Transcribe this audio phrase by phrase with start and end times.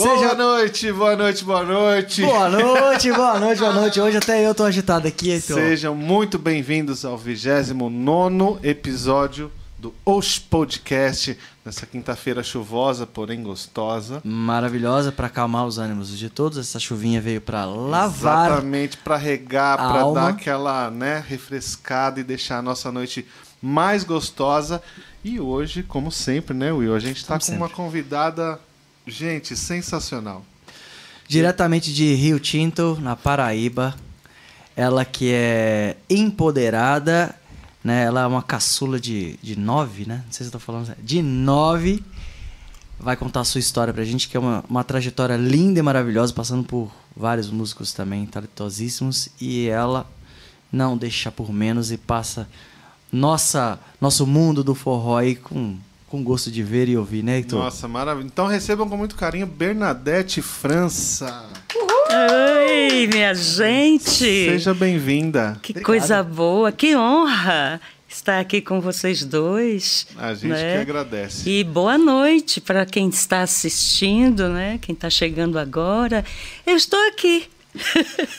[0.00, 2.22] Boa Seja- noite, boa noite, boa noite.
[2.22, 4.00] Boa noite, boa noite, boa noite.
[4.00, 5.54] Hoje até eu tô agitado aqui, então.
[5.58, 14.22] Sejam muito bem-vindos ao 29 episódio do Osh Podcast, nessa quinta-feira chuvosa, porém gostosa.
[14.24, 16.56] Maravilhosa pra acalmar os ânimos de todos.
[16.56, 18.52] Essa chuvinha veio pra lavar.
[18.52, 23.26] Exatamente, para regar, para dar aquela né, refrescada e deixar a nossa noite
[23.60, 24.82] mais gostosa.
[25.22, 26.94] E hoje, como sempre, né, Will?
[26.94, 27.76] A gente está com Como uma sempre.
[27.82, 28.58] convidada,
[29.10, 30.44] gente, sensacional.
[31.28, 33.94] Diretamente de Rio Tinto, na Paraíba.
[34.76, 37.34] Ela que é empoderada,
[37.84, 38.04] né?
[38.04, 40.22] Ela é uma caçula de, de nove, né?
[40.24, 40.94] Não sei se eu tô falando.
[41.02, 42.02] De nove.
[42.98, 46.32] Vai contar a sua história pra gente, que é uma, uma trajetória linda e maravilhosa,
[46.32, 49.28] passando por vários músicos também talentosíssimos.
[49.40, 50.10] E ela
[50.72, 52.48] não deixa por menos e passa
[53.12, 55.76] nossa, nosso mundo do forró aí com,
[56.10, 57.60] com gosto de ver e ouvir, né, Heitor?
[57.60, 58.26] Nossa, maravilha.
[58.26, 61.48] Então recebam com muito carinho Bernadette França.
[61.76, 64.08] Oi, minha gente!
[64.08, 65.56] Seja bem-vinda.
[65.62, 65.86] Que Obrigado.
[65.86, 70.08] coisa boa, que honra estar aqui com vocês dois.
[70.18, 70.74] A gente né?
[70.74, 71.48] que agradece.
[71.48, 74.78] E boa noite para quem está assistindo, né?
[74.82, 76.24] Quem está chegando agora.
[76.66, 77.48] Eu estou aqui.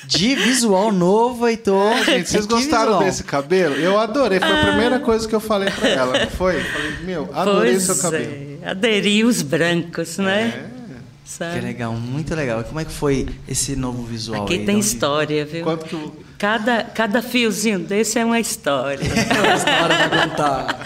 [0.06, 1.96] De visual novo, Heitor.
[2.04, 3.04] Gente, vocês Que gostaram visual.
[3.04, 3.76] desse cabelo?
[3.76, 4.40] Eu adorei.
[4.40, 6.58] Foi a primeira coisa que eu falei pra ela, não foi?
[6.58, 8.60] Eu Falei, meu, adorei pois seu cabelo.
[8.62, 10.68] é, aderi os brancos, né?
[10.78, 10.82] É.
[11.24, 11.60] Sabe?
[11.60, 12.60] Que legal, muito legal.
[12.60, 14.66] E como é que foi esse novo visual Aqui aí?
[14.66, 15.64] tem onde- história, viu?
[15.64, 19.00] Quanto que o- Cada, cada fiozinho desse é uma história.
[19.00, 20.84] Uma história pra contar.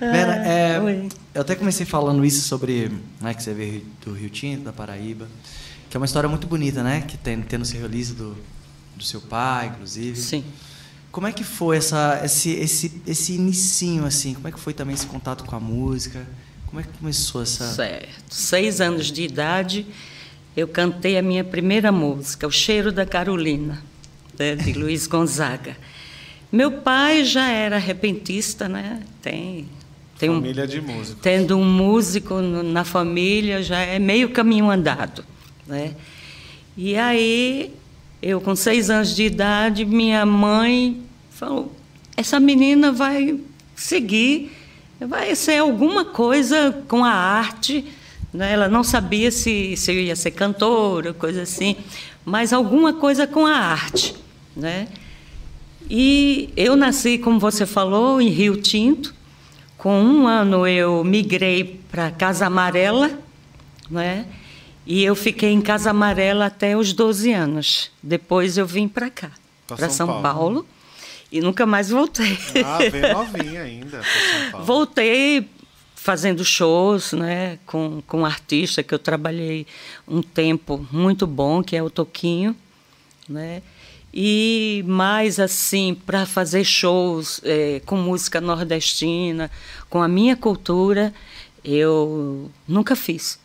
[0.00, 4.30] Vera, é, Ah, eu até comecei falando isso sobre né, que você veio do Rio
[4.30, 5.28] Tinto, da Paraíba,
[5.90, 7.02] que é uma história muito bonita, né?
[7.06, 8.36] Que tem, tendo esse release do,
[8.96, 10.16] do seu pai, inclusive.
[10.16, 10.44] Sim.
[11.10, 14.32] Como é que foi essa, esse, esse, esse inicinho, assim?
[14.34, 16.24] Como é que foi também esse contato com a música?
[16.66, 17.74] Como é que começou essa...
[17.74, 18.32] Certo.
[18.32, 19.84] Seis anos de idade,
[20.56, 23.82] eu cantei a minha primeira música, O Cheiro da Carolina,
[24.38, 25.76] né, de Luiz Gonzaga.
[26.52, 29.02] Meu pai já era repentista, né?
[29.20, 29.68] Tem,
[30.16, 31.18] tem um, Família de música.
[31.20, 35.24] tendo um músico na família já é meio caminho andado,
[35.70, 35.94] né?
[36.76, 37.72] E aí,
[38.20, 41.00] eu com seis anos de idade, minha mãe
[41.30, 41.72] falou:
[42.16, 43.38] essa menina vai
[43.74, 44.52] seguir,
[45.00, 47.84] vai ser alguma coisa com a arte.
[48.32, 48.52] Né?
[48.52, 51.76] Ela não sabia se, se ia ser cantora, coisa assim,
[52.24, 54.14] mas alguma coisa com a arte,
[54.54, 54.88] né?
[55.88, 59.12] E eu nasci, como você falou, em Rio Tinto.
[59.76, 63.10] Com um ano eu migrei para Casa Amarela,
[63.90, 64.26] né?
[64.90, 67.92] E eu fiquei em Casa Amarela até os 12 anos.
[68.02, 69.30] Depois eu vim para cá,
[69.64, 70.22] para São São, Paulo.
[70.22, 70.66] Paulo.
[71.30, 72.36] e nunca mais voltei.
[72.64, 74.02] Ah, vem novinha ainda.
[74.64, 75.48] Voltei
[75.94, 79.64] fazendo shows né, com, com um artista que eu trabalhei
[80.08, 82.56] um tempo muito bom, que é o Toquinho.
[83.28, 83.62] Né?
[84.12, 89.52] E mais assim, para fazer shows eh, com música nordestina,
[89.88, 91.14] com a minha cultura,
[91.62, 93.38] eu nunca fiz.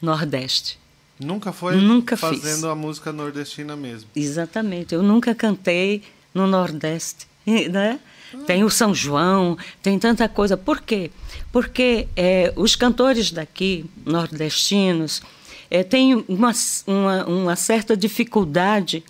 [0.00, 0.78] Nordeste.
[1.18, 2.28] Nunca foi Nunca fiz.
[2.28, 4.08] fazendo a música nordestina mesmo.
[4.16, 4.94] Exatamente.
[4.94, 6.02] Eu nunca cantei
[6.32, 8.00] no Nordeste, né?
[8.46, 10.56] Tem o São João, tem tanta coisa.
[10.56, 11.10] Por quê?
[11.52, 15.20] Porque eh, os cantores daqui, nordestinos,
[15.68, 16.52] eh, têm uma,
[16.86, 19.02] uma, uma certa dificuldade,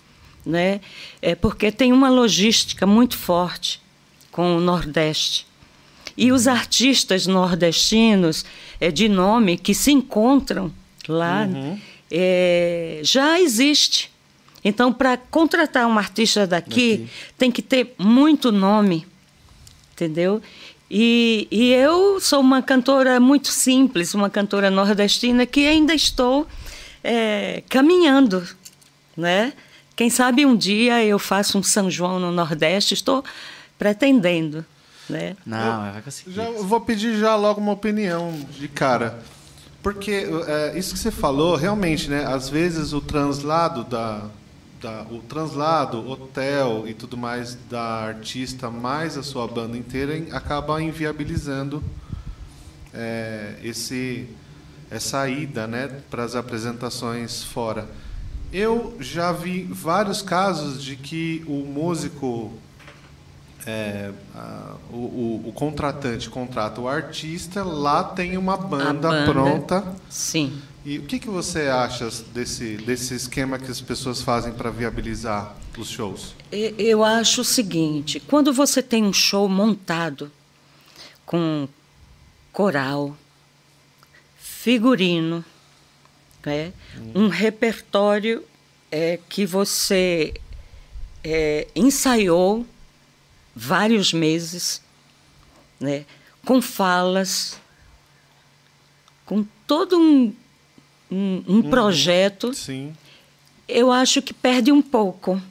[0.43, 0.81] né?
[1.21, 3.79] Eh, porque tem uma logística muito forte
[4.31, 5.45] com o Nordeste.
[6.17, 8.43] E os artistas nordestinos
[8.79, 10.73] eh, de nome que se encontram
[11.11, 11.47] lá
[12.09, 14.11] eh, já existe.
[14.63, 17.07] Então, para contratar um artista daqui,
[17.37, 19.07] tem que ter muito nome,
[19.93, 20.41] entendeu?
[20.89, 26.45] E, e eu sou uma cantora muito simples, uma cantora nordestina que ainda estou
[27.03, 28.45] eh, caminhando,
[29.15, 29.53] né?
[29.95, 33.23] Quem sabe um dia eu faço um São João no Nordeste, estou
[33.79, 34.65] pretendendo,
[35.09, 35.35] né?
[35.45, 36.33] Não, vai conseguir.
[36.33, 39.19] Já eu vou pedir já logo uma opinião de cara.
[39.83, 42.25] Porque é, isso que você falou, realmente, né?
[42.25, 44.25] Às vezes o translado da,
[44.81, 50.81] da- o translado, hotel e tudo mais da artista mais a sua banda inteira acaba
[50.81, 51.83] inviabilizando
[52.93, 54.27] é, esse
[54.89, 57.87] essa ida, né, para as apresentações fora.
[58.51, 62.51] Eu já vi vários casos de que o músico
[63.65, 69.31] é, a- o, o- contratante contrata o artista, lá tem uma banda, banda.
[69.31, 69.95] pronta.
[70.09, 70.59] Sim.
[70.83, 75.55] E o que, que você acha desse, desse esquema que as pessoas fazem para viabilizar
[75.77, 76.33] os shows?
[76.51, 80.31] Eu acho o seguinte: quando você tem um show montado
[81.25, 81.67] com
[82.51, 83.15] coral,
[84.37, 85.43] figurino,
[86.45, 86.73] né?
[87.15, 88.43] um repertório
[88.91, 90.33] é, que você
[91.23, 92.65] é, ensaiou
[93.55, 94.81] vários meses,
[95.79, 96.05] né?
[96.45, 97.59] com falas,
[99.25, 100.33] com todo um,
[101.09, 102.93] um, um projeto, Sim.
[103.67, 105.41] eu acho que perde um pouco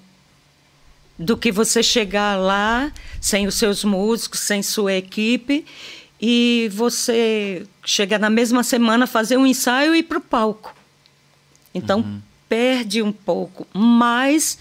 [1.19, 5.65] do que você chegar lá sem os seus músicos, sem sua equipe
[6.21, 10.75] e você chegar na mesma semana fazer um ensaio e ir para o palco.
[11.75, 14.59] Então perde um pouco, mas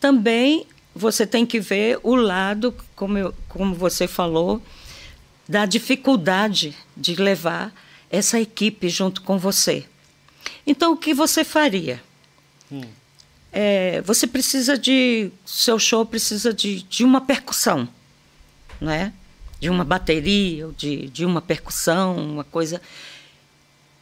[0.00, 0.66] também
[0.98, 4.60] você tem que ver o lado, como, eu, como você falou,
[5.48, 7.72] da dificuldade de levar
[8.10, 9.86] essa equipe junto com você.
[10.66, 12.02] Então, o que você faria?
[13.52, 15.30] É, você precisa de.
[15.46, 17.88] Seu show precisa de, de uma percussão,
[18.80, 19.12] não é?
[19.58, 22.80] De uma bateria, ou de, de uma percussão, uma coisa.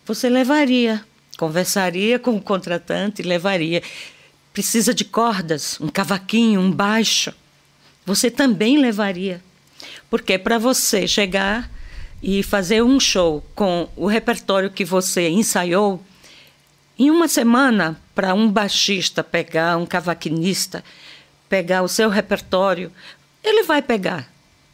[0.04, 1.04] Você levaria,
[1.38, 3.82] conversaria com o contratante e levaria.
[4.56, 7.30] Precisa de cordas, um cavaquinho, um baixo.
[8.06, 9.42] Você também levaria.
[10.08, 11.70] Porque para você chegar
[12.22, 16.02] e fazer um show com o repertório que você ensaiou,
[16.98, 20.82] em uma semana, para um baixista pegar, um cavaquinista,
[21.50, 22.90] pegar o seu repertório,
[23.44, 24.26] ele vai pegar.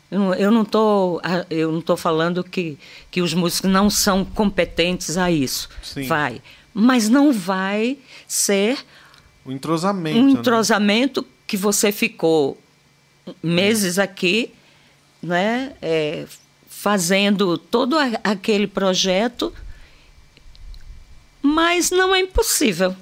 [0.08, 1.20] Eu não- Eu não estou
[1.50, 2.78] eu não tô falando que,
[3.10, 5.68] que os músicos não são competentes a isso.
[5.82, 6.06] Sim.
[6.06, 6.40] Vai.
[6.72, 8.78] Mas não vai ser
[9.44, 10.18] O entrosamento.
[10.18, 10.40] um né?
[10.40, 12.58] entrosamento que você ficou
[13.42, 14.52] meses aqui,
[15.22, 16.24] né, é,
[16.68, 19.52] fazendo todo a- aquele projeto,
[21.40, 22.94] mas não é impossível.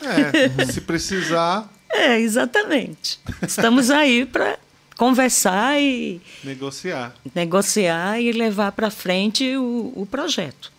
[0.00, 3.18] É, se precisar, É, exatamente.
[3.42, 4.58] Estamos aí para
[4.96, 7.14] conversar e negociar.
[7.34, 10.70] negociar e levar para frente o, o projeto.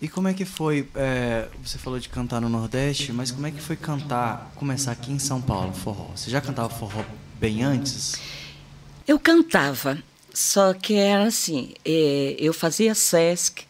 [0.00, 0.88] E como é que foi?
[0.94, 5.10] é, você falou de cantar no Nordeste, mas como é que foi cantar, começar aqui
[5.10, 6.10] em São Paulo, forró?
[6.14, 7.02] Você já cantava forró
[7.40, 8.14] bem antes?
[9.08, 9.98] Eu cantava,
[10.34, 13.64] só que era assim, eh, eu fazia Sesc,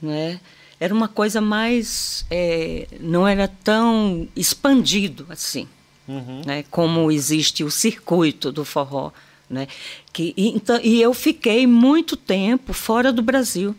[0.00, 0.40] né?
[0.78, 5.68] Era uma coisa mais, eh, não era tão expandido assim,
[6.46, 6.64] né?
[6.70, 9.12] Como existe o circuito do forró,
[9.48, 9.68] né?
[10.10, 13.76] Que e, então, e eu fiquei muito tempo fora do Brasil,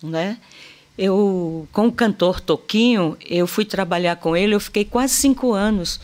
[0.00, 0.38] né?
[0.98, 6.00] Eu, com o cantor Toquinho, eu fui trabalhar com ele, eu fiquei quase cinco anos,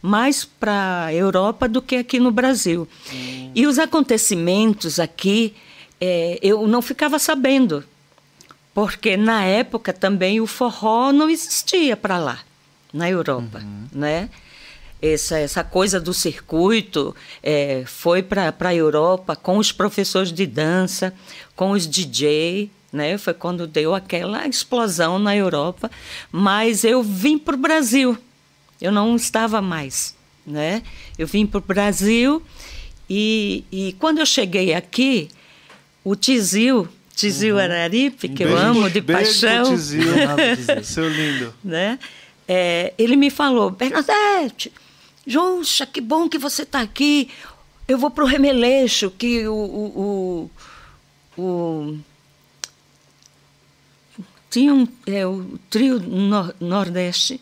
[0.00, 2.88] mais para a Europa do que aqui no Brasil.
[3.54, 5.54] E os acontecimentos aqui,
[6.00, 7.84] eh, eu não ficava sabendo,
[8.72, 12.38] porque na época também o forró não existia para lá,
[12.92, 13.62] na Europa,
[13.92, 14.30] né?
[15.00, 21.14] Essa, essa coisa do circuito eh, foi para a Europa com os professores de dança,
[21.54, 23.16] com os DJ, né?
[23.18, 25.90] Foi quando deu aquela explosão na Europa.
[26.32, 28.16] Mas eu vim para o Brasil,
[28.80, 30.14] eu não estava mais,
[30.46, 30.82] né?
[31.18, 32.42] Eu vim para o Brasil
[33.08, 35.28] e, e quando eu cheguei aqui,
[36.04, 40.02] o Tizil, Tizil Araripe, que eu Beijo- amo de beijo paixão, Tizil,
[40.84, 41.52] seu lindo.
[41.64, 41.98] né?
[42.46, 44.72] É, ele me falou, Bernadette,
[45.26, 47.28] Joncha, que bom que você está aqui.
[47.86, 50.50] Eu vou para o Remeleixo, que o, o,
[51.36, 51.98] o, o-
[54.50, 57.40] tinha um, é, o trio nor- Nordeste,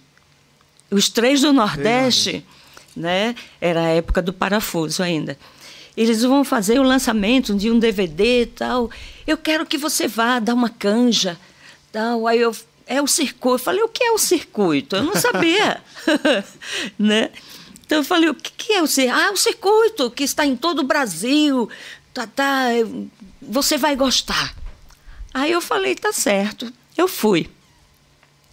[0.91, 2.45] os três do Nordeste,
[2.97, 3.35] né?
[3.61, 5.39] Era a época do parafuso ainda.
[5.97, 8.91] Eles vão fazer o lançamento de um DVD e tal.
[9.27, 11.39] Eu quero que você vá dar uma canja.
[11.91, 12.27] Tal.
[12.27, 12.55] Aí eu,
[12.87, 13.55] é o circuito.
[13.55, 14.97] Eu falei, o que é o circuito?
[14.97, 15.83] Eu não sabia.
[16.99, 17.31] né?
[17.87, 19.19] Então eu falei, o que que é o circuito?
[19.19, 21.69] Ah, o circuito que está em todo o Brasil.
[22.13, 22.67] Tá, tá,
[23.41, 24.55] você vai gostar.
[25.33, 26.71] Aí eu falei, tá certo.
[26.97, 27.49] Eu fui.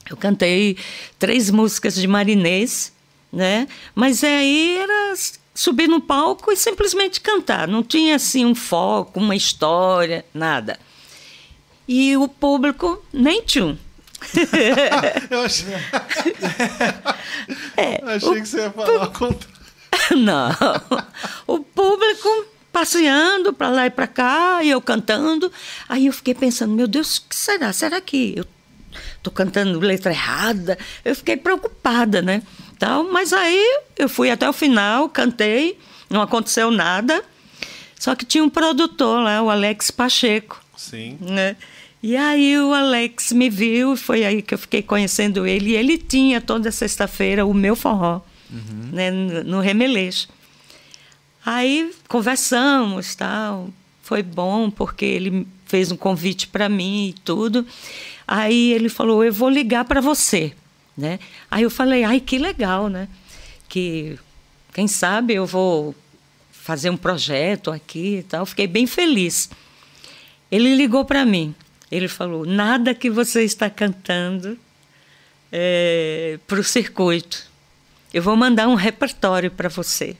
[0.09, 0.77] Eu cantei
[1.17, 2.91] três músicas de Marinês,
[3.31, 3.67] né?
[3.95, 5.13] Mas aí era
[5.55, 7.67] subir no palco e simplesmente cantar.
[7.67, 10.77] Não tinha assim um foco, uma história, nada.
[11.87, 13.77] E o público nem tchum.
[15.29, 15.73] Eu achei,
[17.75, 19.53] É, achei que você ia falar o contrário.
[20.17, 20.49] Não.
[21.45, 25.49] O público passeando para lá e para cá, e eu cantando.
[25.87, 27.71] Aí eu fiquei pensando, meu Deus, o que será?
[27.71, 28.45] Será que eu
[29.21, 30.77] tô cantando letra errada?
[31.05, 32.41] Eu fiquei preocupada, né?
[32.79, 35.77] Tal, mas aí eu fui até o final, cantei,
[36.09, 37.23] não aconteceu nada.
[37.97, 41.17] Só que tinha um produtor lá, o Alex Pacheco Sim.
[41.21, 41.55] né?
[42.01, 45.69] E aí o Alex me viu, foi aí que eu fiquei conhecendo ele.
[45.69, 48.19] E ele tinha toda sexta-feira o meu forró,
[48.91, 50.27] né, no, no Remeleixo.
[51.45, 53.69] Aí conversamos, tal.
[54.01, 57.65] Foi bom porque ele fez um convite para mim e tudo.
[58.27, 60.53] Aí ele falou: Eu vou ligar para você.
[60.97, 61.19] Né?
[61.49, 63.07] Aí eu falei: Ai, que legal, né?
[63.67, 64.17] Que
[64.73, 65.95] quem sabe eu vou
[66.51, 68.45] fazer um projeto aqui e tal.
[68.45, 69.49] Fiquei bem feliz.
[70.51, 71.53] Ele ligou para mim.
[71.91, 74.57] Ele falou: Nada que você está cantando
[75.51, 77.51] é, para o circuito.
[78.13, 80.15] Eu vou mandar um repertório para você.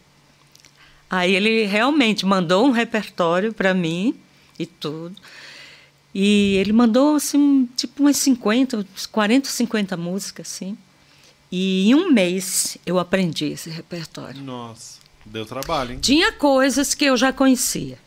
[1.09, 4.15] Aí ele realmente mandou um repertório para mim
[4.57, 5.15] e tudo.
[6.13, 10.77] E ele mandou assim, tipo umas 50, 40, 50 músicas assim.
[11.51, 14.41] E em um mês eu aprendi esse repertório.
[14.41, 15.99] Nossa, deu trabalho, hein?
[15.99, 17.97] Tinha coisas que eu já conhecia,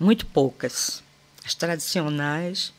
[0.00, 1.02] muito poucas,
[1.44, 2.72] as tradicionais,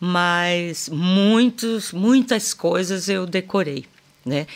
[0.00, 3.86] mas muitos, muitas coisas eu decorei,
[4.24, 4.46] né?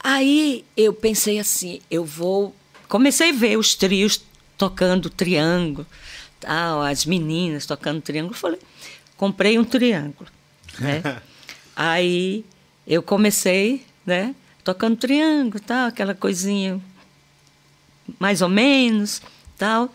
[0.00, 2.54] Aí eu pensei assim, eu vou,
[2.88, 4.20] comecei a ver os trios
[4.56, 5.86] tocando triângulo,
[6.40, 8.58] tal, as meninas tocando triângulo, falei,
[9.16, 10.28] comprei um triângulo,
[10.78, 11.02] né?
[11.76, 12.44] Aí
[12.86, 16.80] eu comecei, né, tocando triângulo, tal, aquela coisinha
[18.18, 19.20] mais ou menos,
[19.56, 19.92] tal.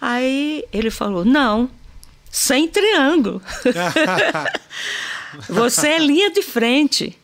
[0.00, 1.70] Aí ele falou: "Não,
[2.30, 3.42] sem triângulo.
[5.48, 7.18] Você é linha de frente.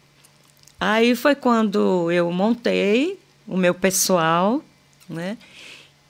[0.80, 4.62] Aí foi quando eu montei o meu pessoal,
[5.08, 5.36] né?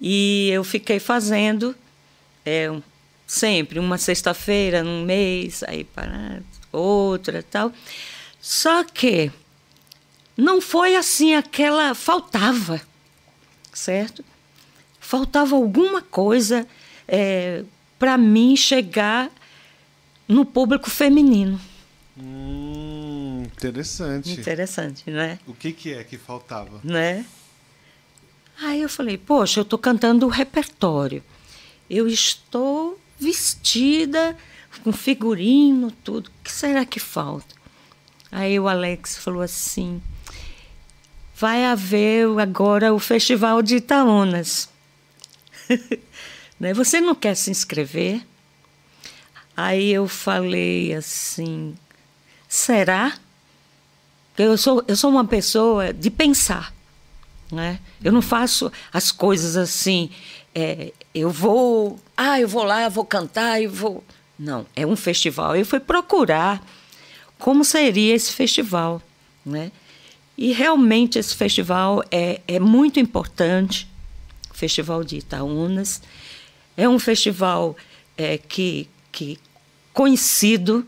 [0.00, 1.74] E eu fiquei fazendo
[2.44, 2.70] é,
[3.26, 6.40] sempre uma sexta-feira num mês, aí para
[6.72, 7.72] outra tal.
[8.40, 9.30] Só que
[10.36, 12.80] não foi assim aquela faltava,
[13.72, 14.24] certo?
[14.98, 16.66] Faltava alguma coisa
[17.06, 17.64] é,
[17.98, 19.30] para mim chegar
[20.26, 21.60] no público feminino.
[22.18, 22.71] Hum,
[23.68, 24.32] interessante.
[24.32, 25.38] Interessante, né?
[25.46, 26.80] O que, que é que faltava?
[26.82, 27.24] Né?
[28.60, 31.22] Aí eu falei, poxa, eu estou cantando o repertório.
[31.88, 34.36] Eu estou vestida
[34.82, 36.28] com figurino, tudo.
[36.28, 37.54] O que será que falta?
[38.30, 40.02] Aí o Alex falou assim:
[41.36, 44.68] vai haver agora o Festival de Itaúnas.
[46.60, 46.72] Né?
[46.72, 48.24] Você não quer se inscrever?
[49.56, 51.74] Aí eu falei assim:
[52.48, 53.18] será?
[54.36, 56.72] Eu sou, eu sou uma pessoa de pensar.
[57.50, 57.78] Né?
[58.02, 60.10] Eu não faço as coisas assim.
[60.54, 62.00] É, eu vou.
[62.16, 64.02] Ah, eu vou lá, vou cantar e vou.
[64.38, 65.54] Não, é um festival.
[65.54, 66.64] Eu fui procurar
[67.38, 69.02] como seria esse festival.
[69.44, 69.70] Né?
[70.36, 73.88] E realmente esse festival é, é muito importante
[74.50, 76.00] o Festival de Itaúnas.
[76.76, 77.76] É um festival
[78.16, 79.38] é, que, que
[79.92, 80.86] conhecido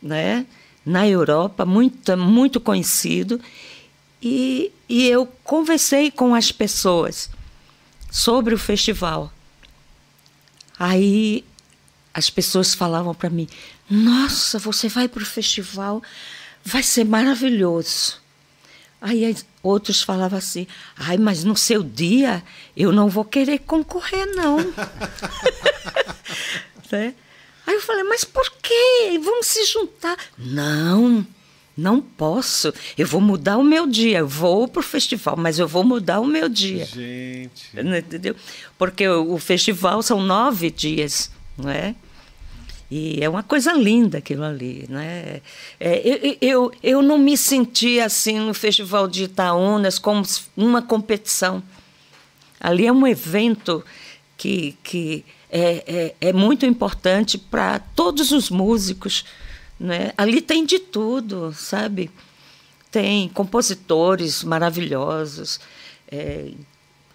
[0.00, 0.46] né,
[0.84, 3.40] na Europa, muito, muito conhecido.
[4.22, 7.30] E, e eu conversei com as pessoas
[8.10, 9.32] sobre o festival.
[10.78, 11.44] Aí
[12.14, 13.48] as pessoas falavam para mim:
[13.88, 16.02] Nossa, você vai para o festival,
[16.64, 18.22] vai ser maravilhoso.
[19.02, 22.42] Aí outros falavam assim: ai, mas no seu dia
[22.76, 24.58] eu não vou querer concorrer, não.
[26.90, 27.14] né?
[27.66, 29.18] Aí eu falei: mas por quê?
[29.22, 30.16] Vamos se juntar.
[30.36, 31.26] Não,
[31.76, 32.72] não posso.
[32.96, 34.18] Eu vou mudar o meu dia.
[34.18, 36.84] Eu vou para o festival, mas eu vou mudar o meu dia.
[36.84, 37.70] Gente.
[37.74, 38.36] Entendeu?
[38.76, 41.94] Porque o, festival são nove dias, não é?
[42.94, 44.84] E é uma coisa linda aquilo ali.
[44.86, 45.40] Né?
[45.80, 50.22] É, eu, eu, eu não me senti assim no Festival de Itaúnas como
[50.54, 51.62] uma competição.
[52.60, 53.82] Ali é um evento
[54.36, 59.24] que, que é, é, é muito importante para todos os músicos.
[59.78, 60.12] Né?
[60.16, 62.10] Ali tem de tudo, sabe?
[62.90, 65.60] Tem compositores maravilhosos.
[66.10, 66.50] É,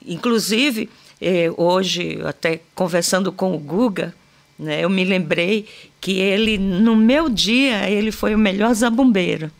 [0.06, 0.90] inclusive,
[1.20, 4.14] é, hoje, até conversando com o Guga,
[4.58, 4.84] né?
[4.84, 5.68] Eu me lembrei
[6.02, 9.52] que ele, no meu dia, ele foi o melhor zabumbeiro.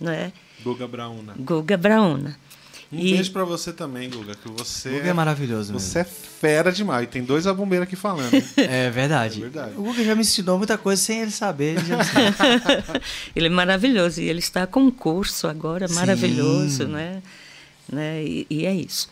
[0.00, 0.32] Né?
[0.62, 1.34] Guga Brauna.
[1.38, 2.36] Guga Brauna.
[2.90, 3.12] Um e...
[3.12, 4.90] beijo pra você também, Guga, que você...
[4.90, 6.10] Guga é maravilhoso Você mesmo.
[6.10, 7.08] é fera demais.
[7.08, 8.30] Tem dois zabumbeiros aqui falando.
[8.56, 9.38] É verdade.
[9.38, 9.74] é verdade.
[9.76, 11.76] O Guga já me ensinou muita coisa sem ele saber.
[11.76, 11.82] Ele,
[13.36, 14.20] ele é maravilhoso.
[14.20, 15.94] E ele está com um curso agora Sim.
[15.94, 17.22] maravilhoso, né?
[17.90, 18.24] né?
[18.24, 19.10] E, e, é isso.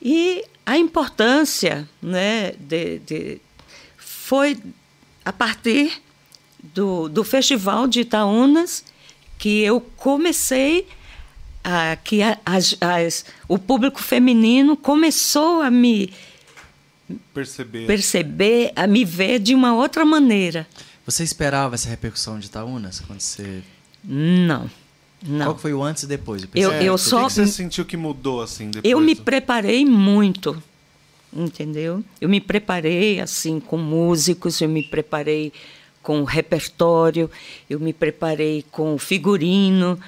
[0.00, 3.40] E a importância né, de, de
[3.98, 4.56] foi
[5.24, 6.00] a partir
[6.62, 8.84] do, do Festival de Itaúnas
[9.38, 10.86] que eu comecei
[11.62, 16.12] a, que as, as, o público feminino começou a me
[17.34, 17.86] perceber.
[17.86, 20.66] perceber, a me ver de uma outra maneira.
[21.06, 23.62] Você esperava essa repercussão de Itaúnas quando você
[24.04, 24.70] não
[25.22, 25.46] não.
[25.46, 26.46] Qual foi o antes e depois?
[26.54, 27.24] Eu, eu, é, só.
[27.24, 28.90] O que você sentiu que mudou assim depois?
[28.90, 30.62] Eu me preparei muito
[31.32, 32.02] entendeu?
[32.20, 35.52] Eu me preparei assim com músicos, eu me preparei
[36.02, 37.30] com o repertório,
[37.68, 39.98] eu me preparei com o figurino,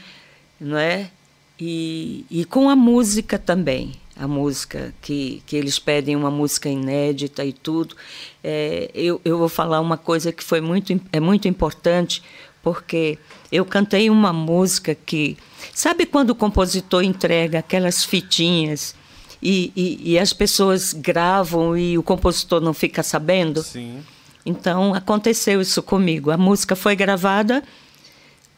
[0.60, 1.10] não é?
[1.58, 7.44] E, e com a música também, a música que, que eles pedem uma música inédita
[7.44, 7.96] e tudo.
[8.42, 12.22] É, eu, eu vou falar uma coisa que foi muito é muito importante
[12.62, 13.18] porque
[13.50, 15.36] eu cantei uma música que
[15.74, 18.94] sabe quando o compositor entrega aquelas fitinhas
[19.42, 23.62] e, e, e as pessoas gravam e o compositor não fica sabendo?
[23.62, 24.00] Sim.
[24.46, 26.30] Então aconteceu isso comigo.
[26.30, 27.62] A música foi gravada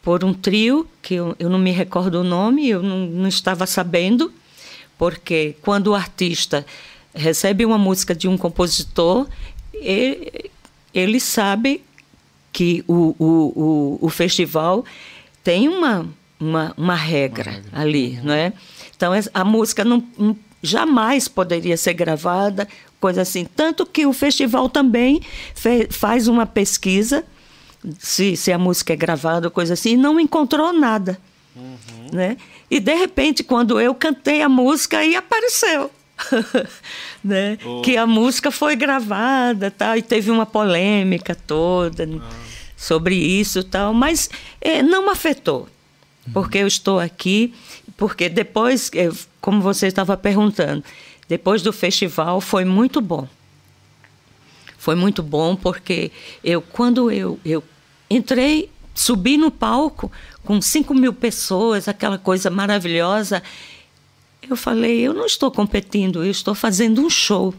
[0.04, 3.66] por um trio, que eu, eu não me recordo o nome, eu não, não estava
[3.66, 4.30] sabendo,
[4.98, 6.66] porque quando o artista
[7.14, 9.26] recebe uma música de um compositor,
[9.72, 10.50] ele,
[10.92, 11.82] ele sabe
[12.52, 14.84] que o, o, o, o festival
[15.42, 16.06] tem uma,
[16.38, 17.80] uma, uma, regra, uma regra.
[17.80, 18.52] ali, não é?
[18.94, 20.06] Então a música não,
[20.62, 22.68] jamais poderia ser gravada,
[23.00, 23.44] coisa assim.
[23.44, 25.22] Tanto que o festival também
[25.90, 27.24] faz uma pesquisa
[27.98, 31.18] se, se a música é gravada, coisa assim, e não encontrou nada.
[31.54, 32.08] Uhum.
[32.12, 32.36] Né?
[32.70, 35.90] E de repente, quando eu cantei a música, aí apareceu.
[37.22, 37.58] né?
[37.64, 37.82] Oh.
[37.82, 42.30] Que a música foi gravada tal, e teve uma polêmica toda ah.
[42.76, 45.68] sobre isso tal, mas é, não me afetou.
[46.26, 46.32] Uhum.
[46.32, 47.54] Porque eu estou aqui,
[47.96, 48.90] porque depois,
[49.40, 50.82] como você estava perguntando,
[51.28, 53.28] depois do festival foi muito bom.
[54.78, 56.12] Foi muito bom porque
[56.42, 57.64] eu, quando eu, eu
[58.10, 60.10] Entrei, subi no palco
[60.44, 63.42] com 5 mil pessoas, aquela coisa maravilhosa.
[64.42, 67.54] Eu falei, eu não estou competindo, eu estou fazendo um show.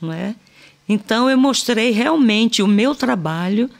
[0.00, 0.34] Não é?
[0.88, 3.70] Então eu mostrei realmente o meu trabalho,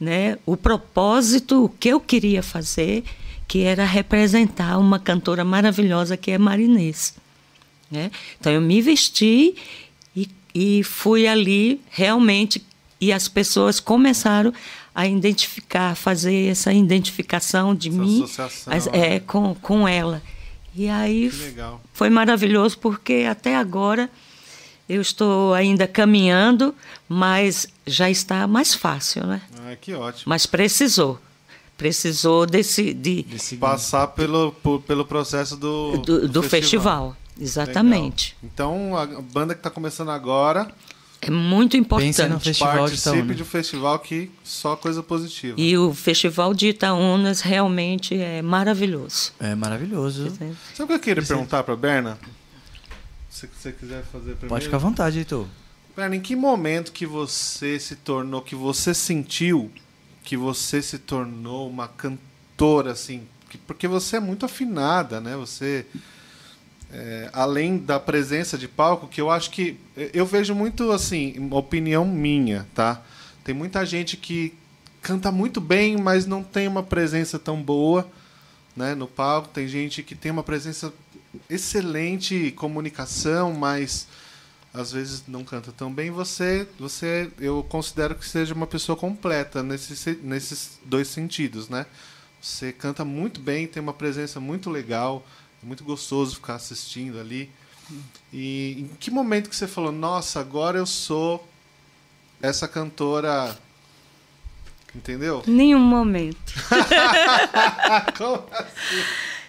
[0.00, 3.04] né, o propósito, o que eu queria fazer,
[3.48, 7.14] que era representar uma cantora maravilhosa que é Marinês.
[7.90, 8.10] Né?
[8.38, 9.54] Então eu me vesti
[10.14, 12.64] e, e fui ali realmente
[13.00, 14.52] e as pessoas começaram
[14.96, 18.24] a identificar, fazer essa identificação de essa mim
[18.66, 19.20] as, é, né?
[19.20, 20.22] com, com ela.
[20.74, 21.30] E aí
[21.92, 24.10] foi maravilhoso porque até agora
[24.88, 26.74] eu estou ainda caminhando,
[27.06, 29.42] mas já está mais fácil, né?
[29.66, 30.24] Ah, que ótimo.
[30.30, 31.20] Mas precisou.
[31.76, 33.26] Precisou desse, de
[33.60, 37.10] passar pelo, por, pelo processo do, do, do, do festival.
[37.10, 37.16] festival.
[37.38, 38.34] Exatamente.
[38.42, 38.50] Legal.
[38.50, 40.72] Então, a banda que está começando agora
[41.20, 42.16] é muito importante.
[42.16, 45.60] Pense no festival Participe de um festival que só coisa positiva.
[45.60, 49.32] E o festival de Itaúnas realmente é maravilhoso.
[49.40, 50.30] É maravilhoso.
[50.30, 52.18] Sabe o que eu queria perguntar para Berna?
[53.30, 54.48] Se você quiser fazer primeiro.
[54.48, 55.46] Pode ficar à vontade, Heitor.
[55.96, 59.70] Berna, em que momento que você se tornou, que você sentiu
[60.22, 63.22] que você se tornou uma cantora assim?
[63.66, 65.36] Porque você é muito afinada, né?
[65.36, 65.86] Você
[66.98, 69.78] é, além da presença de palco, que eu acho que
[70.14, 73.02] eu vejo muito assim, opinião minha, tá?
[73.44, 74.54] Tem muita gente que
[75.02, 78.10] canta muito bem, mas não tem uma presença tão boa,
[78.74, 79.48] né, no palco.
[79.48, 80.90] Tem gente que tem uma presença
[81.50, 84.08] excelente, comunicação, mas
[84.72, 86.10] às vezes não canta tão bem.
[86.10, 91.84] Você, você, eu considero que seja uma pessoa completa nesses, nesses dois sentidos, né?
[92.40, 95.26] Você canta muito bem, tem uma presença muito legal
[95.66, 97.50] muito gostoso ficar assistindo ali.
[98.32, 101.46] E em que momento que você falou, nossa, agora eu sou
[102.40, 103.58] essa cantora.
[104.94, 105.42] Entendeu?
[105.46, 106.54] Nenhum momento.
[108.16, 109.04] Como assim?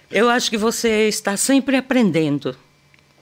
[0.10, 2.58] Eu acho que você está sempre aprendendo.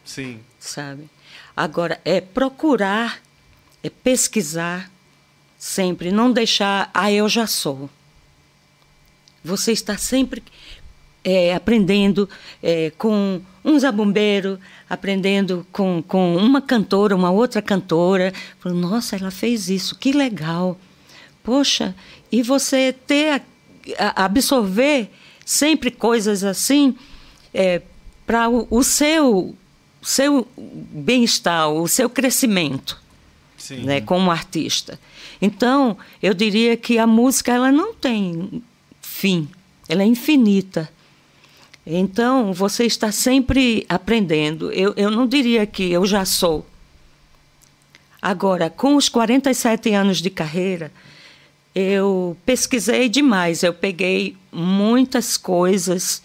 [0.04, 0.40] Sim.
[0.60, 1.10] Sabe?
[1.56, 3.22] Agora, é procurar,
[3.84, 4.90] é pesquisar
[5.58, 7.90] sempre, não deixar, ah, eu já sou.
[9.44, 10.44] Você está sempre
[11.26, 12.30] é, aprendendo
[12.62, 18.32] é, com um zabumbeiro, aprendendo com, com uma cantora, uma outra cantora.
[18.60, 20.80] Falando, nossa, ela fez isso, que legal.
[21.44, 21.96] Poxa,
[22.32, 23.42] e você ter,
[24.16, 25.10] absorver
[25.44, 26.96] sempre coisas assim
[27.52, 27.82] é,
[28.26, 29.56] para o, o, seu,
[30.02, 33.04] seu bem-estar, o seu crescimento
[33.84, 35.00] né, como artista.
[35.42, 38.62] Então, eu diria que a música ela não tem
[39.02, 39.50] fim,
[39.90, 40.90] ela é infinita.
[41.86, 44.72] Então, você está sempre aprendendo.
[44.72, 46.66] Eu, eu não diria que eu já sou.
[48.20, 50.92] Agora, com os 47 anos de carreira,
[51.76, 53.62] eu pesquisei demais.
[53.62, 56.24] Eu peguei muitas coisas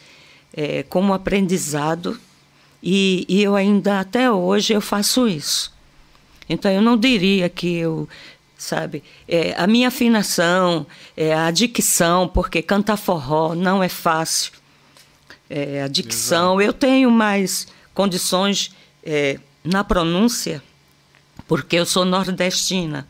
[0.55, 2.18] é, como aprendizado
[2.83, 5.70] e, e eu ainda, até hoje, eu faço isso.
[6.49, 8.09] Então, eu não diria que eu
[8.57, 9.03] sabe?
[9.27, 14.60] É, a minha afinação, é, a dicção, porque cantar forró não é fácil
[15.51, 16.61] é, a dicção.
[16.61, 16.63] Exato.
[16.63, 18.71] Eu tenho mais condições
[19.05, 20.63] é, na pronúncia,
[21.47, 23.07] porque eu sou nordestina.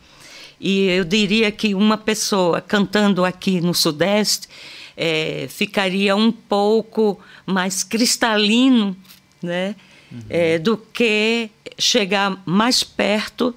[0.59, 4.49] E eu diria que uma pessoa cantando aqui no Sudeste
[4.97, 8.97] é, ficaria um pouco mais cristalino
[9.43, 9.75] né?
[10.11, 10.21] Uhum.
[10.29, 13.55] É, do que chegar mais perto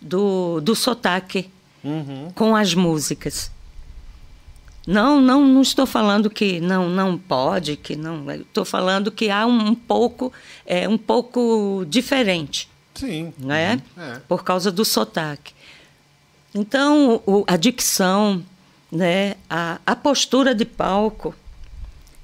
[0.00, 1.50] do, do sotaque
[1.82, 2.30] uhum.
[2.34, 3.50] com as músicas.
[4.86, 8.28] Não, não, não estou falando que não, não pode, que não.
[8.30, 10.32] Estou falando que há um, um pouco,
[10.66, 12.68] é um pouco diferente.
[12.94, 13.32] Sim.
[13.38, 13.80] Né?
[13.96, 14.20] É.
[14.28, 15.54] Por causa do sotaque.
[16.54, 18.42] Então, o, a dicção,
[18.90, 21.34] né, a, a postura de palco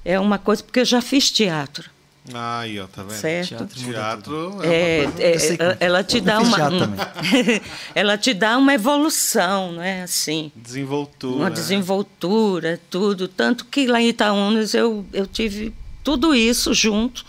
[0.03, 1.89] é uma coisa porque eu já fiz teatro.
[2.33, 3.19] Aí, ó, tá vendo?
[3.19, 3.65] Certo.
[3.67, 6.57] Teatro, teatro é, é, é ela te dá uma
[7.95, 10.51] ela te dá uma evolução, não é assim?
[10.55, 11.35] Desenvoltura.
[11.35, 17.25] Uma desenvoltura, tudo, tanto que lá em Itaúnas eu eu tive tudo isso junto,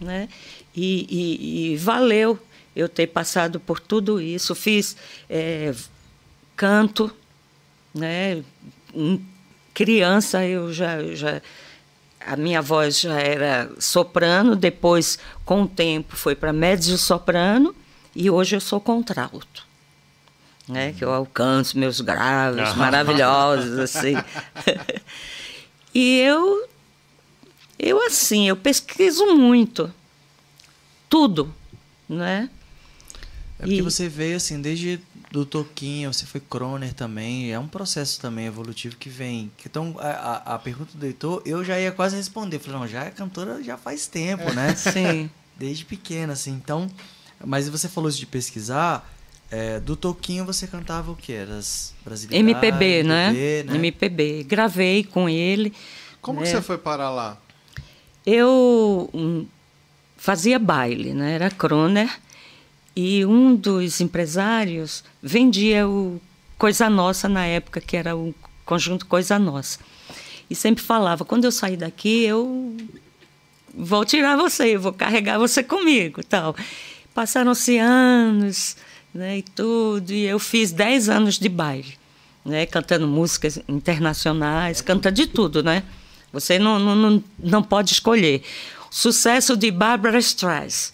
[0.00, 0.28] né?
[0.74, 2.38] E, e, e valeu
[2.74, 4.54] eu ter passado por tudo isso.
[4.54, 4.96] Fiz
[5.28, 5.74] é,
[6.56, 7.14] canto,
[7.94, 8.42] né?
[9.74, 11.40] Criança eu já já
[12.26, 17.74] a minha voz já era soprano, depois, com o tempo, foi para mezzo-soprano
[18.14, 19.70] e hoje eu sou contralto.
[20.68, 24.14] Né, que eu alcanço meus graves maravilhosos assim.
[25.92, 26.68] e eu
[27.76, 29.92] eu assim, eu pesquiso muito
[31.10, 31.52] tudo,
[32.08, 32.48] né?
[33.58, 33.82] É porque e...
[33.82, 35.00] você veio assim desde
[35.32, 39.50] do Toquinho, você foi Croner também, é um processo também evolutivo que vem.
[39.64, 42.58] Então, a, a pergunta do Heitor, eu já ia quase responder.
[42.58, 44.74] Falei, não, já é cantora já faz tempo, né?
[44.76, 45.30] Sim.
[45.56, 46.52] Desde pequena, assim.
[46.52, 46.86] Então,
[47.42, 49.10] mas você falou isso de pesquisar,
[49.50, 51.32] é, do Toquinho você cantava o quê?
[51.32, 52.46] Era as brasileiras?
[52.46, 53.62] MPB, MPB né?
[53.62, 53.74] né?
[53.76, 54.44] MPB.
[54.44, 55.72] Gravei com ele.
[56.20, 56.46] Como né?
[56.46, 57.38] que você foi parar lá?
[58.26, 59.46] Eu hum,
[60.18, 61.36] fazia baile, né?
[61.36, 62.20] Era Croner.
[62.94, 66.20] E um dos empresários vendia o
[66.58, 69.78] Coisa Nossa na época, que era o conjunto Coisa Nossa.
[70.48, 72.76] E sempre falava: quando eu sair daqui, eu
[73.74, 76.22] vou tirar você, eu vou carregar você comigo.
[76.22, 76.54] tal.
[77.14, 78.76] Passaram-se anos
[79.12, 81.98] né, e tudo, e eu fiz 10 anos de baile,
[82.44, 85.82] né, cantando músicas internacionais, canta de tudo, né?
[86.32, 88.42] Você não, não, não pode escolher.
[88.90, 90.92] Sucesso de Barbara Streisand.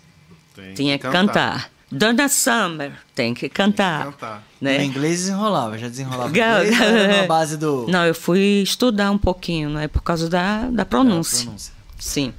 [0.75, 1.13] Tinha que cantar.
[1.13, 1.78] cantar.
[1.91, 4.03] Donna Summer, tem que cantar.
[4.03, 4.45] Tem que cantar.
[4.61, 4.79] Né?
[4.79, 6.29] No inglês desenrolava, já desenrolava.
[6.29, 6.79] Inglês,
[7.21, 7.87] na base do.
[7.91, 9.89] Não, eu fui estudar um pouquinho, né?
[9.89, 11.39] Por causa da, da pronúncia.
[11.39, 11.73] Da pronúncia.
[11.99, 12.35] Sim.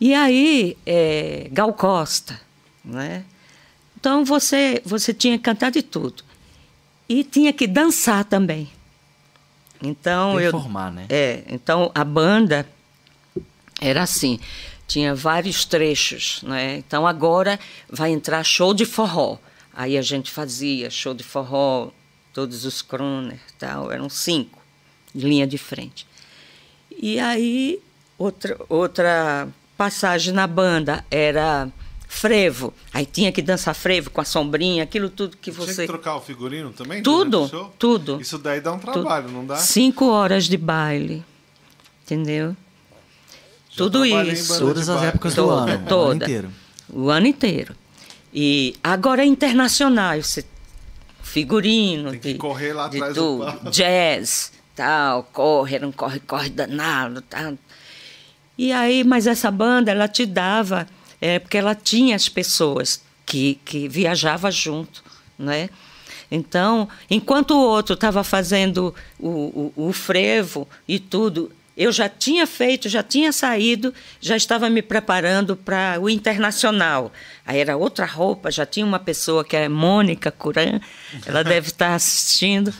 [0.00, 2.40] E aí, é, Gal Costa,
[2.84, 3.24] né?
[3.98, 6.24] Então você, você tinha que cantar de tudo.
[7.08, 8.70] E tinha que dançar também.
[9.82, 10.92] Então Performar, eu.
[10.92, 11.06] né?
[11.08, 12.66] É, então a banda
[13.80, 14.38] era assim
[14.92, 16.76] tinha vários trechos, né?
[16.76, 19.38] Então agora vai entrar show de forró.
[19.72, 21.90] Aí a gente fazia show de forró,
[22.34, 24.60] todos os croner, tal, eram cinco,
[25.14, 26.06] linha de frente.
[27.00, 27.80] E aí
[28.18, 31.72] outra outra passagem na banda era
[32.06, 32.74] frevo.
[32.92, 35.72] Aí tinha que dançar frevo com a sombrinha, aquilo tudo que você.
[35.72, 37.02] Tinha que trocar o figurino também?
[37.02, 38.20] Tudo, tudo.
[38.20, 39.34] Isso daí dá um trabalho, tudo.
[39.38, 39.56] não dá?
[39.56, 41.24] Cinco horas de baile,
[42.04, 42.54] entendeu?
[43.76, 44.58] Tudo isso.
[44.58, 45.86] Todas as épocas do toda, ano.
[45.86, 46.04] Toda.
[46.04, 46.52] O ano inteiro.
[46.92, 47.76] O ano inteiro.
[48.34, 50.20] E agora é internacional.
[50.22, 50.44] Você,
[51.22, 52.10] figurino.
[52.10, 57.22] Tem que de, correr lá atrás tudo, do Jazz, tal, corre, não corre, corre danado,
[57.22, 57.54] tal.
[58.58, 60.86] E aí, mas essa banda, ela te dava,
[61.20, 65.02] é, porque ela tinha as pessoas que, que viajava junto,
[65.38, 65.70] né?
[66.30, 72.46] Então, enquanto o outro estava fazendo o, o, o frevo e tudo, eu já tinha
[72.46, 77.12] feito, já tinha saído, já estava me preparando para o internacional.
[77.46, 80.80] Aí era outra roupa, já tinha uma pessoa que é Mônica Curan,
[81.24, 82.72] ela deve estar assistindo.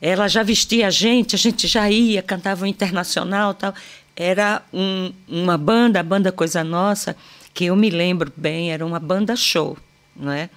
[0.00, 3.74] Ela já vestia a gente, a gente já ia, cantava o internacional tal.
[4.14, 7.14] Era um, uma banda, a banda Coisa Nossa,
[7.52, 9.76] que eu me lembro bem, era uma banda show,
[10.14, 10.48] não é?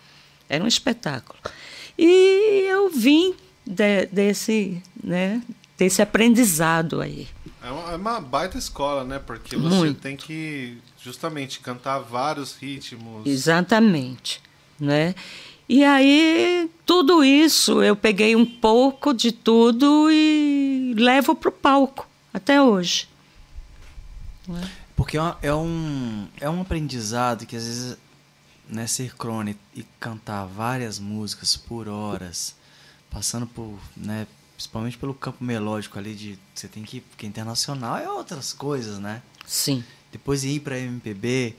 [0.48, 1.38] Era um espetáculo.
[1.98, 5.42] E eu vim de, desse, né,
[5.78, 7.28] desse aprendizado aí.
[7.70, 9.20] É uma, é uma, baita escola, né?
[9.20, 10.02] Porque você Muito.
[10.02, 13.28] tem que justamente cantar vários ritmos.
[13.28, 14.42] Exatamente,
[14.80, 15.14] né?
[15.68, 22.08] E aí tudo isso eu peguei um pouco de tudo e levo para o palco
[22.34, 23.08] até hoje.
[24.48, 24.68] Né?
[24.96, 27.98] Porque é, é um, é um aprendizado que às vezes
[28.68, 32.56] né, ser crônico e cantar várias músicas por horas,
[33.12, 34.26] passando por né,
[34.60, 39.22] principalmente pelo campo melódico ali de você tem que porque internacional é outras coisas, né?
[39.48, 39.82] Sim.
[40.12, 41.56] Depois ir para MPB,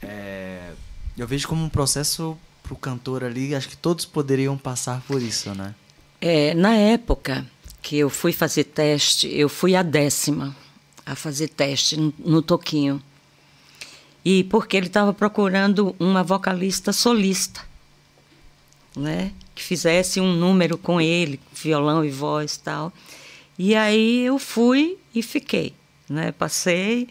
[0.00, 0.72] é,
[1.18, 5.54] eu vejo como um processo pro cantor ali, acho que todos poderiam passar por isso,
[5.54, 5.74] né?
[6.18, 7.46] É, na época
[7.82, 10.56] que eu fui fazer teste, eu fui a décima
[11.04, 13.02] a fazer teste no, no Toquinho.
[14.24, 17.60] E porque ele estava procurando uma vocalista solista,
[18.96, 19.30] né?
[19.60, 22.90] Que fizesse um número com ele, violão e voz e tal.
[23.58, 25.74] E aí eu fui e fiquei,
[26.08, 26.32] né?
[26.32, 27.10] Passei,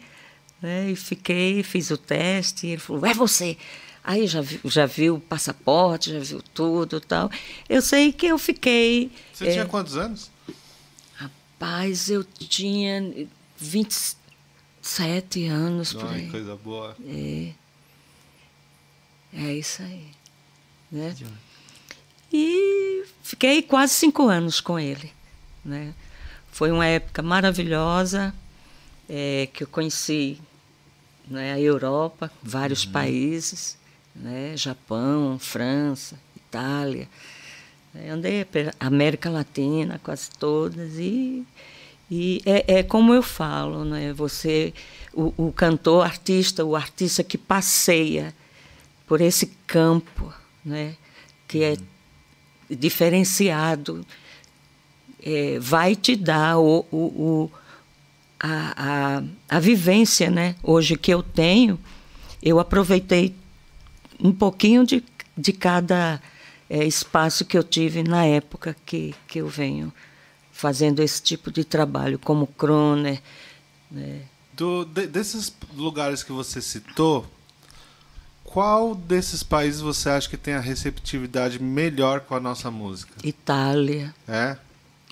[0.60, 0.90] né?
[0.90, 2.66] E fiquei, fiz o teste.
[2.66, 3.56] E ele falou: é você.
[4.02, 7.30] Aí já viu, já viu o passaporte, já viu tudo tal.
[7.68, 9.12] Eu sei que eu fiquei.
[9.32, 10.28] Você é, tinha quantos anos?
[11.14, 16.28] Rapaz, eu tinha 27 anos por aí.
[16.28, 16.96] coisa boa.
[17.06, 17.52] É.
[19.32, 20.08] É isso aí.
[20.90, 21.14] Né?
[22.32, 25.12] E fiquei quase cinco anos com ele.
[25.64, 25.94] Né?
[26.50, 28.34] Foi uma época maravilhosa
[29.08, 30.38] é, que eu conheci
[31.28, 32.92] né, a Europa, vários uhum.
[32.92, 33.80] países
[34.14, 34.56] né?
[34.56, 37.08] Japão, França, Itália.
[38.08, 41.44] Andei pela América Latina, quase todas, e,
[42.08, 44.12] e é, é como eu falo, né?
[44.12, 44.72] você,
[45.12, 48.32] o, o cantor, artista, o artista que passeia
[49.08, 50.32] por esse campo,
[50.64, 50.94] né?
[51.48, 51.76] que é
[52.70, 54.04] diferenciado,
[55.22, 57.50] é, vai te dar o, o, o
[58.38, 60.56] a, a, a vivência né?
[60.62, 61.78] hoje que eu tenho.
[62.42, 63.34] Eu aproveitei
[64.18, 65.04] um pouquinho de,
[65.36, 66.20] de cada
[66.68, 69.92] é, espaço que eu tive na época que, que eu venho
[70.50, 73.20] fazendo esse tipo de trabalho, como Kroner.
[73.90, 74.22] Né?
[74.54, 77.26] Do, de, desses lugares que você citou,
[78.52, 83.12] qual desses países você acha que tem a receptividade melhor com a nossa música?
[83.22, 84.12] Itália.
[84.26, 84.56] É?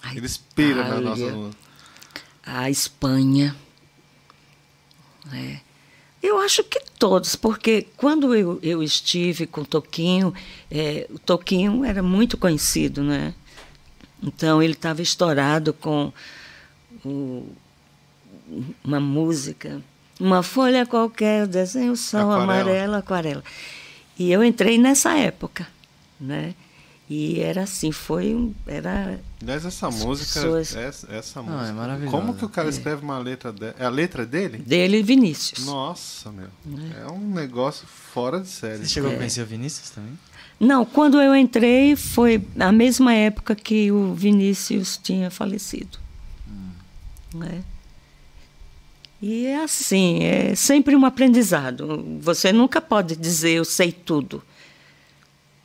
[0.03, 1.63] A Eles piram na nossa música.
[2.45, 3.55] A Espanha.
[5.33, 5.61] É.
[6.21, 10.35] Eu acho que todos, porque quando eu, eu estive com o Toquinho,
[10.69, 13.35] é, o Toquinho era muito conhecido, né?
[14.21, 16.13] Então ele estava estourado com
[17.05, 17.49] o,
[18.83, 19.81] uma música,
[20.19, 23.43] uma folha qualquer, desenho sol, amarelo, aquarela.
[24.19, 25.67] E eu entrei nessa época,
[26.21, 26.55] né?
[27.11, 30.77] E era assim, foi era Mas essa música, pessoas...
[30.77, 31.71] essa, essa música.
[31.71, 32.17] é maravilhosa.
[32.17, 32.71] Como que o cara é.
[32.71, 33.75] escreve uma letra dela?
[33.79, 34.59] É a letra dele?
[34.59, 35.65] Dele Vinícius.
[35.65, 36.49] Nossa, meu.
[36.95, 38.79] É, é um negócio fora de série.
[38.79, 39.15] Você chegou é.
[39.15, 40.19] a conhecer o Vinícius também?
[40.61, 45.99] Não, quando eu entrei foi a mesma época que o Vinícius tinha falecido.
[46.47, 47.39] Hum.
[47.39, 47.65] Né?
[49.21, 52.05] E é assim, é sempre um aprendizado.
[52.21, 54.43] Você nunca pode dizer eu sei tudo.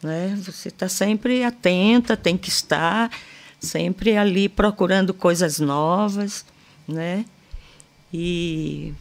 [0.02, 0.36] Né?
[0.44, 3.10] Você está sempre atenta, tem que estar
[3.60, 6.46] sempre ali procurando coisas novas,
[6.88, 7.26] né?
[8.12, 8.94] E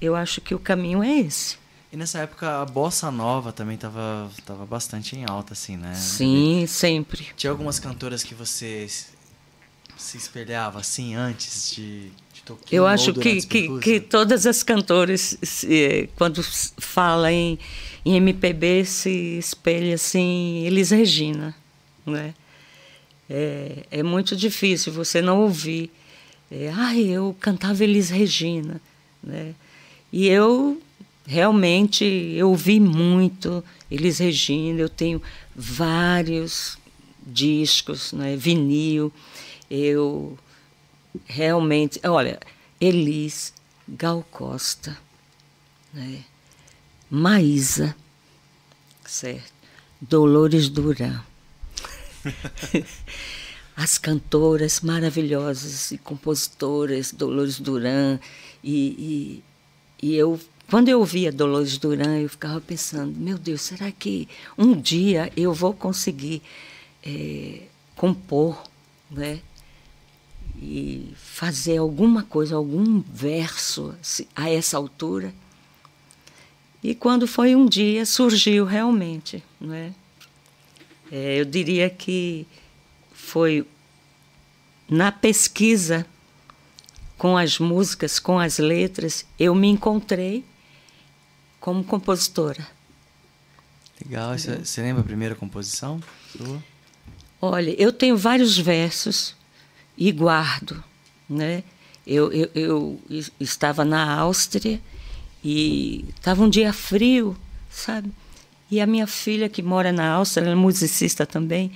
[0.00, 1.58] eu acho que o caminho é esse.
[1.92, 5.94] E nessa época a bossa nova também estava tava bastante em alta, assim, né?
[5.94, 7.28] Sim, sempre.
[7.36, 8.88] Tinha algumas cantoras que você
[9.96, 12.10] se espelhava assim antes de?
[12.70, 15.38] Eu acho que, que, que, todas as cantoras,
[16.16, 16.42] quando
[16.78, 17.58] falam em
[18.06, 21.56] em MPB se espelha assim Elis Regina,
[22.06, 22.34] né?
[23.28, 25.90] É, é muito difícil você não ouvir.
[26.48, 28.80] É, Ai, eu cantava Elis Regina,
[29.20, 29.56] né?
[30.12, 30.80] E eu
[31.26, 34.80] realmente eu ouvi muito Elis Regina.
[34.80, 35.20] Eu tenho
[35.52, 36.78] vários
[37.26, 38.36] discos, né?
[38.36, 39.12] Vinil.
[39.68, 40.38] Eu
[41.26, 42.38] realmente, olha,
[42.80, 43.52] Elis,
[43.88, 44.96] Gal Costa,
[45.92, 46.24] né?
[47.08, 47.94] Maísa,
[49.04, 49.52] certo?
[50.00, 51.22] Dolores Duran.
[53.76, 58.18] As cantoras maravilhosas e compositoras, Dolores Duran.
[58.64, 59.42] E,
[60.02, 64.28] e, e eu, quando eu ouvia Dolores Duran, eu ficava pensando: meu Deus, será que
[64.58, 66.42] um dia eu vou conseguir
[67.04, 67.62] é,
[67.94, 68.62] compor,
[69.10, 69.40] né?
[70.58, 73.94] E fazer alguma coisa, algum verso
[74.34, 75.34] a essa altura?
[76.82, 79.42] E quando foi um dia, surgiu realmente.
[79.60, 79.92] Né?
[81.10, 82.46] É, eu diria que
[83.12, 83.66] foi
[84.88, 86.06] na pesquisa
[87.18, 90.44] com as músicas, com as letras, eu me encontrei
[91.58, 92.66] como compositora.
[94.04, 94.38] Legal.
[94.38, 96.00] Você, você lembra a primeira composição
[96.36, 96.62] sua?
[97.40, 99.34] Olha, eu tenho vários versos
[99.96, 100.82] e guardo.
[101.28, 101.62] Né?
[102.06, 103.00] Eu, eu, eu
[103.40, 104.80] estava na Áustria
[105.42, 107.36] e estava um dia frio,
[107.70, 108.10] sabe?
[108.70, 111.70] E a minha filha, que mora na Áustria, ela é musicista também,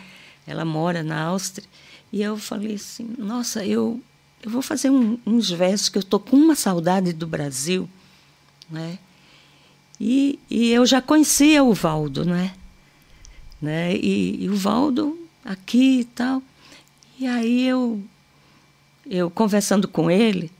[0.46, 1.66] ela mora na Áustria.
[2.12, 4.00] E eu falei assim: nossa, eu,
[4.42, 7.88] eu vou fazer um, uns versos que eu estou com uma saudade do Brasil.
[8.68, 8.98] Né?
[10.00, 12.54] E, e eu já conhecia o Valdo, né?
[13.61, 13.94] né?
[13.94, 16.42] E, e o Valdo aqui e tal.
[17.20, 18.02] E aí eu,
[19.04, 20.50] eu conversando com ele,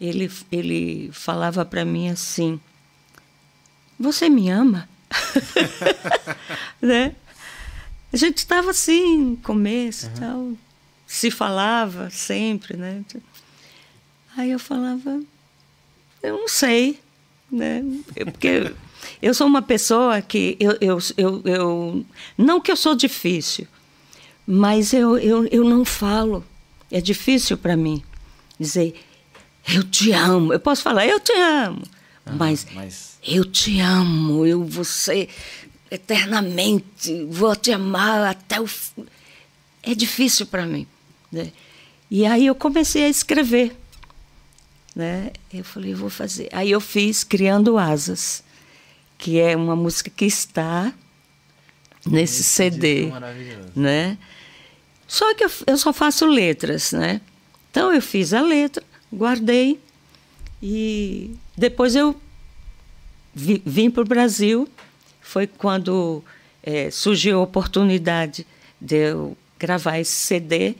[0.00, 2.60] ele, ele falava para mim assim:
[3.98, 4.88] Você me ama?
[6.80, 7.16] né?
[8.12, 10.14] A gente estava assim, no começo, uhum.
[10.14, 10.52] tal,
[11.08, 13.04] se falava sempre, né?
[14.36, 15.20] Aí eu falava,
[16.22, 17.00] eu não sei,
[17.50, 17.82] né?
[18.24, 18.72] Porque
[19.20, 22.06] eu sou uma pessoa que eu, eu, eu, eu
[22.38, 23.66] não que eu sou difícil,
[24.46, 26.44] mas eu, eu, eu não falo.
[26.90, 28.02] É difícil para mim
[28.58, 28.94] dizer
[29.68, 30.52] eu te amo.
[30.52, 31.82] Eu posso falar eu te amo,
[32.24, 34.46] mas, mas, eu te amo.
[34.46, 35.28] Eu você
[35.90, 38.68] eternamente vou te amar até o
[39.82, 40.86] é difícil para mim,
[41.30, 41.52] né?
[42.10, 43.76] E aí eu comecei a escrever,
[44.94, 45.32] né?
[45.52, 46.48] Eu falei eu vou fazer.
[46.52, 48.42] Aí eu fiz criando asas
[49.18, 50.92] que é uma música que está
[52.04, 53.12] nesse Esse CD,
[53.74, 54.18] né?
[55.06, 57.20] Só que eu, eu só faço letras, né?
[57.70, 59.78] Então eu fiz a letra, guardei
[60.62, 62.20] e depois eu
[63.34, 64.68] vi, vim para o Brasil.
[65.20, 66.22] Foi quando
[66.62, 68.46] é, surgiu a oportunidade
[68.80, 70.74] de eu gravar esse CD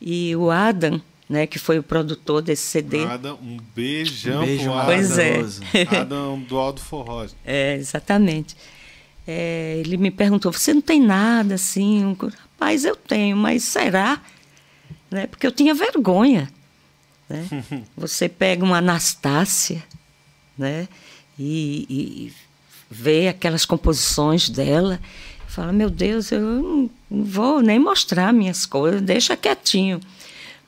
[0.00, 3.04] e o Adam né, que foi o produtor desse CD.
[3.04, 4.86] Adam, um beijão um beijo pro Adam.
[4.86, 5.40] Pois é.
[5.98, 7.26] Adam do Aldo Forró.
[7.44, 8.56] É, exatamente.
[9.26, 12.04] É, ele me perguntou, você não tem nada assim?
[12.04, 12.16] Um...
[12.54, 14.20] Rapaz, eu tenho, mas será?
[15.10, 15.26] Né?
[15.26, 16.50] Porque eu tinha vergonha.
[17.28, 17.46] Né?
[17.96, 19.82] você pega uma Anastácia
[20.56, 20.88] né?
[21.38, 22.32] e, e
[22.90, 25.00] vê aquelas composições dela
[25.54, 30.00] fala, meu Deus, eu não vou nem mostrar minhas coisas, deixa quietinho.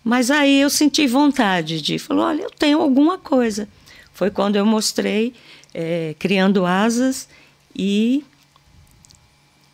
[0.04, 3.68] Mas aí eu senti vontade de falar, olha, eu tenho alguma coisa.
[4.12, 5.34] Foi quando eu mostrei
[5.74, 7.28] é, Criando Asas
[7.74, 8.24] e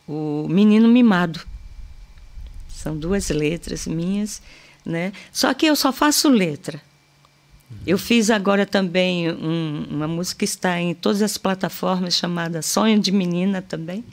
[0.08, 1.40] o Menino Mimado.
[2.82, 4.42] São duas letras minhas,
[4.84, 5.12] né?
[5.32, 6.82] Só que eu só faço letra.
[7.86, 12.98] Eu fiz agora também um, uma música que está em todas as plataformas chamada Sonho
[12.98, 14.04] de Menina também.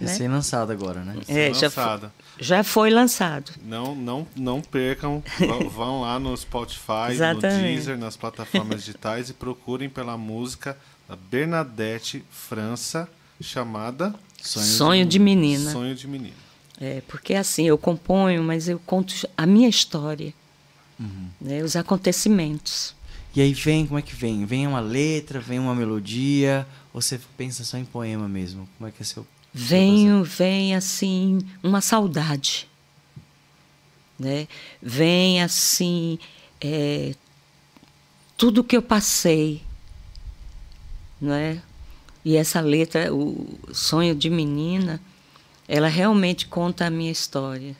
[0.00, 0.10] Né?
[0.10, 1.16] Recém-lançada agora, né?
[1.28, 3.52] É, já, foi, já foi lançado.
[3.62, 5.22] Não, não, não percam,
[5.70, 10.76] vão lá no Spotify, no Deezer, nas plataformas digitais e procurem pela música
[11.08, 13.08] da Bernadette França,
[13.40, 15.70] chamada Sonho, Sonho de, de, Menina.
[15.70, 16.45] Sonho de Menina.
[16.80, 20.32] É, porque assim, eu componho, mas eu conto a minha história,
[21.00, 21.28] uhum.
[21.40, 22.94] né, os acontecimentos.
[23.34, 24.44] E aí vem, como é que vem?
[24.46, 28.68] Vem uma letra, vem uma melodia, ou você pensa só em poema mesmo?
[28.76, 29.26] Como é que é seu
[29.58, 32.68] Venho, vem assim, uma saudade.
[34.18, 34.46] Né?
[34.82, 36.18] Vem assim,
[36.60, 37.14] é,
[38.36, 39.62] tudo que eu passei.
[41.18, 41.62] Né?
[42.22, 45.00] E essa letra, o Sonho de Menina,
[45.68, 47.76] ela realmente conta a minha história.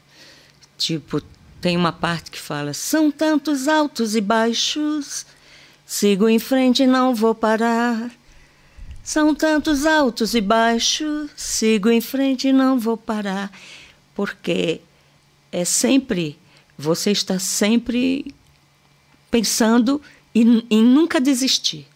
[0.77, 1.23] Tipo,
[1.61, 5.27] tem uma parte que fala: são tantos altos e baixos,
[5.85, 8.11] sigo em frente e não vou parar.
[9.03, 13.53] São tantos altos e baixos, sigo em frente e não vou parar,
[14.17, 14.81] porque
[15.53, 16.37] é sempre,
[16.77, 18.35] você está sempre
[19.31, 20.03] pensando
[20.35, 21.87] em, em nunca desistir,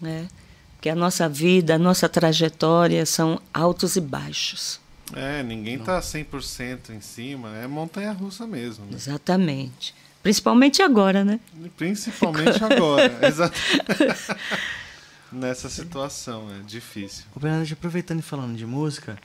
[0.00, 0.28] né?
[0.74, 4.83] Porque a nossa vida, a nossa trajetória são altos e baixos.
[5.12, 8.86] É, ninguém está 100% em cima, é montanha-russa mesmo.
[8.86, 8.92] Né?
[8.94, 9.94] Exatamente.
[10.22, 11.38] Principalmente agora, né?
[11.76, 14.36] Principalmente agora, exatamente.
[15.30, 17.24] nessa situação, é difícil.
[17.34, 19.18] O Bernardo, aproveitando e falando de música,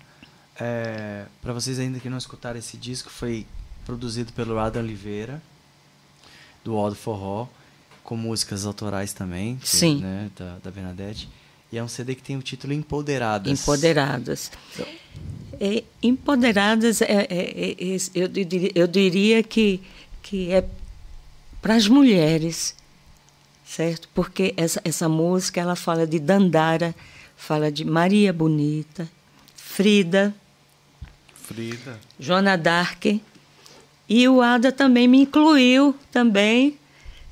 [0.60, 3.46] é, para vocês ainda que não escutaram esse disco, foi
[3.86, 5.42] produzido pelo Adam Oliveira,
[6.64, 7.48] do Aldo Forró,
[8.04, 10.02] com músicas autorais também, que, Sim.
[10.02, 11.30] Né, da, da Bernadette.
[11.72, 13.62] E é um CD que tem o título Empoderadas.
[13.62, 14.52] Empoderadas.
[14.74, 14.86] Então.
[15.62, 19.82] É, empoderadas, é, é, é eu, diria, eu diria que,
[20.24, 20.66] que é
[21.62, 22.76] para as mulheres
[23.70, 24.10] certo?
[24.16, 26.96] Porque essa, essa música ela fala de Dandara,
[27.38, 29.08] fala de Maria Bonita,
[29.56, 30.34] Frida,
[31.36, 33.06] Frida, Joana Dark
[34.10, 36.80] e o Ada também me incluiu também,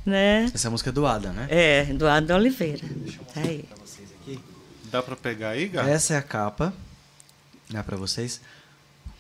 [0.06, 0.46] né?
[0.54, 1.48] Essa música é do Ada, né?
[1.50, 2.86] É, do Ada Oliveira.
[2.88, 3.66] Deixa eu mostrar aí.
[4.92, 5.84] Dá para pegar aí, Gá?
[5.88, 6.74] Essa é a capa,
[7.70, 8.42] né, para vocês.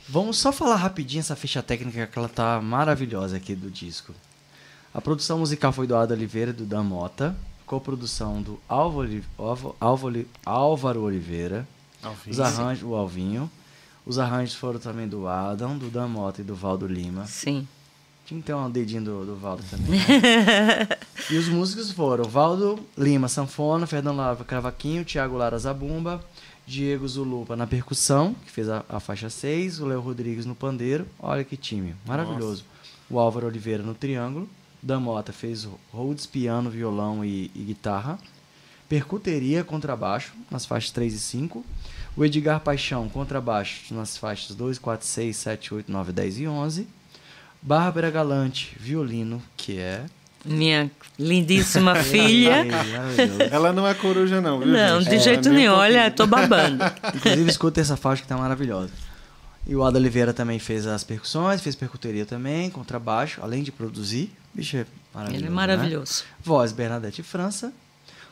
[0.09, 4.13] Vamos só falar rapidinho essa ficha técnica que ela tá maravilhosa aqui do disco.
[4.93, 7.36] A produção musical foi do Ada Oliveira e do Dan Mota.
[7.65, 9.22] Coprodução do Álvaro,
[9.80, 11.68] Álvaro, Álvaro Oliveira.
[12.01, 12.32] Alvinho.
[12.32, 13.51] Os arranjos, o Alvinho.
[14.05, 17.28] Os arranjos foram também do Adam, do Dan Mota e do Valdo Lima.
[17.28, 17.68] Sim.
[18.28, 19.97] Tinha que ter um dedinho do, do Valdo também.
[19.97, 20.89] Né?
[21.32, 26.21] e os músicos foram Valdo Lima, sanfona, Fernando Lara, cavaquinho, Thiago Lara, zabumba,
[26.65, 31.07] Diego Zulupa na percussão, que fez a, a faixa 6, o Léo Rodrigues no pandeiro.
[31.17, 32.65] Olha que time, maravilhoso.
[33.09, 34.49] O Álvaro Oliveira no triângulo.
[34.84, 38.19] Dan Mota fez Rhodes, piano, violão e, e guitarra.
[38.89, 41.65] Percuteria, contrabaixo, nas faixas 3 e 5.
[42.17, 46.97] O Edgar Paixão, contrabaixo, nas faixas 2, 4, 6, 7, 8, 9, 10 e 11.
[47.68, 50.05] Bárbara Galante, violino, que é
[50.45, 50.89] Minha
[51.20, 52.63] lindíssima filha.
[52.63, 53.41] Maravilhoso.
[53.51, 54.70] Ela não é coruja, não, viu?
[54.70, 55.09] Não, gente?
[55.09, 55.74] de É, jeito um nenhum.
[55.74, 56.82] Olha, tô babando.
[57.13, 58.93] Inclusive, escuta essa faixa que tá maravilhosa.
[59.68, 64.32] E o Ada Oliveira também fez as percussões, fez percuteria também, contrabaixo, além de produzir.
[64.53, 65.41] Bicho, é maravilhoso.
[65.41, 65.55] Ele é né?
[65.55, 66.24] maravilhoso.
[66.41, 67.74] Voz Bernadette França.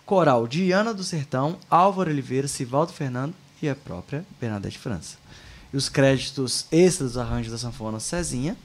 [0.06, 5.18] Coral Diana do Sertão, Álvaro Oliveira, Sivaldo Fernando e a própria Bernadette França.
[5.74, 8.56] E os créditos extras dos arranjos da sanfona Cezinha,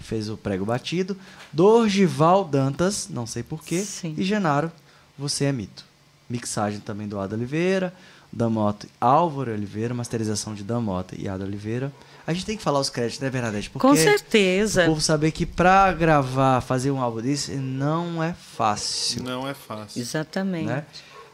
[0.00, 1.16] fez o prego batido,
[1.52, 3.84] Dorgival Dantas, não sei porquê,
[4.16, 4.70] e Genaro,
[5.18, 5.84] Você é Mito.
[6.28, 7.92] Mixagem também do Ada Oliveira,
[8.32, 11.92] Damota e Álvaro Oliveira, masterização de Damota e Ada Oliveira.
[12.26, 13.68] A gente tem que falar os créditos, né, Bernadette?
[13.70, 14.84] Porque Com certeza.
[14.84, 19.22] o povo saber que pra gravar, fazer um álbum desse, não é fácil.
[19.22, 20.00] Não é fácil.
[20.00, 20.66] Exatamente.
[20.66, 20.84] Né?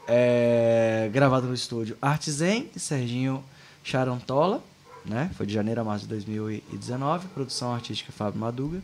[0.07, 3.41] É, gravado no estúdio Artizen e Serginho
[3.83, 4.61] Charantola,
[5.05, 5.29] né?
[5.35, 7.27] Foi de janeiro a março de 2019.
[7.29, 8.81] Produção artística Fábio Maduga.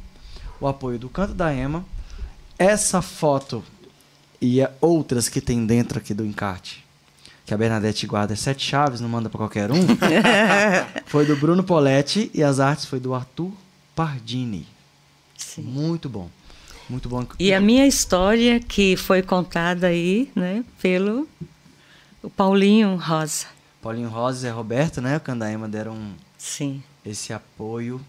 [0.60, 1.86] O apoio do Canto da Ema.
[2.58, 3.64] Essa foto
[4.42, 6.84] e a- outras que tem dentro aqui do encarte,
[7.46, 9.78] que a Bernadette guarda sete chaves, não manda pra qualquer um,
[11.06, 13.52] foi do Bruno Poletti e as artes foi do Arthur
[13.96, 14.66] Pardini.
[15.38, 15.62] Sim.
[15.62, 16.30] Muito bom.
[16.90, 17.26] Muito bom.
[17.38, 21.28] E a minha história, que foi contada aí, né, pelo
[22.24, 23.46] o Paulinho Rosa.
[23.88, 25.16] Paulinho Rosas e Roberto, né?
[25.16, 25.98] O Candaema deram
[26.38, 26.84] Sim.
[27.06, 28.06] esse apoio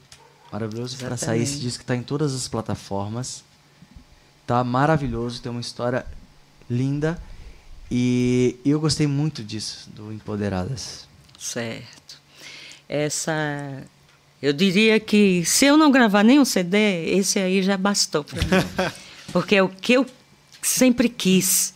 [0.51, 3.45] maravilhoso para sair esse disco que tá em todas as plataformas.
[4.45, 6.05] Tá maravilhoso, tem uma história
[6.69, 7.17] linda
[7.89, 11.07] e eu gostei muito disso do Empoderadas.
[11.39, 12.21] Certo.
[12.89, 13.85] Essa.
[14.43, 18.91] Eu diria que se eu não gravar nenhum CD, esse aí já bastou para mim.
[19.33, 20.05] Porque é o que eu
[20.61, 21.73] sempre quis,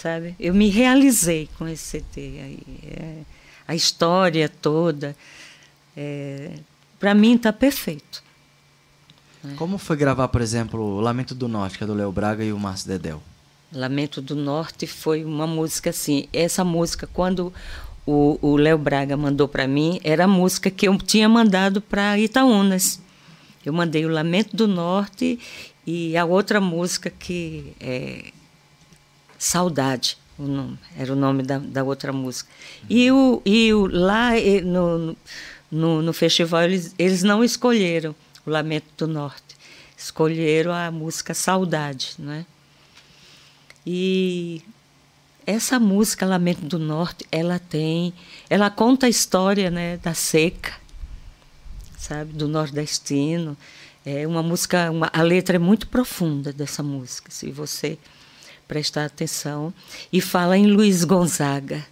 [0.00, 0.34] sabe?
[0.38, 2.58] Eu me realizei com esse aí.
[2.84, 3.18] É,
[3.66, 5.14] a história toda.
[6.98, 8.22] para mim está perfeito.
[9.56, 12.52] Como foi gravar, por exemplo, o Lamento do Norte, que é do Léo Braga e
[12.52, 13.22] o Márcio Dedel?
[13.72, 16.28] Lamento do Norte foi uma música assim.
[16.32, 17.52] Essa música, quando
[18.06, 22.18] o o Léo Braga mandou para mim, era a música que eu tinha mandado para
[22.18, 23.00] Itaúnas.
[23.64, 25.38] Eu mandei o Lamento do Norte
[25.86, 28.32] e a outra música que é
[29.42, 32.50] Saudade, o nome, era o nome da, da outra música.
[32.90, 34.32] E, o, e o, lá
[34.62, 35.16] no,
[35.70, 38.14] no, no festival eles, eles não escolheram
[38.44, 39.56] o Lamento do Norte,
[39.96, 42.44] escolheram a música Saudade, não é?
[43.86, 44.62] E
[45.46, 48.12] essa música Lamento do Norte, ela tem,
[48.50, 50.74] ela conta a história, né, da seca,
[51.96, 53.56] sabe, do nordestino.
[54.04, 57.98] É uma música, uma, a letra é muito profunda dessa música, se você
[58.70, 59.74] prestar atenção.
[60.12, 61.84] E fala em Luiz Gonzaga,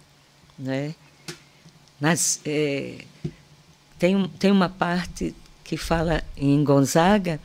[0.57, 0.95] né?
[1.99, 3.03] Nas, é,
[3.97, 7.37] tem, tem uma parte que fala em Gonzaga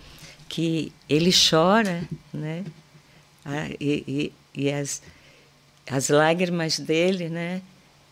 [0.49, 2.65] que ele chora, né?
[3.45, 5.03] Ah, e, e, e as,
[5.91, 7.61] as lágrimas dele, né?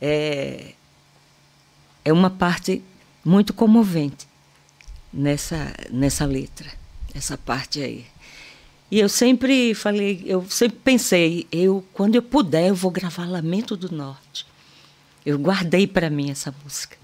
[0.00, 0.72] É,
[2.04, 2.82] é uma parte
[3.24, 4.26] muito comovente
[5.12, 6.68] nessa, nessa letra,
[7.14, 8.11] essa parte aí.
[8.92, 13.74] E eu sempre falei, eu sempre pensei, eu quando eu puder eu vou gravar Lamento
[13.74, 14.46] do Norte.
[15.24, 16.98] Eu guardei para mim essa música,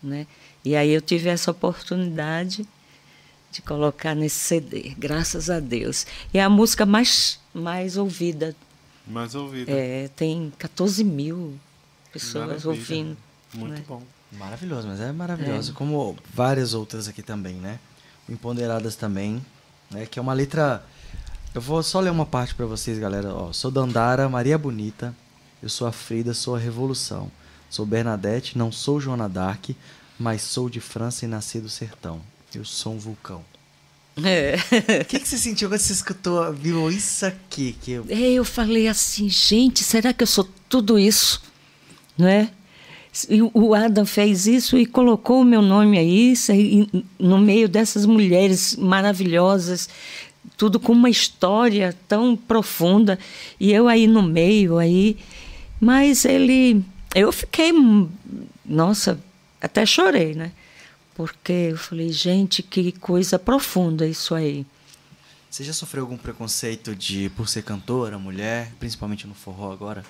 [0.00, 0.28] né?
[0.64, 2.64] E aí eu tive essa oportunidade
[3.50, 6.06] de colocar nesse CD, graças a Deus.
[6.32, 8.54] E é a música mais mais ouvida,
[9.04, 9.68] Mais ouvido.
[9.68, 11.58] é, tem 14 mil
[12.12, 12.70] pessoas Maravilha.
[12.70, 13.16] ouvindo.
[13.52, 13.84] Muito né?
[13.88, 14.00] bom.
[14.30, 15.72] Maravilhoso, mas é maravilhoso.
[15.74, 17.80] Como várias outras aqui também, né?
[18.28, 19.44] O Empoderadas também,
[19.90, 20.06] né?
[20.06, 20.86] Que é uma letra.
[21.54, 23.34] Eu vou só ler uma parte pra vocês, galera.
[23.34, 25.14] Ó, sou Dandara, Maria Bonita.
[25.62, 27.30] Eu sou a Frida, sou a Revolução.
[27.68, 29.70] Sou Bernadette, não sou Joana Dark,
[30.18, 32.22] mas sou de França e nasci do sertão.
[32.54, 33.44] Eu sou um vulcão.
[34.16, 34.56] É.
[35.02, 37.76] O que, que você sentiu quando você escutou, viu isso aqui?
[37.82, 38.06] Que eu...
[38.08, 41.42] É, eu falei assim, gente, será que eu sou tudo isso?
[42.16, 42.50] Não é?
[43.28, 46.34] E o Adam fez isso e colocou o meu nome aí,
[47.18, 49.86] no meio dessas mulheres maravilhosas,
[50.56, 53.18] tudo com uma história tão profunda,
[53.58, 55.16] e eu aí no meio aí,
[55.80, 56.84] mas ele,
[57.14, 57.72] eu fiquei,
[58.64, 59.18] nossa,
[59.60, 60.52] até chorei, né?
[61.14, 64.64] Porque eu falei, gente, que coisa profunda isso aí.
[65.50, 70.02] Você já sofreu algum preconceito de por ser cantora, mulher, principalmente no forró agora?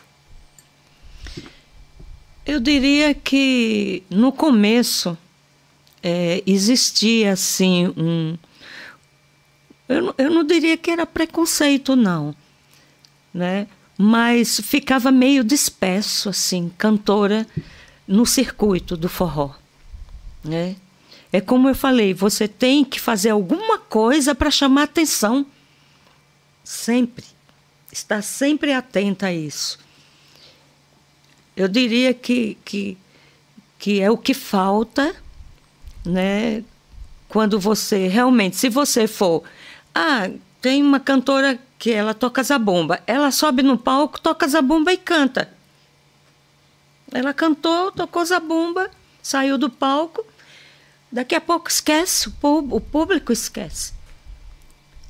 [2.46, 5.18] Eu diria que no começo
[6.02, 8.36] é, existia assim um.
[9.92, 12.34] Eu, não- eu não diria que era preconceito, não,
[13.32, 13.66] né?
[13.96, 17.46] mas ficava meio disperso, assim, cantora
[18.06, 19.54] no circuito do forró.
[20.42, 20.74] Né?
[21.32, 25.46] É como eu falei, você tem que fazer alguma coisa para chamar atenção.
[26.64, 27.24] Sempre.
[27.92, 29.78] Estar sempre atenta a isso.
[31.56, 32.98] Eu diria que, que,
[33.78, 35.14] que é o que falta,
[36.04, 36.64] né?
[37.28, 39.42] Quando você realmente, se você for,
[39.94, 40.30] ah,
[40.60, 45.52] tem uma cantora que ela toca zabumba, ela sobe no palco, toca zabumba e canta.
[47.12, 48.90] Ela cantou, tocou zabumba,
[49.22, 50.24] saiu do palco,
[51.10, 53.92] daqui a pouco esquece, o pú- o público esquece,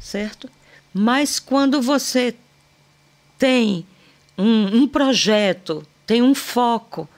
[0.01, 0.51] certo?
[0.93, 2.35] Mas quando você
[3.39, 3.87] tem
[4.37, 7.09] um, um projeto, tem um foco,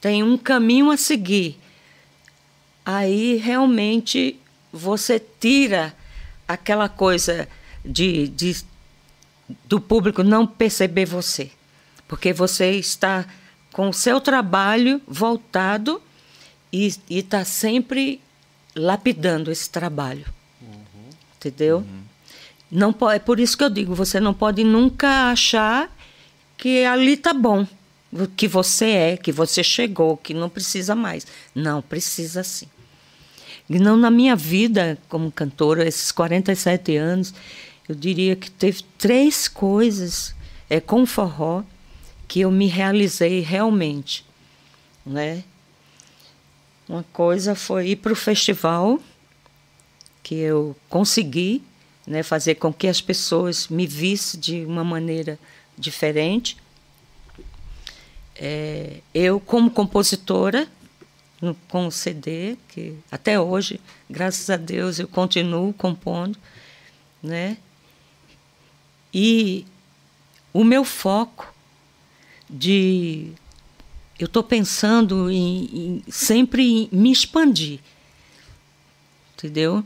[0.00, 1.58] tem um caminho a seguir,
[2.84, 4.38] aí realmente
[4.72, 5.94] você tira
[6.46, 7.48] aquela coisa
[7.84, 8.64] de, de
[9.66, 11.50] do público não perceber você,
[12.08, 13.26] porque você está
[13.72, 16.00] com o seu trabalho voltado
[16.72, 18.20] e está sempre
[18.74, 20.24] lapidando esse trabalho,
[21.36, 21.84] entendeu?
[22.70, 25.94] Não po- é por isso que eu digo, você não pode nunca achar
[26.56, 27.66] que ali tá bom,
[28.36, 31.26] que você é, que você chegou, que não precisa mais.
[31.54, 32.66] Não, precisa sim.
[33.68, 37.34] E não na minha vida como cantora, esses 47 anos,
[37.88, 40.34] eu diria que teve três coisas
[40.68, 41.62] é, com forró
[42.26, 44.24] que eu me realizei realmente,
[45.04, 45.44] né?
[46.88, 49.00] Uma coisa foi ir para o festival,
[50.22, 51.62] que eu consegui
[52.06, 55.38] né, fazer com que as pessoas me vissem de uma maneira
[55.78, 56.56] diferente.
[58.36, 60.68] É, eu, como compositora,
[61.44, 66.38] no- com o CD, que até hoje, graças a Deus, eu continuo compondo,
[67.22, 67.56] né?
[69.12, 69.64] E
[70.52, 71.52] o meu foco
[72.48, 73.32] de
[74.18, 77.80] eu estou pensando em, em- sempre em me expandir,
[79.36, 79.84] entendeu?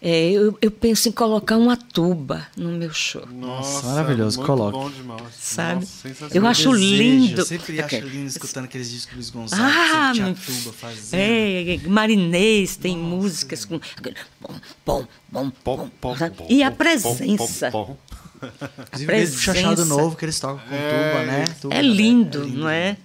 [0.00, 4.70] É, eu, eu penso em colocar uma tuba no meu show, Nossa, maravilhoso, muito coloca.
[4.78, 5.22] bom demais.
[5.40, 5.80] Sabe?
[5.80, 6.30] Nossa, sensacional.
[6.36, 7.40] Eu acho lindo.
[7.40, 8.08] Eu sempre acho Ok.
[8.08, 11.20] lindo escutando aqueles discos do Luiz Gonzaga, Ah, que tinha tuba fazendo.
[11.20, 14.54] É, Marinês tem músicas com aquele bom,
[14.86, 17.70] bom, bom, Pom, bom, pom, e a presença.
[17.72, 17.96] pom, pom,
[18.40, 18.46] pom.
[18.86, 19.84] Inclusive, desde o chachado presença.
[20.00, 21.44] novo que eles tocam com É, tuba, né?
[21.60, 21.88] Tuba, É né?
[21.88, 22.96] lindo, não é?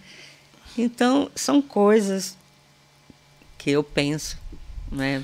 [0.78, 2.38] Então, são coisas
[3.58, 4.38] que eu penso,
[4.92, 5.24] né?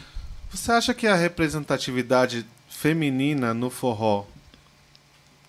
[0.51, 4.25] Você acha que a representatividade feminina no forró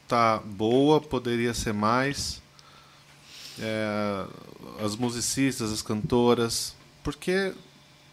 [0.07, 1.01] tá boa?
[1.01, 2.43] Poderia ser mais?
[3.59, 4.25] É,
[4.85, 6.75] as musicistas, as cantoras?
[7.03, 7.55] Porque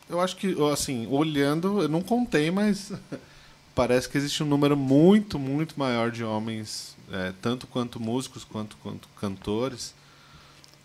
[0.10, 2.94] eu acho que, assim, olhando, eu não contei, mas
[3.76, 8.78] parece que existe um número muito, muito maior de homens, é, tanto quanto músicos quanto,
[8.78, 9.94] quanto cantores.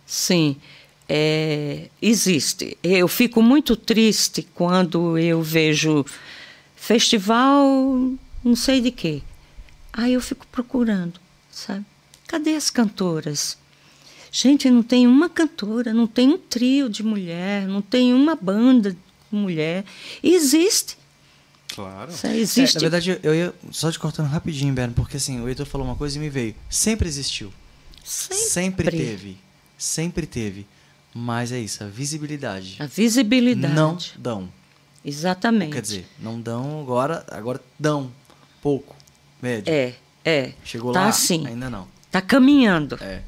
[0.05, 0.61] Sim,
[1.09, 2.77] é, existe.
[2.83, 6.05] Eu fico muito triste quando eu vejo
[6.77, 9.23] festival, não sei de quê.
[9.93, 11.85] Aí eu fico procurando, sabe?
[12.27, 13.59] Cadê as cantoras?
[14.31, 18.93] Gente, não tem uma cantora, não tem um trio de mulher, não tem uma banda
[18.93, 18.99] de
[19.31, 19.85] mulher.
[20.23, 20.97] Existe,
[21.75, 22.13] Claro.
[22.25, 22.75] É, existe.
[22.75, 25.97] na verdade, eu ia só te cortando rapidinho, Berno, porque assim, o Heitor falou uma
[25.97, 26.55] coisa e me veio.
[26.69, 27.53] Sempre existiu.
[28.05, 29.39] Sempre, teve.
[29.79, 30.67] Sempre teve.
[31.15, 32.77] Mas é isso, a visibilidade.
[32.79, 33.75] A visibilidade.
[33.75, 34.49] Não dão.
[35.05, 35.73] Exatamente.
[35.73, 38.11] Quer dizer, não dão agora, agora dão.
[38.63, 38.95] Pouco.
[39.43, 39.73] Médio.
[39.73, 39.95] É,
[40.25, 40.53] é.
[40.65, 41.47] Chegou tá lá, assim.
[41.47, 41.89] ainda não.
[42.11, 42.97] Tá caminhando.
[43.01, 43.23] É.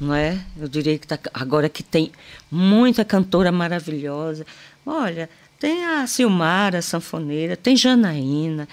[0.00, 0.40] não é?
[0.56, 2.12] Eu diria que tá, agora que tem
[2.50, 4.46] muita cantora maravilhosa.
[4.84, 5.28] Olha,
[5.58, 8.68] tem a Silmara, a sanfoneira, tem Janaína,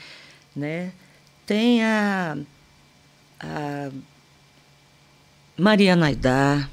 [0.56, 0.92] né?
[1.46, 2.38] Tem a,
[3.40, 3.90] a
[5.58, 6.70] Maria Naidá,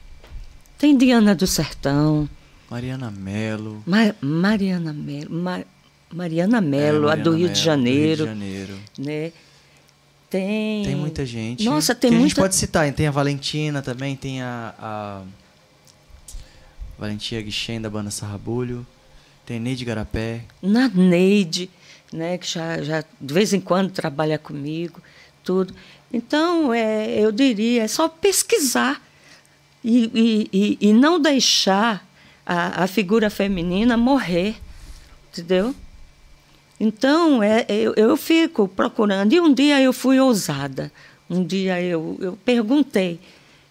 [0.80, 2.28] tem Diana do Sertão,
[2.70, 3.82] Mariana Melo.
[3.86, 5.64] Ma- Mariana Melo, Ma-
[6.12, 8.78] Mariana Melo, É, a do Rio de Mello, Janeiro, do Rio de Janeiro.
[8.98, 9.32] né?
[10.30, 11.64] Tem Tem muita gente.
[11.64, 12.90] Nossa, tem que a gente muita pode citar.
[12.92, 15.22] Tem a Valentina também, tem a, a
[16.98, 18.86] Valentina Guichen da banda Sarrabulho,
[19.44, 20.42] tem Neide Garapé.
[20.62, 21.68] na Neide,
[22.12, 25.00] né, que já, já de vez em quando trabalha comigo,
[25.42, 25.74] tudo.
[26.12, 29.00] Então, é, eu diria, é só pesquisar
[29.82, 32.06] e, e, e, não deixar
[32.44, 34.56] a, a figura feminina morrer,
[35.30, 35.74] entendeu?
[36.78, 39.32] Então, é, eu, eu fico procurando.
[39.32, 40.92] E um dia eu fui ousada.
[41.28, 43.20] Um dia eu, eu perguntei.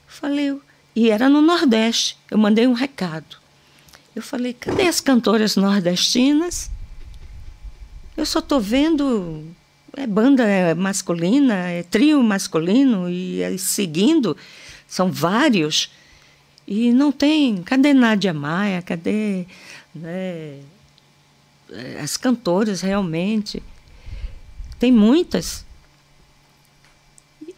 [0.08, 0.56] Falei,
[0.96, 2.18] E era no Nordeste.
[2.30, 3.38] Eu mandei um recado.
[4.16, 6.70] Eu falei: cadê as cantoras nordestinas?
[8.16, 9.46] Eu só estou vendo
[9.96, 10.44] é banda
[10.76, 14.38] masculina, é trio masculino e é seguindo,
[14.88, 15.92] são vários.
[16.72, 17.64] E não tem.
[17.64, 18.80] Cadê Nádia Maia?
[18.84, 19.48] Cadê
[19.94, 20.60] né,
[22.00, 23.64] as cantoras realmente?
[24.78, 25.66] Tem muitas.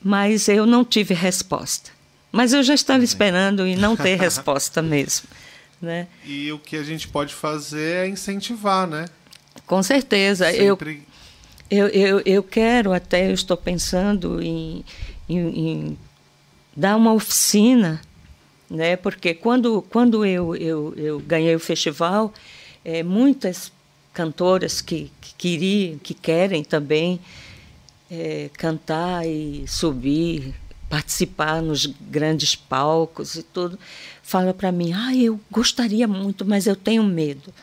[0.02, 1.92] Mas eu não tive resposta.
[2.32, 5.28] Mas eu já estava esperando e não ter resposta mesmo.
[5.82, 6.08] Né?
[6.24, 9.10] E o que a gente pode fazer é incentivar, né?
[9.68, 10.50] Com certeza.
[10.50, 11.06] Sempre...
[11.70, 14.86] Eu, eu, eu, eu quero até, eu estou pensando em,
[15.28, 15.98] em, em
[16.74, 18.00] dar uma oficina,
[18.72, 18.96] né?
[18.96, 22.34] porque quando, quando eu, eu, eu ganhei o festival,
[22.84, 23.72] é, muitas
[24.14, 27.20] cantoras que, que queriam, que querem também
[28.10, 30.54] é, cantar e subir,
[30.90, 33.78] participar nos grandes palcos e tudo,
[34.24, 37.54] fala para mim: ah, eu gostaria muito, mas eu tenho medo.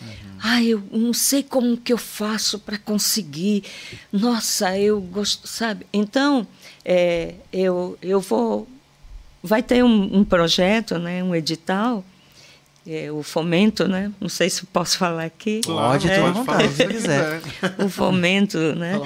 [0.00, 0.38] Uhum.
[0.40, 3.64] Ah, eu não sei como que eu faço para conseguir.
[4.12, 5.86] Nossa, eu gosto, sabe?
[5.92, 6.46] Então,
[6.84, 8.68] é, eu, eu vou.
[9.46, 12.02] Vai ter um, um projeto, né, um edital
[12.86, 14.12] é, o fomento, né?
[14.20, 15.62] Não sei se posso falar aqui.
[15.64, 17.42] Pode, é, pode falar, se quiser.
[17.82, 19.00] o fomento, né?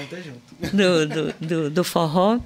[0.72, 2.40] Do, do, do, do, forró.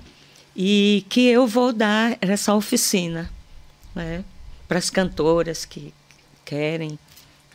[0.55, 3.31] E que eu vou dar essa oficina,
[3.95, 4.23] né?
[4.69, 5.95] Para as cantoras que
[6.45, 6.99] querem.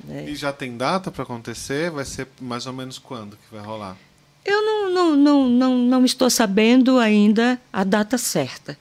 [0.04, 0.26] Né?
[0.28, 1.92] E já tem data para acontecer?
[1.92, 3.96] Vai ser mais ou menos quando que vai rolar?
[4.44, 8.78] Eu não, não, não, não, não estou sabendo ainda a data certa,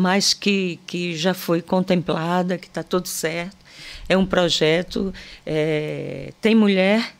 [0.00, 3.60] mas que, que já foi contemplada, que está tudo certo
[4.10, 5.14] é um projeto.
[5.46, 7.14] É, tem mulher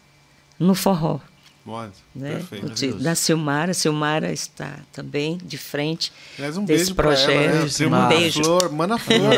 [0.59, 1.21] no forró.
[1.65, 2.43] Pode, né?
[2.49, 2.99] perfeito.
[2.99, 3.73] Da Silmara.
[3.73, 7.31] Silmara está também de frente Aliás, um desse beijo projeto.
[7.31, 7.87] Ela, né?
[7.87, 8.43] Um Mana beijo.
[8.43, 9.33] Flor, Mana Flor.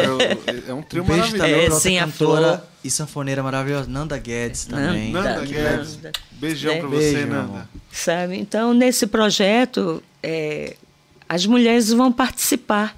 [0.47, 1.39] É, é um trio um beijo maravilhoso.
[1.39, 2.63] Também é, sim, a Flor.
[2.83, 5.13] E sanfoneira maravilhosa, Nanda Guedes também.
[5.13, 5.97] Nanda, Nanda Guedes.
[5.97, 6.13] Nanda.
[6.31, 6.81] Beijão né?
[6.81, 7.69] para você, beijo, Nanda.
[7.93, 8.39] Sabe?
[8.39, 10.77] Então, nesse projeto, é,
[11.29, 12.97] as mulheres vão participar.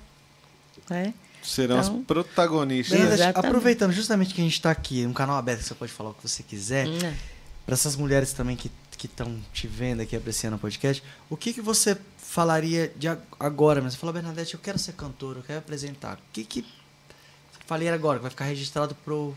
[0.89, 1.15] Né?
[1.43, 3.21] Serão então, as protagonistas.
[3.35, 6.15] aproveitando justamente que a gente está aqui, um canal aberto que você pode falar o
[6.15, 6.99] que você quiser, hum.
[7.03, 7.15] É.
[7.67, 8.71] para essas mulheres também que
[9.05, 13.07] estão te vendo aqui, apreciando o podcast, o que, que você falaria de
[13.39, 13.83] agora?
[13.83, 16.17] Mas você falou, Bernadette, eu quero ser cantora, eu quero apresentar.
[16.17, 19.37] O que que você falaria agora, que vai ficar registrado pro,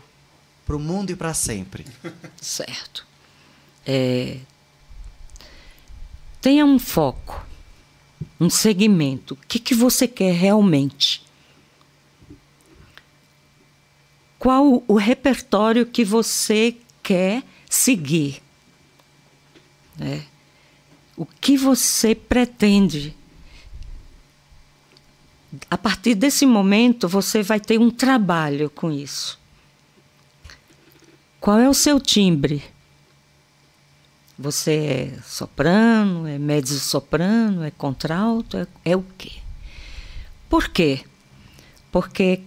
[0.64, 1.84] pro mundo e para sempre?
[2.40, 3.06] Certo.
[3.86, 4.38] É,
[6.40, 7.46] tenha um foco,
[8.40, 9.34] um segmento.
[9.34, 11.27] O que, que você quer realmente?
[14.48, 18.42] Qual o repertório que você quer seguir.
[19.94, 20.24] Né?
[21.14, 23.14] O que você pretende.
[25.70, 29.38] A partir desse momento, você vai ter um trabalho com isso.
[31.38, 32.64] Qual é o seu timbre?
[34.38, 39.32] Você é soprano, é mezzo-soprano, é contralto, é, é o quê?
[40.48, 41.04] Por quê?
[41.92, 42.40] Porque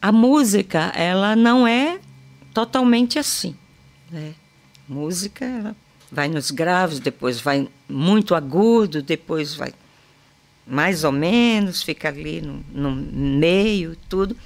[0.00, 2.00] a música ela não é
[2.54, 3.56] totalmente assim.
[4.10, 4.34] Né?
[4.88, 5.76] Música ela
[6.10, 9.72] vai nos graves, depois vai muito agudo, depois vai
[10.66, 14.36] mais ou menos, fica ali no, no meio, tudo.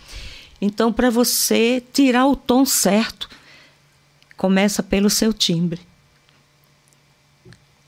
[0.61, 3.29] Então, para você tirar o tom certo,
[4.37, 5.81] começa pelo seu timbre.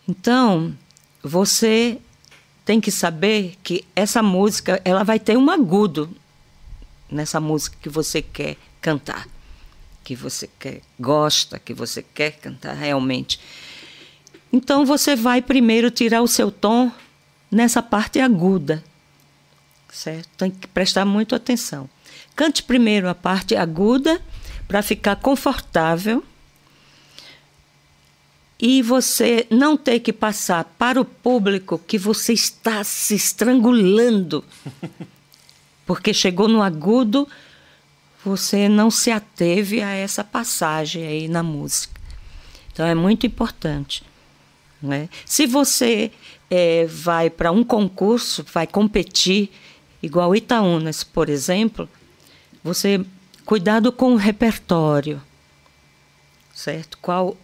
[0.07, 0.77] Então,
[1.23, 1.99] você
[2.64, 6.11] tem que saber que essa música ela vai ter um agudo
[7.11, 9.26] nessa música que você quer cantar,
[10.04, 13.40] que você quer, gosta, que você quer cantar realmente.
[14.52, 16.90] Então você vai primeiro tirar o seu tom
[17.50, 18.82] nessa parte aguda,
[19.92, 20.28] certo?
[20.36, 21.88] Tem que prestar muito atenção.
[22.34, 24.20] Cante primeiro a parte aguda
[24.68, 26.22] para ficar confortável
[28.59, 34.44] e você não ter que passar para o público que você está se estrangulando
[35.87, 37.26] porque chegou no agudo,
[38.24, 41.99] você não se ateve a essa passagem aí na música.
[42.72, 44.03] Então é muito importante.
[44.82, 45.09] Né?
[45.24, 46.11] Se você
[46.51, 49.51] é, vai para um concurso, vai competir,
[50.03, 51.89] igual Itaúnas, por exemplo,
[52.62, 53.05] você
[53.45, 55.22] cuidado com o repertório,
[56.53, 56.99] certo?
[57.01, 57.37] Qual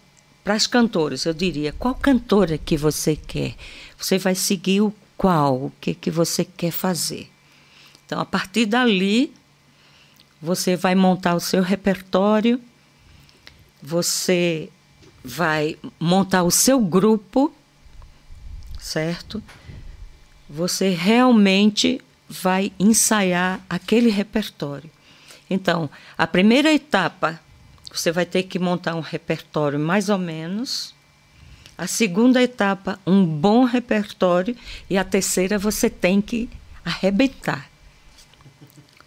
[0.43, 3.55] para as cantoras, eu diria, qual cantora que você quer?
[3.97, 7.32] Você vai seguir o qual, o que que você quer fazer.
[8.13, 9.33] Então, a partir dali,
[10.39, 12.61] você vai montar o seu repertório,
[13.83, 14.69] você
[15.25, 17.51] vai montar o seu grupo,
[18.79, 19.43] certo?
[20.47, 24.91] Você realmente vai ensaiar aquele repertório.
[25.49, 25.89] Então,
[26.19, 27.41] a primeira etapa,
[27.91, 30.95] você vai ter que montar um repertório mais ou menos.
[31.79, 34.55] A segunda etapa, um bom repertório.
[34.91, 36.51] E a terceira, você tem que
[36.85, 37.72] arrebentar.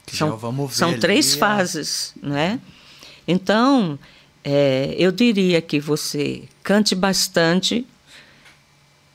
[0.07, 2.59] São, são três fases, não é?
[3.27, 3.97] Então,
[4.43, 7.85] é, eu diria que você cante bastante,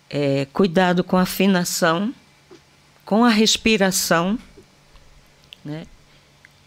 [0.08, 2.12] é, cuidado com a afinação,
[3.04, 4.38] com a respiração.
[5.64, 5.86] Né?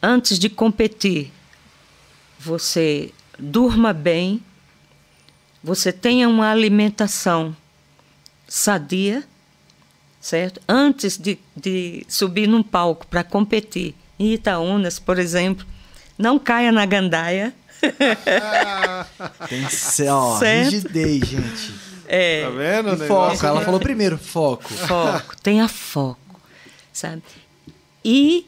[0.01, 1.31] Antes de competir,
[2.39, 4.41] você durma bem,
[5.61, 7.55] você tenha uma alimentação
[8.47, 9.23] sadia,
[10.21, 10.61] certo?
[10.67, 15.65] Antes de, de subir num palco para competir em Itaúnas, por exemplo,
[16.17, 17.53] não caia na gandaia.
[19.49, 20.71] Tem que ser, ó, certo?
[20.71, 21.73] rigidez, gente.
[22.07, 22.43] É.
[22.43, 23.03] Tá vendo?
[23.03, 24.71] E foco, ela falou primeiro, foco.
[24.71, 26.39] Foco, tenha foco,
[26.91, 27.23] sabe?
[28.03, 28.45] E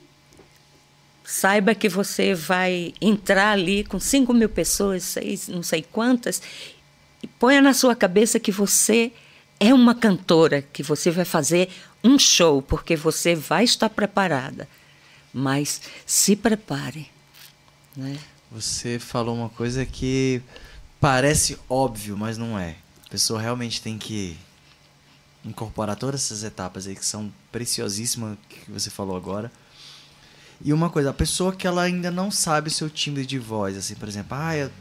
[1.23, 6.41] saiba que você vai entrar ali com 5 mil pessoas, seis, não sei quantas,
[7.23, 9.11] e ponha na sua cabeça que você
[9.59, 11.69] é uma cantora, que você vai fazer
[12.03, 14.67] um show, porque você vai estar preparada.
[15.37, 17.11] Mas se prepare.
[17.93, 18.17] Né?
[18.49, 20.41] Você falou uma coisa que
[20.97, 22.77] parece óbvio, mas não é.
[23.05, 24.37] A pessoa realmente tem que
[25.43, 29.51] incorporar todas essas etapas aí que são preciosíssimas que você falou agora.
[30.63, 33.75] E uma coisa, a pessoa que ela ainda não sabe o seu timbre de voz,
[33.75, 34.71] assim, por exemplo, ah, eu...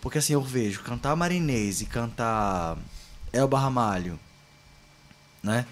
[0.00, 2.78] porque assim eu vejo cantar marinês e cantar
[3.32, 4.20] Elba Ramalho,
[5.42, 5.66] né?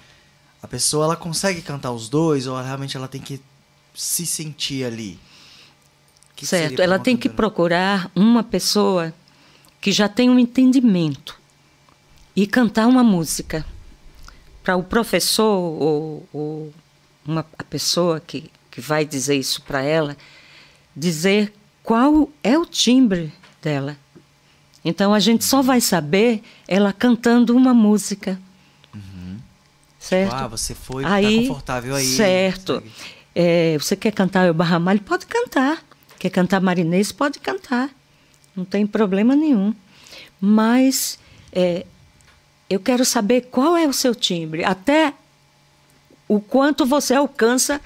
[0.60, 3.40] A pessoa ela consegue cantar os dois ou realmente ela tem que
[3.94, 5.18] se sentir ali?
[6.34, 9.14] Que certo, ela tem que procurar uma pessoa
[9.80, 11.38] que já tem um entendimento
[12.34, 13.64] e cantar uma música
[14.62, 16.74] para o professor ou, ou
[17.24, 20.16] uma a pessoa que, que vai dizer isso para ela
[20.96, 23.32] dizer qual é o timbre
[23.62, 23.96] dela.
[24.84, 28.38] Então a gente só vai saber ela cantando uma música.
[28.94, 29.38] Uhum.
[29.98, 30.30] Certo?
[30.30, 32.06] Tipo, ah, você foi, tá aí, tá confortável aí.
[32.06, 32.82] Certo.
[33.34, 35.00] É, você quer cantar o Barramalho?
[35.00, 35.84] Pode cantar.
[36.18, 37.10] Quer cantar marinês?
[37.10, 37.90] Pode cantar.
[38.54, 39.74] Não tem problema nenhum.
[40.40, 41.18] Mas
[41.52, 41.86] é,
[42.68, 45.12] eu quero saber qual é o seu timbre, até
[46.28, 47.80] o quanto você alcança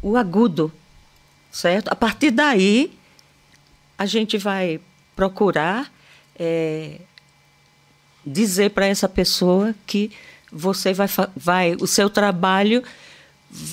[0.00, 0.72] o agudo,
[1.50, 1.88] certo?
[1.88, 2.96] A partir daí,
[3.98, 4.80] a gente vai
[5.14, 5.92] procurar
[6.38, 7.00] é,
[8.24, 10.10] dizer para essa pessoa que
[10.50, 12.82] você vai, vai, o seu trabalho,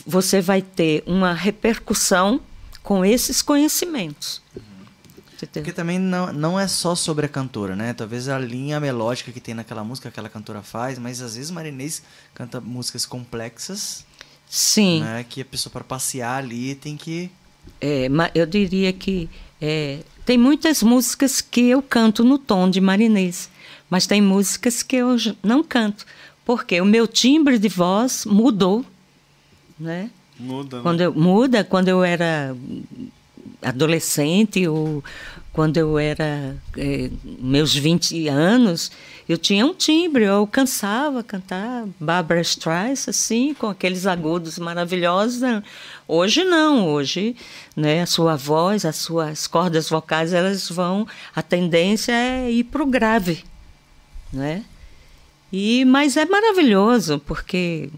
[0.05, 2.41] você vai ter uma repercussão
[2.81, 4.41] com esses conhecimentos.
[5.51, 7.93] Porque também não, não é só sobre a cantora, né?
[7.93, 11.51] Talvez a linha melódica que tem naquela música que aquela cantora faz, mas às vezes
[11.51, 12.01] Marinês
[12.33, 14.05] canta músicas complexas.
[14.49, 15.01] Sim.
[15.01, 15.25] Né?
[15.27, 17.29] Que a pessoa para passear ali tem que.
[17.81, 23.49] É, eu diria que é, tem muitas músicas que eu canto no tom de Marinês,
[23.89, 26.05] mas tem músicas que eu não canto,
[26.45, 28.85] porque o meu timbre de voz mudou,
[29.83, 30.09] né?
[30.39, 30.83] Muda, né?
[30.83, 32.55] Quando eu, muda quando eu era
[33.61, 35.03] adolescente ou
[35.53, 38.91] quando eu era é, meus 20 anos,
[39.29, 45.41] eu tinha um timbre, eu alcançava cantar Barbara Streisand assim, com aqueles agudos maravilhosos.
[45.41, 45.63] Né?
[46.07, 47.35] Hoje não, hoje,
[47.75, 52.81] né, a sua voz, as suas cordas vocais, elas vão, a tendência é ir para
[52.81, 53.43] o grave,
[54.31, 54.65] né?
[55.51, 57.91] E mas é maravilhoso porque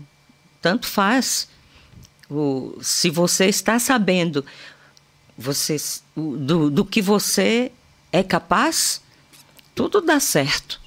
[0.61, 1.47] tanto faz
[2.29, 4.45] o, se você está sabendo
[5.37, 5.77] você,
[6.15, 7.71] do, do que você
[8.11, 9.01] é capaz,
[9.73, 10.81] tudo dá certo.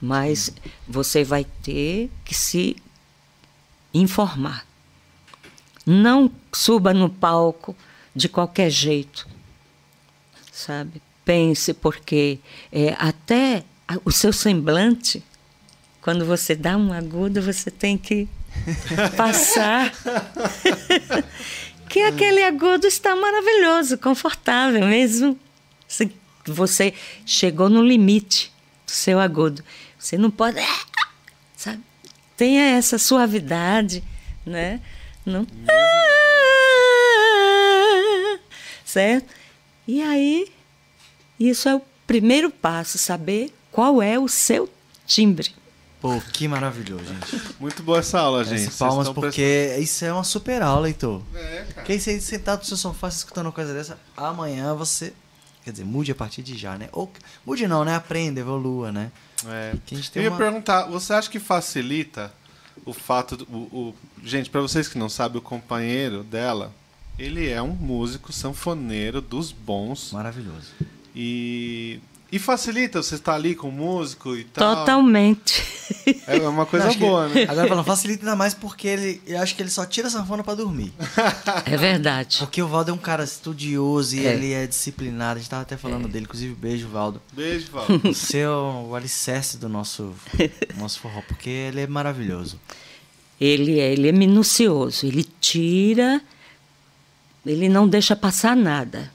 [0.00, 0.52] Mas
[0.88, 2.76] você vai ter que se
[3.92, 4.66] informar.
[5.86, 7.76] Não suba no palco
[8.14, 9.26] de qualquer jeito,
[10.50, 11.02] sabe?
[11.24, 12.38] Pense, porque
[12.70, 13.64] é, até
[14.04, 15.22] o seu semblante,
[16.00, 18.28] quando você dá um agudo, você tem que
[19.16, 19.92] passar.
[21.88, 25.38] que aquele agudo está maravilhoso, confortável mesmo.
[26.46, 26.92] Você
[27.24, 28.52] chegou no limite
[28.86, 29.64] do seu agudo.
[29.98, 30.60] Você não pode.
[31.56, 31.80] Sabe?
[32.36, 34.02] Tenha essa suavidade,
[34.44, 34.80] né?
[35.24, 35.46] Não.
[38.84, 39.34] Certo?
[39.88, 40.52] E aí,
[41.38, 44.68] isso é o primeiro passo, saber qual é o seu
[45.06, 45.54] timbre.
[46.04, 47.54] Pô, que maravilhoso, gente.
[47.58, 48.68] Muito boa essa aula, gente.
[48.68, 49.82] Esse palmas porque prestando...
[49.82, 51.22] isso é uma super aula, Heitor.
[51.34, 51.86] É, cara.
[51.86, 55.14] Quem você sentado no seu sofá escutando uma coisa dessa, amanhã você.
[55.64, 56.90] Quer dizer, mude a partir de já, né?
[56.92, 57.10] Ou
[57.46, 57.94] mude não, né?
[57.94, 59.10] Aprenda, evolua, né?
[59.46, 59.74] É.
[60.14, 60.36] Eu ia uma...
[60.36, 62.30] perguntar, você acha que facilita
[62.84, 63.38] o fato.
[63.38, 66.70] Do, o, o- gente, para vocês que não sabem, o companheiro dela,
[67.18, 70.12] ele é um músico sanfoneiro dos bons.
[70.12, 70.68] Maravilhoso.
[71.16, 71.98] E.
[72.34, 74.76] E facilita você estar ali com o músico e tal.
[74.78, 75.62] Totalmente.
[76.26, 77.42] É uma coisa Não, acho que- boa, né?
[77.44, 79.22] Agora falando, facilita ainda mais porque ele.
[79.24, 80.92] Eu acho que ele só tira a sanfona pra dormir.
[81.64, 82.38] É verdade.
[82.38, 84.34] Porque o Valdo é um cara estudioso e É.
[84.34, 85.36] ele é disciplinado.
[85.36, 87.22] A gente tava até falando dele, inclusive, beijo, Valdo.
[87.32, 87.86] Beijo, Val.
[88.02, 90.12] Você é o o alicerce do nosso,
[90.76, 92.58] nosso forró, porque ele é maravilhoso.
[93.40, 96.20] Ele é, ele é minucioso, ele tira,
[97.46, 99.12] ele não deixa passar nada,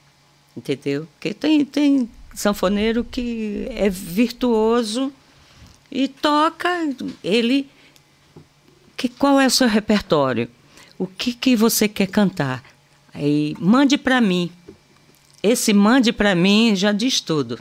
[0.55, 1.07] entendeu?
[1.13, 5.11] Porque tem, tem sanfoneiro que é virtuoso
[5.91, 6.69] e toca,
[7.23, 7.69] ele...
[8.95, 10.49] Que, qual é o seu repertório?
[10.97, 12.63] O que, que você quer cantar?
[13.13, 14.51] Aí, mande para mim.
[15.41, 17.59] Esse mande para mim já diz tudo.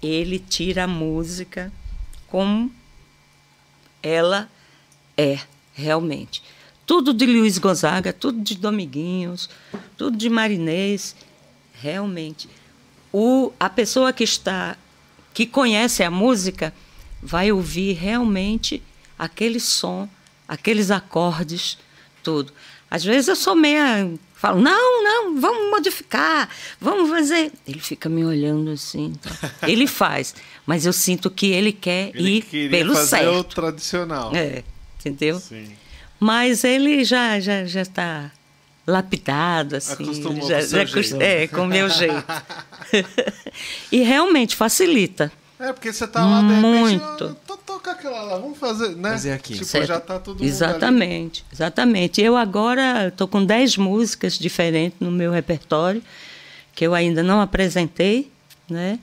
[0.00, 1.72] Ele tira a música
[2.28, 2.72] como
[4.02, 4.48] ela
[5.16, 5.40] é,
[5.74, 6.42] realmente.
[6.86, 9.50] Tudo de Luiz Gonzaga, tudo de Dominguinhos,
[9.96, 11.14] tudo de Marinês,
[11.74, 12.48] realmente.
[13.12, 14.76] O, a pessoa que está,
[15.34, 16.72] que conhece a música,
[17.22, 18.82] vai ouvir realmente
[19.18, 20.08] aquele som,
[20.48, 21.78] aqueles acordes,
[22.22, 22.52] tudo.
[22.90, 24.10] Às vezes eu sou meia.
[24.34, 26.48] Falo, não, não, vamos modificar,
[26.80, 27.52] vamos fazer.
[27.66, 29.12] Ele fica me olhando assim.
[29.20, 29.68] tá?
[29.68, 30.34] Ele faz,
[30.66, 33.38] mas eu sinto que ele quer Ele ir pelo fazer certo.
[33.38, 34.34] o tradicional.
[34.34, 34.64] É,
[34.98, 35.38] entendeu?
[35.38, 35.70] Sim.
[36.18, 38.30] Mas ele já já já está
[38.90, 41.22] lapidado assim, Acostumou já, com já jeito.
[41.22, 42.24] é, com o meu jeito.
[43.90, 45.30] e realmente facilita.
[45.58, 47.04] É, porque você tá lá, de repente, Muito.
[47.04, 49.10] ah, to- toca aquela lá, vamos fazer, né?
[49.10, 49.52] Fazer aqui.
[49.54, 49.86] Tipo, Certo.
[49.88, 50.42] já tá todo.
[50.44, 52.20] Exatamente, exatamente.
[52.20, 56.02] Eu agora estou com 10 músicas diferentes no meu repertório,
[56.74, 58.30] que eu ainda não apresentei,
[58.68, 58.98] né?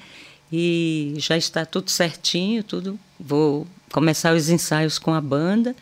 [0.52, 3.00] E já está tudo certinho, tudo.
[3.20, 5.76] Vou começar os ensaios com a banda.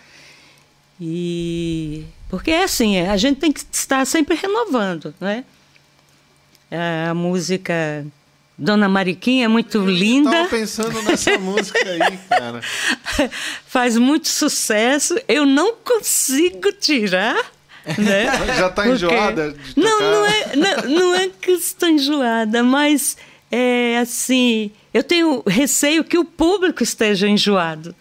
[1.00, 2.04] E
[2.36, 5.44] porque é assim, é, a gente tem que estar sempre renovando, né?
[7.10, 8.06] A música
[8.58, 10.32] Dona Mariquinha é muito Eu linda.
[10.32, 12.62] tava pensando nessa música aí, cara.
[13.68, 15.18] faz muito sucesso.
[15.28, 17.36] Eu não consigo tirar.
[17.98, 18.26] Né?
[18.58, 23.16] Já tá Porque- enjoada de Não, não é, não, não é que estou enjoada, mas
[23.52, 27.96] é assim, eu tenho receio que o público esteja enjoado.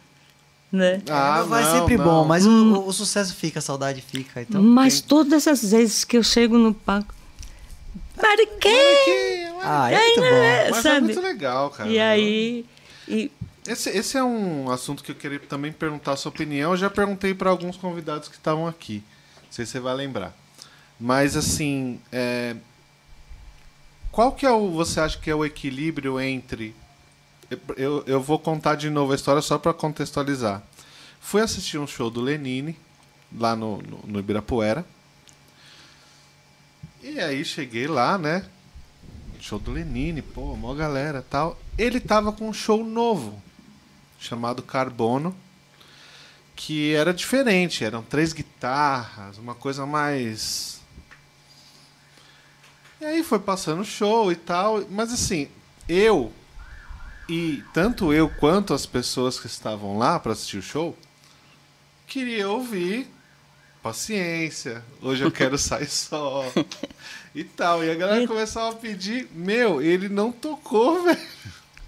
[0.74, 1.00] Né?
[1.08, 2.04] Ah, não vai não, sempre não.
[2.04, 4.42] bom, mas o, o sucesso fica, a saudade fica.
[4.42, 7.14] Então, mas todas as vezes que eu chego no palco,
[8.20, 9.54] Mariquinha!
[9.62, 10.70] ah, é muito bom.
[10.70, 11.00] Mas é sabe?
[11.04, 11.88] muito legal, cara.
[11.88, 12.66] E aí.
[13.06, 13.30] E,
[13.64, 16.72] Esse, esse é um assunto que eu queria também perguntar a sua opinião.
[16.72, 19.00] Eu já perguntei para alguns convidados que estavam aqui.
[19.44, 20.36] Não sei se você vai lembrar.
[20.98, 22.56] Mas, assim, é,
[24.10, 26.74] qual que é o, você acha que é o equilíbrio entre...
[27.76, 30.62] Eu, eu vou contar de novo a história só para contextualizar.
[31.20, 32.78] Fui assistir um show do Lenine,
[33.36, 34.84] lá no, no, no Ibirapuera.
[37.02, 38.44] E aí cheguei lá, né?
[39.40, 41.58] Show do Lenine, pô, mó galera tal.
[41.76, 43.42] Ele tava com um show novo,
[44.18, 45.36] chamado Carbono,
[46.56, 47.84] que era diferente.
[47.84, 50.80] Eram três guitarras, uma coisa mais.
[53.00, 54.82] E aí foi passando o show e tal.
[54.90, 55.48] Mas assim,
[55.88, 56.32] eu
[57.28, 60.96] e tanto eu quanto as pessoas que estavam lá para assistir o show
[62.06, 63.08] queria ouvir
[63.82, 66.44] paciência, hoje eu quero sair só
[67.34, 67.84] e tal.
[67.84, 71.20] E a galera começava a pedir, meu, ele não tocou, velho.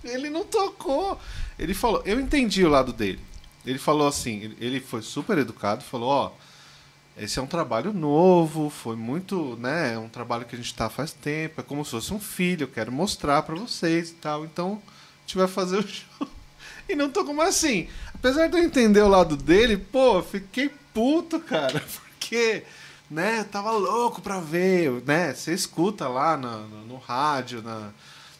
[0.05, 1.19] Ele não tocou.
[1.59, 3.21] Ele falou, eu entendi o lado dele.
[3.65, 6.33] Ele falou assim, ele- foi super educado, falou, ó,
[7.17, 10.89] esse é um trabalho novo, foi muito, né, é um trabalho que a gente tá
[10.91, 14.45] faz tempo, é como se fosse um filho, eu quero mostrar pra vocês e tal,
[14.45, 14.81] então
[15.27, 16.29] gente vai fazer o show.
[16.89, 17.89] E não tô como assim.
[18.15, 22.63] Apesar de eu entender o lado dele, pô, fiquei puto, cara, porque,
[23.11, 27.91] né, eu tava louco pra ver, né, você escuta lá no, no, no rádio, na,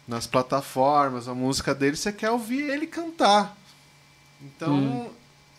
[0.09, 3.57] nas plataformas, a música dele, você quer ouvir ele cantar.
[4.41, 5.11] Então,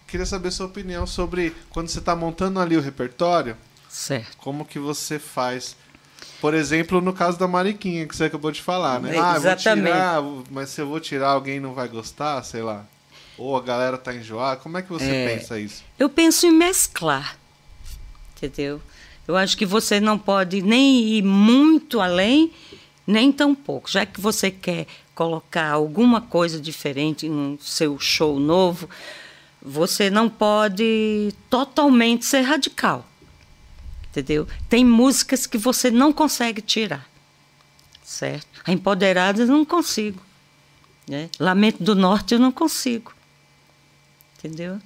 [0.07, 3.57] queria saber sua opinião sobre quando você está montando ali o repertório,
[3.89, 4.37] certo.
[4.37, 5.75] como que você faz?
[6.39, 9.15] Por exemplo, no caso da Mariquinha, que você acabou de falar, né?
[9.15, 9.85] É, Ah, eu vou exatamente.
[9.93, 12.85] tirar, mas se eu vou tirar, alguém não vai gostar, sei lá.
[13.37, 14.59] Ou a galera tá enjoada.
[14.61, 15.25] Como é que você É.
[15.25, 15.83] pensa isso?
[15.97, 17.37] Eu penso em mesclar,
[18.35, 18.81] entendeu?
[19.27, 22.51] Eu acho que você não pode nem ir muito além,
[23.05, 23.89] nem tão pouco.
[23.91, 24.85] Já que você quer
[25.15, 28.87] colocar alguma coisa diferente no seu show novo,
[29.61, 33.05] você não pode totalmente ser radical,
[34.09, 34.47] entendeu?
[34.69, 37.07] Tem músicas que você não consegue tirar,
[38.03, 38.47] certo?
[38.65, 40.21] A Empoderada eu não consigo,
[41.07, 41.29] né?
[41.39, 43.13] Lamento do Norte eu não consigo,
[44.37, 44.79] entendeu?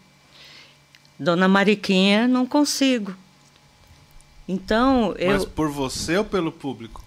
[1.20, 3.14] Dona Mariquinha, não consigo.
[4.48, 5.34] Então, eu.
[5.34, 7.04] Mas por você ou pelo público?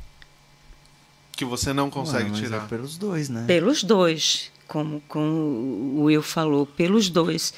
[1.32, 2.64] Que você não consegue Ué, mas tirar.
[2.64, 3.44] É pelos dois, né?
[3.46, 7.52] Pelos dois, como, como o Will falou, pelos dois.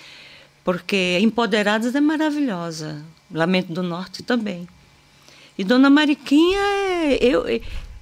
[0.65, 3.05] Porque Empoderadas é maravilhosa.
[3.31, 4.69] Lamento do Norte também.
[5.59, 7.61] E Dona Mariquinha, é, eu, é-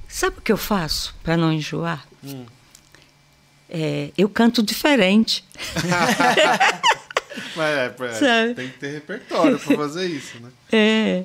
[0.09, 2.05] sabe o que eu faço para não enjoar?
[2.22, 2.45] Hum.
[3.70, 5.45] É, eu canto diferente.
[7.57, 10.51] Mas é, é, tem que ter repertório pra fazer isso, né?
[10.72, 11.25] É.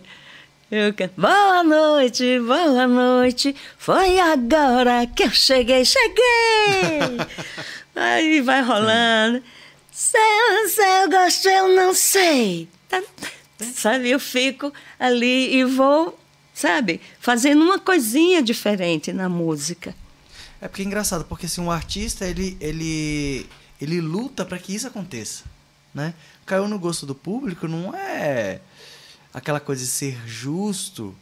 [0.72, 1.14] Eu canto.
[1.20, 3.56] Boa noite, boa noite.
[3.78, 7.18] Foi agora que eu cheguei, cheguei.
[7.95, 9.41] Aí vai rolando.
[9.91, 12.68] Seu, seu gosto eu não sei.
[12.88, 13.02] Tá-
[13.76, 16.18] Sabe, eu fico ali e vou,
[16.53, 19.95] sabe, fazendo uma coisinha diferente na música.
[20.62, 23.45] É porque é engraçado, porque assim, um artista, ele, ele,
[23.82, 25.43] ele luta para que isso aconteça,
[25.93, 26.14] né?
[26.45, 28.60] Caiu no gosto do público não é
[29.34, 31.16] aquela coisa de ser justo,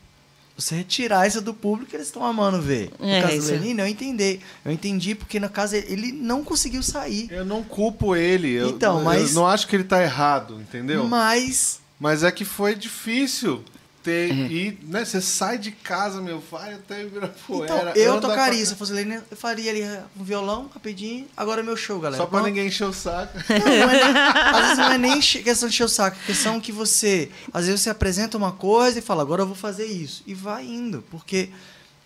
[0.58, 2.92] você retirar isso do público, eles estão amando ver.
[3.00, 3.48] No É, caso isso.
[3.48, 4.40] do Lenine, eu entendi.
[4.66, 7.28] Eu entendi porque, no caso, ele não conseguiu sair.
[7.32, 8.54] Eu não culpo ele.
[8.54, 11.08] Eu, Então, mas- eu não acho que ele tá errado, entendeu?
[11.08, 13.64] Mas Mas é que foi difícil
[14.04, 14.30] ter.
[14.32, 14.34] É.
[14.34, 17.92] E, né, você sai de casa, meu, vai até Ibirapuera.
[17.92, 19.82] Então, eu tocaria, pra- se eu fosse Lenine, eu faria ali
[20.18, 21.28] um violão rapidinho.
[21.36, 22.22] Agora é meu show, galera.
[22.22, 23.38] Só pra Vamos- ninguém encher o saco.
[23.50, 26.60] Não, não é às vezes não é nem questão de encher o saco, é questão
[26.62, 27.30] que você.
[27.54, 30.24] Às vezes você apresenta uma coisa e fala, agora eu vou fazer isso.
[30.28, 31.04] E vai indo.
[31.10, 31.50] Porque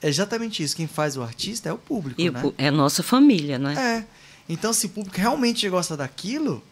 [0.02, 0.76] é exatamente isso.
[0.76, 2.20] Quem faz o artista é o público.
[2.20, 2.42] E né?
[2.58, 3.98] é a nossa família, não é?
[3.98, 4.06] É.
[4.50, 6.64] Então, se o público realmente gosta daquilo,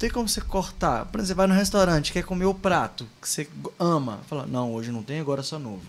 [0.00, 1.04] tem como você cortar.
[1.04, 3.46] Por exemplo, você vai no restaurante, quer comer o prato que você
[3.78, 4.20] ama.
[4.26, 5.84] Fala, não, hoje não tem, agora é só novo.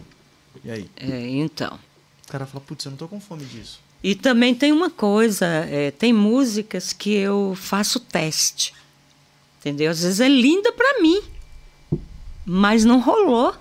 [0.65, 0.91] E aí?
[0.97, 1.79] É, então.
[2.27, 3.79] O cara fala, putz, eu não tô com fome disso.
[4.03, 8.73] E também tem uma coisa, é, tem músicas que eu faço teste.
[9.59, 9.89] Entendeu?
[9.89, 11.21] Às vezes é linda para mim,
[12.45, 13.55] mas não rolou.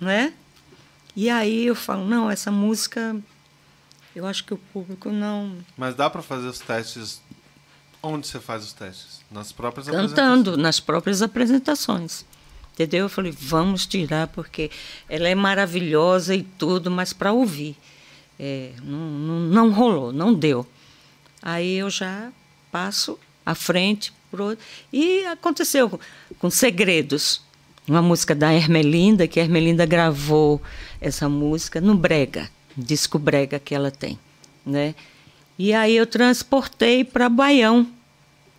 [0.00, 0.32] Né?
[1.14, 3.20] E aí eu falo, não, essa música
[4.14, 7.20] eu acho que o público não Mas dá pra fazer os testes.
[8.04, 9.20] Onde você faz os testes?
[9.30, 12.24] Nas próprias cantando nas próprias apresentações.
[12.74, 13.04] Entendeu?
[13.04, 14.70] Eu falei, vamos tirar porque
[15.08, 17.76] ela é maravilhosa e tudo, mas para ouvir.
[18.38, 20.66] É, não, não, não rolou, não deu.
[21.40, 22.32] Aí eu já
[22.70, 24.58] passo à frente pro
[24.92, 25.98] e aconteceu com,
[26.38, 27.40] com Segredos,
[27.86, 30.60] uma música da Hermelinda, que a Hermelinda gravou
[31.00, 34.18] essa música no Brega, disco Brega que ela tem,
[34.66, 34.94] né?
[35.58, 37.86] E aí eu transportei para Baião,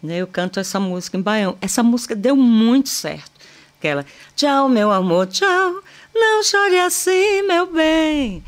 [0.02, 0.18] né?
[0.18, 1.58] Eu canto essa música em Baião.
[1.60, 3.32] Essa música deu muito certo.
[3.78, 5.82] Aquela, tchau, meu amor, tchau,
[6.14, 8.44] não chore assim, meu bem.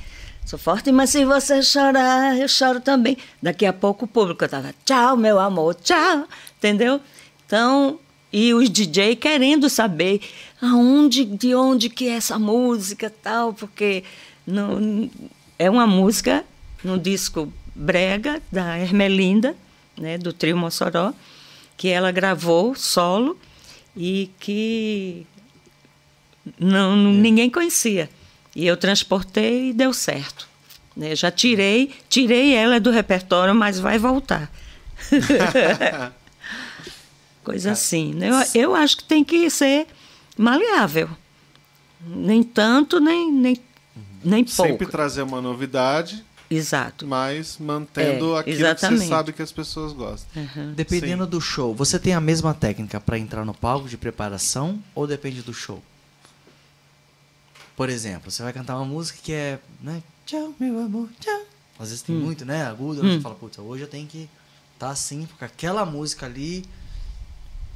[0.45, 3.18] Sou forte, mas se você chorar, eu choro também.
[3.43, 6.26] Daqui a pouco o público estava, tchau, meu amor, tchau,
[6.58, 7.02] entendeu?
[7.45, 8.00] Então,
[8.32, 10.22] e os DJ querendo saber
[10.62, 14.06] aonde, de onde que é essa música tal, porque
[14.45, 15.10] não,
[15.60, 16.45] é uma música
[16.82, 19.56] no disco Brega, da Hermelinda,
[19.98, 21.14] né, do trio Mossoró,
[21.78, 23.38] que ela gravou solo
[23.96, 25.26] e que
[26.60, 28.10] não, não- ninguém conhecia.
[28.56, 30.48] E eu transportei e deu certo.
[30.96, 31.16] né?
[31.16, 34.52] Já tirei, tirei ela do repertório, mas vai voltar.
[37.44, 38.14] Coisa assim.
[38.14, 38.30] né?
[38.30, 39.88] Eu, eu acho que tem que ser
[40.38, 41.10] maleável.
[42.02, 43.58] Nem tanto, nem, nem,
[44.24, 44.72] nem pouco.
[44.72, 47.06] Sempre trazer uma novidade, Exato.
[47.06, 49.08] mas mantendo É, aquilo que você exatamente.
[49.08, 50.41] sabe que as pessoas gostam.
[50.43, 50.74] Uhum.
[50.74, 51.30] Dependendo Sim.
[51.30, 55.41] do show, você tem a mesma técnica para entrar no palco de preparação ou depende
[55.41, 55.82] do show?
[57.76, 60.02] Por exemplo, você vai cantar uma música que é, né?
[60.26, 61.41] Tchau, meu amor, tchau.
[61.80, 62.20] Às vezes tem Hum.
[62.22, 62.66] muito, né?
[62.66, 64.28] Agudo, você fala, putz, hoje eu tenho que
[64.80, 66.66] tá assim, porque aquela música ali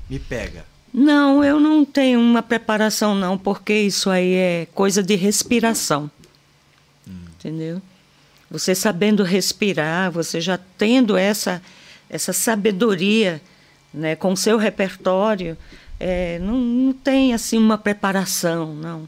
[0.10, 0.66] me pega.
[0.94, 6.10] Não, eu não tenho uma preparação, não, porque isso aí é coisa de respiração.
[7.08, 7.82] Entendeu?
[8.52, 11.62] Você sabendo respirar, você já tendo essa,
[12.10, 13.42] essa sabedoria
[13.94, 15.58] né, com o seu repertório,
[15.98, 19.08] é, não, não tem assim uma preparação, não.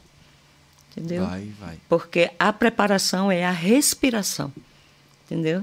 [0.91, 1.26] Entendeu?
[1.26, 1.78] Vai, vai.
[1.89, 4.52] Porque a preparação é a respiração.
[5.26, 5.62] Entendeu?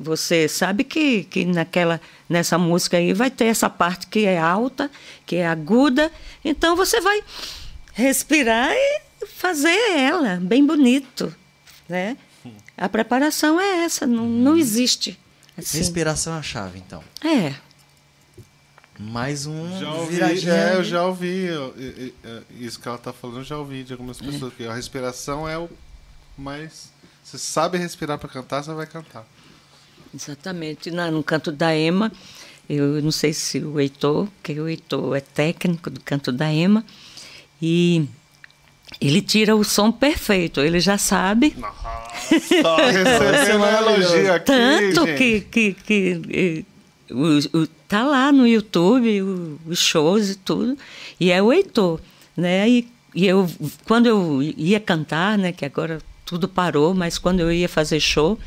[0.00, 4.90] Você sabe que, que naquela, nessa música aí vai ter essa parte que é alta,
[5.24, 6.10] que é aguda.
[6.44, 7.22] Então você vai
[7.92, 11.32] respirar e fazer ela bem bonito.
[11.88, 12.16] Né?
[12.76, 15.18] A preparação é essa, não, não existe.
[15.56, 15.78] Assim.
[15.78, 17.02] Respiração é a chave, então.
[17.24, 17.54] É.
[18.98, 22.96] Mais um Já ouvi, é, eu já ouvi eu- eu- eu- eu- isso que ela
[22.96, 25.68] tá falando, eu já ouvi de algumas pessoas que a respiração é o
[26.36, 26.90] mais
[27.22, 29.26] você sabe respirar para cantar, você vai cantar.
[30.14, 30.90] Exatamente.
[30.90, 32.10] Na, no canto da Ema,
[32.68, 36.84] Eu não sei se o Heitor, que o Heitor é técnico do canto da Ema,
[37.62, 38.08] e
[39.00, 41.54] ele tira o som perfeito, ele já sabe.
[42.62, 45.16] Só recebendo elogio aqui, Tanto gente.
[45.18, 46.64] que, que, que
[47.10, 50.76] o, o- tá lá no YouTube, o- os shows e tudo,
[51.20, 52.00] e é o Heitor,
[52.36, 52.68] né?
[52.68, 53.48] E, e eu,
[53.86, 58.38] quando eu ia cantar, né, que agora tudo parou, mas quando eu ia fazer show,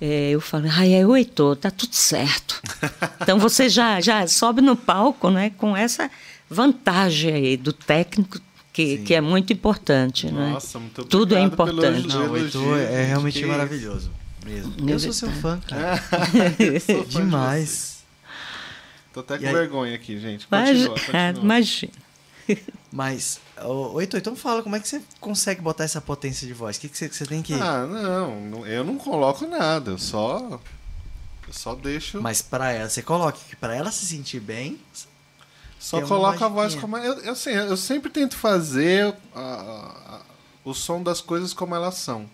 [0.00, 2.60] eh, eu falo, ai, é o Heitor, tá tudo certo.
[3.22, 6.10] Então você já, já sobe no palco, né, com essa
[6.48, 8.40] vantagem aí do técnico,
[8.72, 10.50] que, que é muito importante, né?
[10.50, 12.06] Nossa, muito Tudo é importante.
[12.08, 14.10] Não, o Heitor é realmente maravilhoso.
[14.44, 14.88] Mesmo.
[14.88, 16.00] Eu sou seu fã, cara.
[16.58, 17.68] Eu sou fã de Demais.
[17.68, 18.00] vocês.
[19.12, 19.52] Tô até com aí?
[19.52, 20.46] vergonha aqui, gente.
[20.50, 21.44] Mas, Continua, é, continua.
[21.44, 21.92] imagina.
[22.92, 26.76] Mas, ô, Heitor, então fala, como é que você consegue botar essa potência de voz?
[26.76, 27.54] O que, que você, que você tem que.
[27.54, 30.60] Ah, não, eu não coloco nada, eu só.
[31.46, 32.20] Eu só deixo.
[32.20, 34.78] Mas pra ela, você coloca que pra ela se sentir bem.
[35.80, 36.96] Só coloco a voz como.
[36.98, 40.20] Eu, eu, sei, eu sempre tento fazer a- a- a-
[40.64, 42.28] o som das coisas como elas são.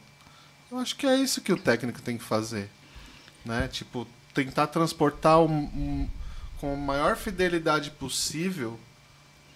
[0.71, 2.69] Eu acho que é isso que o técnico tem que fazer.
[3.45, 3.69] Né?
[3.69, 6.09] Tipo, tentar transportar um- um-
[6.59, 8.79] com a maior fidelidade possível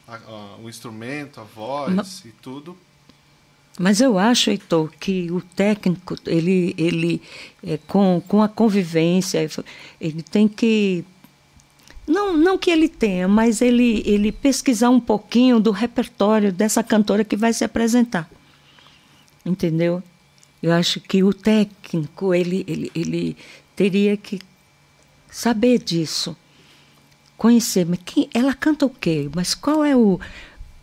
[0.07, 2.79] a- a- o instrumento, a voz Ma- e tudo.
[3.79, 7.23] Mas eu acho, Heitor, que o técnico, ele, ele
[7.67, 9.49] é, com, com a convivência,
[10.01, 11.05] ele tem que.
[12.11, 17.25] Não, não que ele tenha, mas ele, ele pesquisar um pouquinho do repertório dessa cantora
[17.25, 18.29] que vai se apresentar.
[19.47, 20.03] Entendeu?
[20.61, 23.37] Eu acho que o técnico, ele, ele, ele
[23.77, 24.41] teria que
[25.31, 26.37] saber disso.
[27.37, 29.31] Conhecer, mas quem, ela canta o quê?
[29.33, 30.19] Mas qual é o,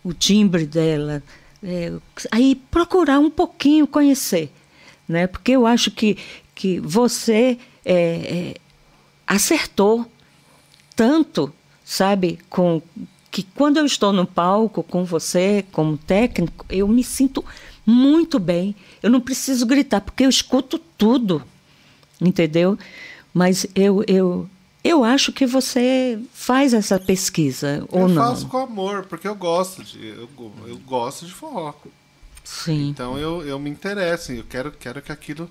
[0.06, 1.22] o timbre dela?
[1.62, 1.92] É,
[2.32, 4.50] aí procurar um pouquinho conhecer,
[5.06, 5.28] né?
[5.28, 6.18] Porque eu acho que,
[6.56, 8.56] que você é, é,
[9.28, 10.10] acertou
[10.98, 11.54] tanto,
[11.86, 12.82] sabe, com
[13.30, 17.46] que quando eu estou no palco com você como técnico, eu me sinto
[17.86, 18.76] muito bem.
[19.02, 21.44] Eu não preciso gritar porque eu escuto tudo,
[22.20, 22.78] entendeu?
[23.32, 24.50] Mas eu eu
[24.84, 28.24] eu acho que você faz essa pesquisa ou eu não?
[28.24, 30.08] faço com amor, porque eu gosto de.
[30.08, 30.30] Eu,
[30.66, 31.74] eu gosto de forró.
[32.44, 32.90] Sim.
[32.90, 35.50] Então eu, eu me interesso, eu quero, quero que aquilo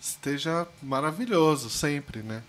[0.00, 2.42] esteja maravilhoso sempre, né?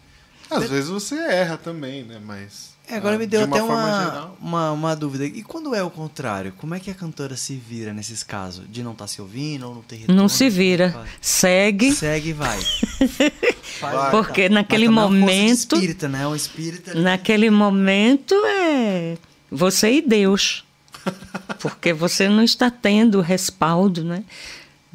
[0.50, 2.20] Às vezes você erra também, né?
[2.24, 2.70] Mas.
[2.88, 5.26] É, agora ah, me deu de uma até forma uma, geral- uma, uma dúvida.
[5.26, 6.52] E quando é o contrário?
[6.58, 8.66] Como é que a cantora se vira nesses casos?
[8.68, 10.20] De não estar se ouvindo ou não ter retorno?
[10.20, 10.92] Não se vira.
[10.92, 11.10] Faz.
[11.22, 11.92] Segue.
[11.94, 12.60] Segue e vai.
[13.80, 14.12] Vai.
[14.12, 15.76] Porque Mas naquele é de momento.
[15.76, 16.28] espírita, né?
[16.28, 17.00] Um espírito ali.
[17.02, 19.18] Naquele momento é
[19.50, 20.66] você e Deus.
[21.62, 24.26] Porque você não está tendo o respaldo, né?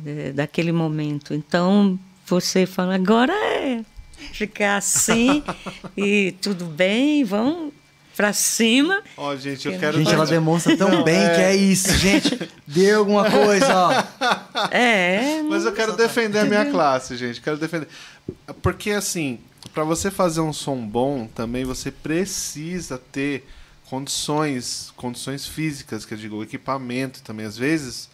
[0.04, 1.34] é, daquele momento.
[1.34, 3.84] Então você fala, agora é
[4.34, 5.42] ficar assim
[5.96, 7.72] e tudo bem, vamos
[8.16, 9.02] para cima.
[9.16, 9.98] Ó, gente, eu quero.
[9.98, 12.48] Gente, ela demonstra tão Não, bem é- que é isso, gente.
[12.66, 14.04] Deu alguma coisa, ó.
[14.70, 17.40] É, Mas eu quero defender a minha classe, gente.
[17.40, 17.88] Quero defender.
[18.62, 19.38] Porque, assim,
[19.72, 23.44] para você fazer um som bom, também você precisa ter
[23.90, 27.46] condições, condições físicas, que eu digo, o equipamento também.
[27.46, 28.08] Às vezes,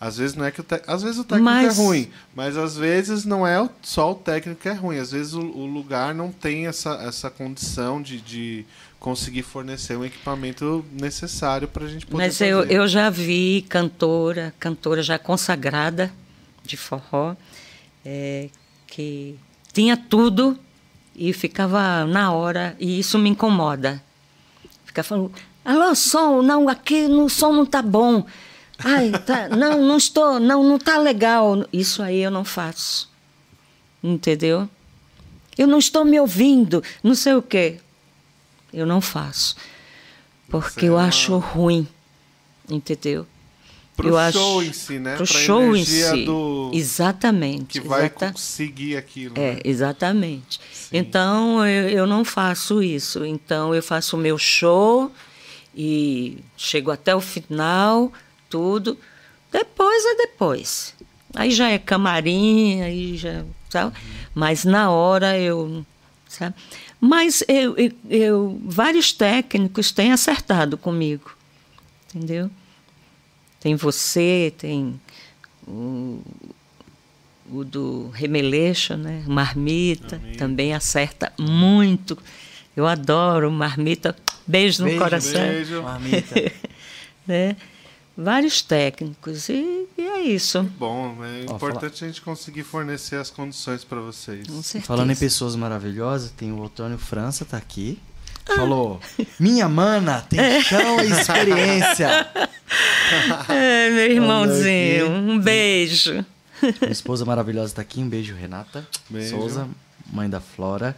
[0.00, 2.56] às vezes não é que o te- às vezes o técnico Mas- é ruim, mas
[2.56, 4.96] às vezes não é o- só o técnico que é ruim.
[4.98, 8.64] Às vezes o, o lugar não tem essa, essa condição de, de
[8.98, 12.72] conseguir fornecer um equipamento necessário para a gente poder Mas eu, fazer.
[12.74, 16.10] eu já vi cantora, cantora já consagrada
[16.64, 17.34] de forró,
[18.04, 18.48] é,
[18.86, 19.36] que
[19.72, 20.58] tinha tudo
[21.14, 24.02] e ficava na hora, e isso me incomoda.
[24.84, 25.32] Ficar falando,
[25.64, 28.24] alô, som, não, aqui no som não tá bom.
[28.84, 31.64] Ai, tá, não, não estou, não, não tá legal.
[31.72, 33.08] Isso aí eu não faço.
[34.02, 34.68] Entendeu?
[35.58, 37.78] Eu não estou me ouvindo, não sei o quê.
[38.72, 39.56] Eu não faço.
[40.48, 41.86] Porque Você é eu uma- acho ruim.
[42.68, 43.26] Entendeu?
[43.96, 45.16] Pro eu show acho, em si, né?
[45.16, 46.24] Pro Pra show em si.
[46.24, 47.80] do- Exatamente.
[47.80, 49.34] que vai exata- conseguir aquilo.
[49.36, 49.60] é, né?
[49.64, 50.58] exatamente.
[50.72, 50.96] Sim.
[50.96, 53.24] Então, eu, eu não faço isso.
[53.26, 55.12] Então, eu faço o meu show
[55.76, 58.10] e chego até o final,
[58.50, 58.98] tudo.
[59.50, 60.94] Depois é depois.
[61.34, 63.44] Aí já é camarim, aí já.
[63.70, 63.96] Sabe?
[64.34, 65.84] Mas na hora eu.
[66.28, 66.54] Sabe?
[67.00, 71.30] Mas eu, eu, eu- vários técnicos têm acertado comigo.
[72.14, 72.50] Entendeu?
[73.60, 75.00] Tem você, tem
[75.66, 76.20] o,
[77.50, 79.22] o do Remeleixo, né?
[79.26, 80.38] Marmita, Marmita.
[80.38, 82.18] também acerta muito.
[82.76, 84.16] Eu adoro Marmita.
[84.46, 85.40] Beijo no Beijo, coração.
[85.48, 85.82] Beijo.
[85.82, 86.34] Marmita.
[87.26, 87.54] Né?
[88.16, 89.48] Vários técnicos.
[89.48, 90.62] E, e é isso.
[90.78, 94.46] Bom, é Ó, importante a gente conseguir fornecer as condições para vocês.
[94.46, 94.86] Com certeza.
[94.86, 97.98] Falando em pessoas maravilhosas, tem o Otônio França, tá aqui.
[98.44, 99.00] falou:
[99.38, 102.08] Minha mana tem chão e experiência.
[103.48, 106.24] É, meu irmãozinho, um beijo.
[106.80, 108.00] Minha esposa maravilhosa está aqui.
[108.00, 109.36] Um beijo, Renata Beijo.
[109.36, 109.68] Souza,
[110.12, 110.96] mãe da Flora.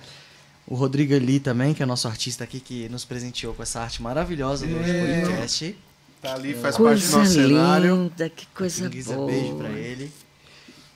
[0.67, 4.03] O Rodrigo Ali também, que é nosso artista aqui, que nos presenteou com essa arte
[4.03, 5.77] maravilhosa do nosso podcast.
[6.23, 7.97] Tá ali, faz parte do Coisa nosso cenário.
[7.97, 9.27] linda, que coisa Guisa, boa.
[9.31, 10.13] beijo pra ele.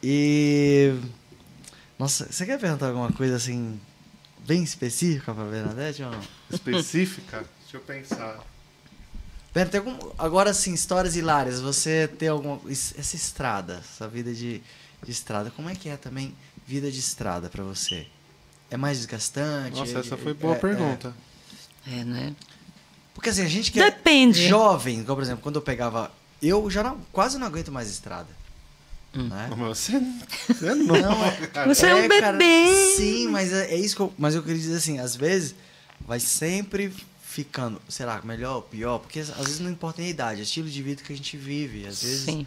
[0.03, 0.95] E.
[1.99, 3.81] Nossa, você quer perguntar alguma coisa assim,
[4.47, 6.21] bem específica pra Bernadette ou não?
[6.51, 7.45] Específica?
[7.63, 8.39] Deixa eu pensar.
[9.53, 9.99] Pera, tem algum.
[10.17, 11.61] Agora sim, histórias hilárias.
[11.61, 12.61] Você tem alguma.
[12.71, 14.63] es- Essa estrada, essa vida de,
[15.03, 16.35] de estrada, como é que é também
[16.67, 18.07] vida de estrada pra você?
[18.71, 19.77] É mais desgastante?
[19.77, 21.13] Nossa, É- essa foi boa é- pergunta.
[21.87, 22.35] É, né?
[23.17, 24.47] Porque assim, a gente que é Depende.
[24.47, 26.13] jovem, igual, por exemplo, quando eu pegava.
[26.41, 28.29] Eu já não- quase não aguento mais estrada.
[29.15, 29.49] Né?
[29.57, 29.99] Mas Você,
[30.47, 31.75] você é novo, Não, é- cara.
[31.75, 32.95] Você é um bebê.
[32.97, 34.13] sim, mas é, é isso que eu.
[34.19, 35.55] Mas eu queria dizer assim, às vezes
[36.07, 40.15] vai sempre ficando, sei lá, melhor ou pior, porque às vezes não importa nem a
[40.15, 41.87] idade, é estilo de vida que a gente vive.
[41.87, 42.25] Às vezes.
[42.27, 42.47] Sim.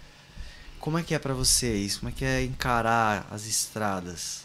[0.79, 1.99] Como é que é pra você isso?
[2.01, 4.41] Como é que é encarar as estradas?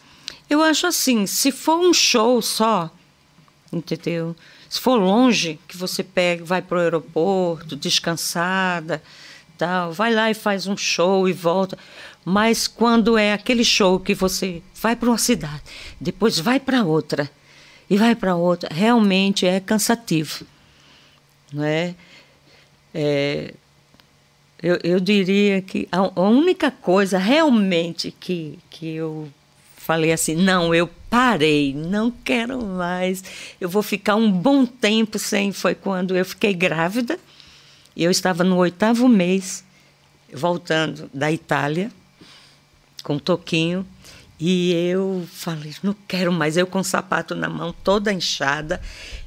[0.48, 2.90] Eu acho assim, se for um show só,
[3.72, 4.34] entendeu?
[4.74, 9.01] Se for longe, que você pega, vai para o aeroporto, descansada,
[9.56, 11.78] tal, vai lá e faz um show e volta.
[12.24, 15.62] Mas quando é aquele show que você vai para uma cidade,
[16.01, 17.30] depois vai para outra
[17.88, 20.44] e vai para outra, realmente é cansativo,
[21.52, 21.94] não é?
[22.92, 23.55] É,
[24.60, 29.30] eu, eu diria que a, única coisa realmente que, que eu
[29.85, 33.23] falei assim, não, eu parei, não quero mais,
[33.61, 37.19] eu vou ficar um bom tempo sem, foi quando eu fiquei grávida,
[37.94, 39.62] e eu estava no oitavo mês,
[40.32, 41.93] voltando da Itália,
[43.02, 43.86] com o Toquinho,
[44.40, 48.81] e eu falei, não quero mais, eu com o sapato na mão, toda inchada,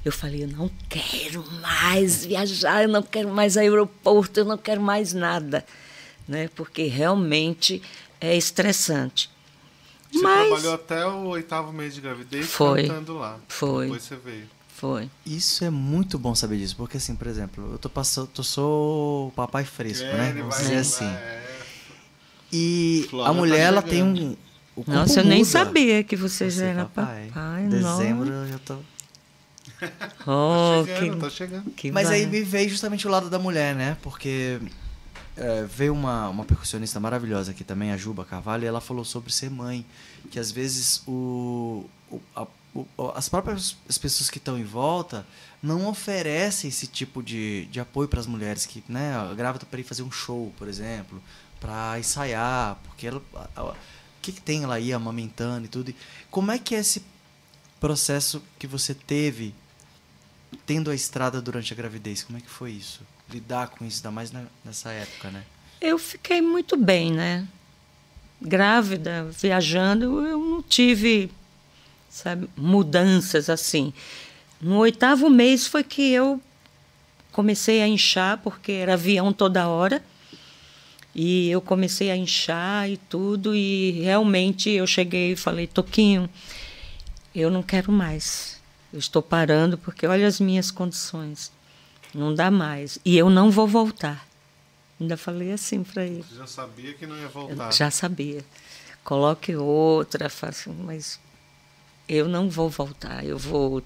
[0.04, 4.82] eu falei, eu não quero mais viajar, eu não quero mais aeroporto, eu não quero
[4.82, 5.64] mais nada,
[6.28, 6.50] né?
[6.56, 7.80] porque realmente
[8.20, 9.37] é estressante.
[10.12, 12.88] Você Mas- trabalhou até o oitavo mês de gravidez Foi.
[12.88, 13.38] cantando lá.
[13.48, 13.86] Foi.
[13.86, 14.46] Depois você veio.
[14.76, 15.10] Foi.
[15.26, 19.28] Isso é muito bom saber disso, porque assim, por exemplo, eu tô passando, eu sou
[19.28, 20.34] o papai fresco, É, né?
[20.38, 21.06] Vamos vai- dizer vai- assim.
[21.06, 21.44] é.
[22.54, 23.90] E Flora a tá mulher, ela chegando.
[23.90, 24.36] tem um.
[24.76, 25.50] O Nossa, eu nem muda.
[25.50, 27.28] sabia que você já Você, era papai.
[27.34, 27.66] papai.
[27.68, 28.44] Dezembro não.
[28.44, 28.76] eu já tô.
[30.26, 31.72] Oh, Tá chegando, que, tá chegando.
[31.72, 33.98] que Mas aí ba- me veio justamente o lado da mulher, né?
[34.02, 34.60] Porque
[35.38, 39.32] é, veio uma, uma percussionista maravilhosa aqui também, a Juba Carvalho, e ela falou sobre
[39.32, 39.86] ser mãe.
[40.32, 45.26] Que às vezes o, o- a- o- as próprias as pessoas que estão em volta
[45.64, 49.84] não oferecem esse tipo de, de apoio para as mulheres que, né, grávida para ir
[49.84, 51.22] fazer um show, por exemplo,
[51.60, 53.76] para ensaiar, porque ela, a- a- o
[54.22, 55.94] que, que tem ela aí amamentando e tudo.
[56.30, 57.02] Como é que é esse
[57.80, 59.54] processo que você teve
[60.66, 63.02] tendo a estrada durante a gravidez, como é que foi isso?
[63.30, 64.32] Lidar com isso, ainda mais
[64.64, 65.44] nessa época, né?
[65.82, 67.48] Eu fiquei muito bem, né?
[68.42, 71.32] Grávida, viajando, eu não tive,
[72.10, 73.94] sabe, mudanças assim.
[74.62, 76.42] No oitavo mês foi que eu
[77.32, 80.04] comecei a inchar, porque era avião toda hora.
[81.14, 86.30] E eu comecei a inchar e tudo, e realmente eu cheguei e falei, Toquinho,
[87.34, 88.60] eu não quero mais.
[88.94, 91.52] Eu estou parando porque olha as minhas condições.
[92.18, 92.98] Não dá mais.
[93.06, 94.28] E eu não vou voltar.
[95.00, 96.24] Ainda falei assim para ele.
[96.28, 97.72] Você já sabia que não ia Eu voltar.
[97.72, 98.44] já sabia.
[99.04, 101.20] Coloque outra, faça, mas
[102.10, 103.24] eu não vou voltar.
[103.24, 103.84] Eu vou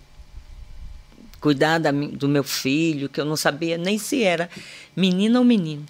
[1.41, 4.49] cuidar da do meu filho, que eu não sabia nem se era
[4.95, 5.86] menina ou menino.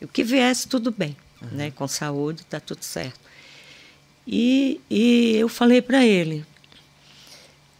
[0.00, 1.16] O que viesse, tudo bem,
[1.52, 1.70] né?
[1.72, 3.20] Com saúde, está tudo certo.
[4.26, 6.44] E, e eu falei para ele,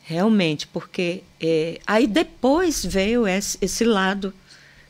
[0.06, 4.32] realmente, porque eh, aí depois veio esse, esse lado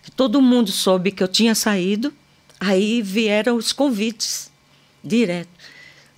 [0.02, 2.12] que todo mundo soube que eu tinha saído,
[2.60, 4.52] aí vieram os convites
[5.02, 5.48] direto.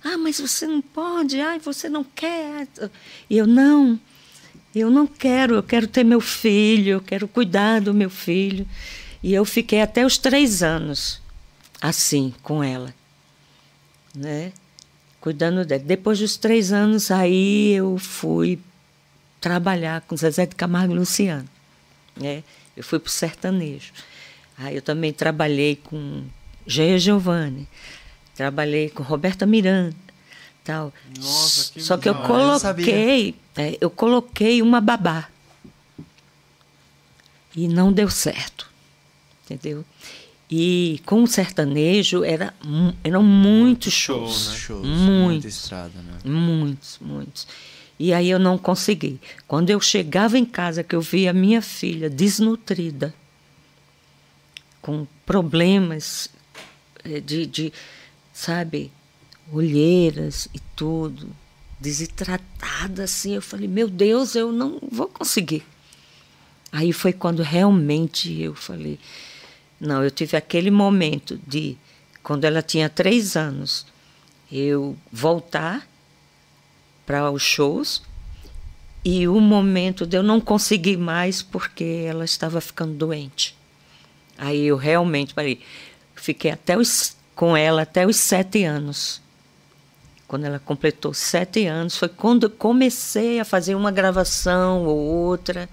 [0.03, 2.67] Ah, mas você não pode, ai, você não quer.
[3.29, 3.97] E eu, não,
[4.75, 8.67] eu não quero, eu quero ter meu filho, eu quero cuidar do meu filho.
[9.23, 11.21] E eu fiquei até os três anos
[11.81, 12.93] assim, com ela,
[14.13, 14.51] né?
[15.21, 15.83] Cuidando dela.
[15.83, 18.59] Depois dos três anos, aí eu fui
[19.39, 21.47] trabalhar com Zezé de Camargo e Luciano,
[22.15, 22.43] né?
[22.75, 23.91] Eu fui para o sertanejo.
[24.57, 26.23] Aí eu também trabalhei com
[26.67, 27.67] Geia Giovanni,
[28.35, 29.95] trabalhei com Roberta Miranda,
[30.63, 30.93] tal.
[31.17, 32.13] Nossa, que Só que eu.
[32.13, 32.85] Eu sabia.
[32.85, 35.29] coloquei, é, eu coloquei uma babá
[37.55, 38.69] e não deu certo,
[39.45, 39.83] entendeu?
[40.51, 42.53] E com o sertanejo era,
[43.03, 44.55] eram muitos show, shows, né?
[44.57, 45.05] Shows, Muitos.
[45.05, 46.17] muita estrada, né?
[46.25, 47.47] muitos, muitos.
[47.99, 49.19] E aí eu não consegui.
[49.45, 53.13] Quando eu chegava em casa, que eu via minha filha desnutrida,
[54.81, 56.29] com problemas
[57.03, 57.73] eh, de, de
[58.33, 58.89] sabe,
[59.51, 61.27] olheiras e tudo,
[61.77, 65.65] desidratada assim, eu falei, meu Deus, eu não vou conseguir.
[66.71, 68.97] Aí foi quando realmente eu falei,
[69.77, 71.75] não, eu tive aquele momento de,
[72.23, 73.85] quando ela tinha três anos,
[74.49, 75.88] eu voltar
[77.09, 78.03] para os shows
[79.03, 83.57] e o momento de eu não conseguir mais porque ela estava ficando doente.
[84.37, 85.59] Aí eu realmente falei,
[86.13, 89.19] fiquei até os, com ela até os sete anos.
[90.27, 95.67] Quando ela completou sete anos, foi quando eu comecei a fazer uma gravação ou outra,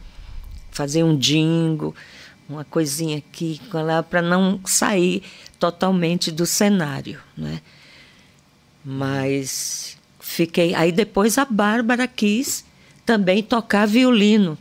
[0.71, 1.95] fazer um jingle,
[2.49, 3.61] uma coisinha aqui,
[4.09, 5.23] para não sair
[5.59, 7.61] totalmente do cenário, né?
[8.83, 9.96] Mas
[10.37, 10.75] fiquei.
[10.75, 12.65] Aí depois a Bárbara quis
[13.05, 14.59] também tocar violino,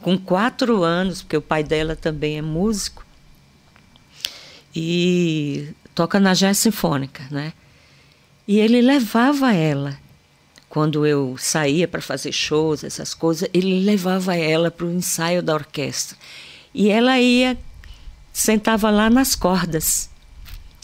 [0.00, 3.04] com quatro anos, porque o pai dela também é músico
[4.74, 7.52] e toca na jazz sinfônica, né?
[8.48, 9.98] E ele levava ela
[10.68, 15.52] quando eu saía para fazer shows, essas coisas, ele levava ela para o ensaio da
[15.52, 16.16] orquestra.
[16.72, 17.58] E ela ia,
[18.32, 20.08] sentava lá nas cordas.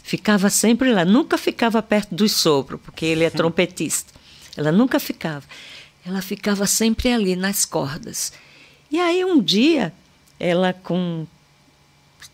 [0.03, 4.18] Ficava sempre lá, nunca ficava perto do sopro, porque ele é trompetista.
[4.59, 5.45] Ela nunca ficava.
[6.05, 8.33] Ela ficava sempre ali nas cordas.
[8.91, 9.93] E aí um dia,
[10.37, 11.25] ela com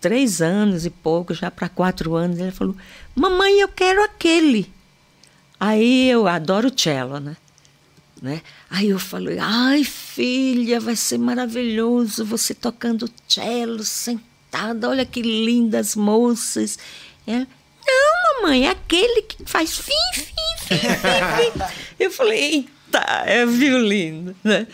[0.02, 2.76] três anos e pouco, já para quatro anos, ela falou:
[3.14, 4.74] Mamãe, eu quero aquele.
[5.60, 7.38] Aí eu adoro cello, né?
[8.20, 8.42] né?
[8.72, 15.96] Aí eu falei: Ai, filha, vai ser maravilhoso você tocando cello sentada, olha que lindas
[15.96, 16.80] moças.
[17.28, 17.48] Ela,
[17.88, 20.24] não, mamãe, é aquele que faz fim, fim,
[20.58, 21.76] fim, fim, fim.
[22.00, 24.68] Eu falei, eita, é violino, né?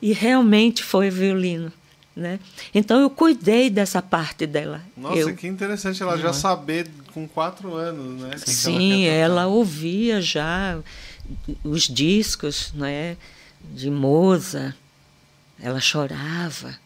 [0.00, 1.72] E realmente foi violino.
[2.14, 2.40] Né?
[2.74, 4.82] Então eu cuidei dessa parte dela.
[4.96, 8.30] Nossa, eu, que interessante ela já saber com quatro anos, né?
[8.38, 10.78] Sim, ela, ela, ouvia já
[11.62, 13.18] os discos, né,
[13.60, 14.74] de Moza.
[15.60, 16.78] Ela chorava,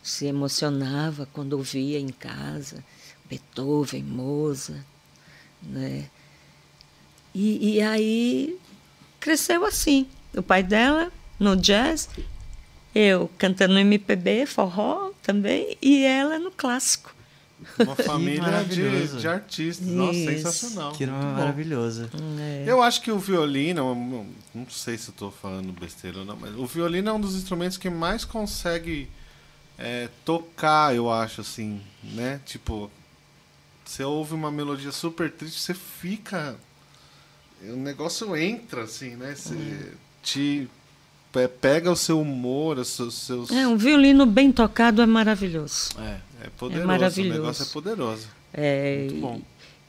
[0.00, 2.84] se emocionava quando ouvia em casa
[3.28, 4.84] Beethoven, Mozart,
[5.68, 6.08] né?
[7.34, 8.58] E, e aí
[9.20, 10.06] cresceu assim.
[10.34, 12.08] O pai dela no jazz,
[12.94, 17.14] eu cantando MPB, forró também, e ela no clássico.
[17.78, 19.86] Uma família de, de, artistas.
[19.86, 19.96] Isso.
[19.96, 20.92] Nossa, sensacional.
[20.92, 22.08] Que maravilhoso.
[22.38, 22.64] É.
[22.66, 26.66] Eu acho que o violino, não sei se estou falando besteira ou não, mas o
[26.66, 29.08] violino é um dos instrumentos que mais consegue
[29.78, 32.40] é, tocar, eu acho, assim, né?
[32.44, 32.90] Tipo,
[33.86, 36.56] você ouve uma melodia super triste, você fica.
[37.62, 39.34] O negócio entra, assim, né?
[39.34, 39.90] Você hum.
[40.22, 40.68] te
[41.60, 43.50] pega o seu humor, os seus, seus.
[43.50, 45.90] É, um violino bem tocado é maravilhoso.
[45.98, 46.84] É, é poderoso.
[46.84, 47.38] É maravilhoso.
[47.38, 48.28] O negócio é poderoso.
[48.52, 49.40] É, Muito bom.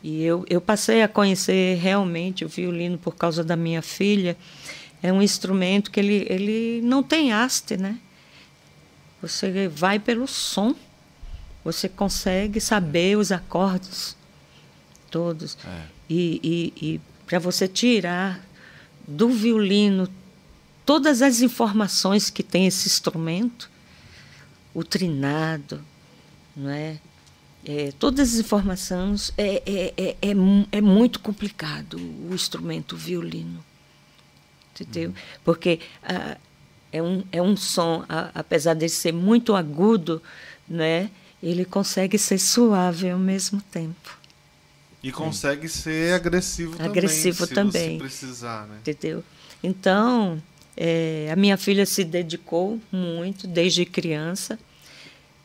[0.04, 4.38] E, e eu, eu passei a conhecer realmente o violino por causa da minha filha.
[5.02, 7.98] É um instrumento que ele, ele não tem haste, né?
[9.22, 10.76] Você vai pelo som.
[11.68, 14.16] Você consegue saber os acordes
[15.12, 15.58] todos.
[15.66, 15.84] É.
[16.10, 16.40] E,
[16.80, 18.42] e, e para você tirar
[19.06, 20.08] do violino
[20.86, 23.70] todas as informações que tem esse instrumento,
[24.74, 25.84] o trinado,
[26.56, 27.00] não é?
[27.66, 30.32] É, todas as informações é, é, é, é,
[30.72, 33.62] é muito complicado o instrumento o violino
[34.74, 35.10] entendeu?
[35.10, 35.16] Uhum.
[35.44, 36.38] Porque ah,
[36.94, 40.24] é, um, é um som, a, apesar de ser muito agudo,
[40.66, 41.10] né?
[41.42, 44.18] Ele consegue ser suave ao mesmo tempo.
[45.04, 48.78] E consegue ser agressivo, agressivo também, também, se precisar, né?
[48.82, 49.24] Entendeu?
[49.64, 50.42] Então,
[50.76, 54.60] é, a minha filha se dedicou muito desde criança.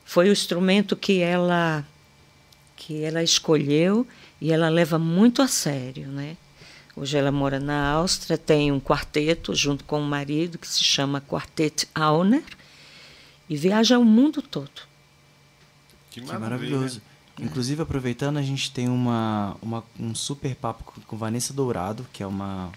[0.04, 1.86] Foi o instrumento que ela
[2.76, 4.04] que ela escolheu
[4.40, 6.36] e ela leva muito a sério, né?
[6.96, 11.20] Hoje ela mora na Áustria, tem um quarteto junto com o marido que se chama
[11.20, 12.42] Quartet Auner
[13.48, 14.91] e viaja o mundo todo.
[16.12, 17.00] Que, que maravilhoso.
[17.40, 22.26] Inclusive, aproveitando, a gente tem uma, uma, um super papo com, Vanessa Dourado, que é
[22.26, 22.70] uma.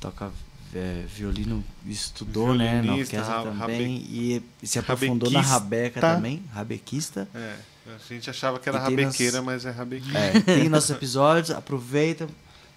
[0.00, 0.32] toca
[0.74, 3.98] é, violino, estudou né, na orquestra também.
[4.08, 7.28] E, se aprofundou na rabeca também, rabequista.
[7.34, 7.56] É,
[7.86, 10.18] a gente achava que era rabequeira, mas é rabequista.
[10.18, 12.26] É, tem nossos episódios, aproveita,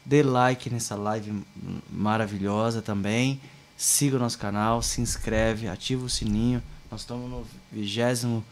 [0.05, 1.43] dê like nessa live
[1.89, 3.39] maravilhosa também.
[3.77, 6.61] Siga o nosso canal, se inscreve, ativa o sininho.
[6.91, 8.43] Nós estamos no vigésimo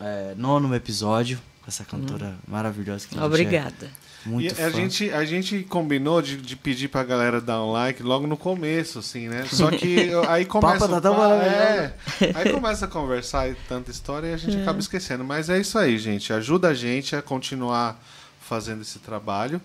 [0.00, 3.26] é, nono episódio, essa cantora maravilhosa que a gente é.
[3.26, 3.90] Obrigada.
[4.24, 4.66] Muito e fã.
[4.66, 8.36] a gente, a gente combinou de, de pedir pra galera dar um like logo no
[8.36, 9.46] começo, assim, né?
[9.50, 10.78] Só que aí começa.
[10.78, 11.94] Papo tá tão é,
[12.34, 15.24] aí começa a conversar e tanta história e a gente acaba esquecendo.
[15.24, 16.32] Mas é isso aí, gente.
[16.32, 17.98] Ajuda a gente a continuar
[18.40, 19.60] fazendo esse trabalho.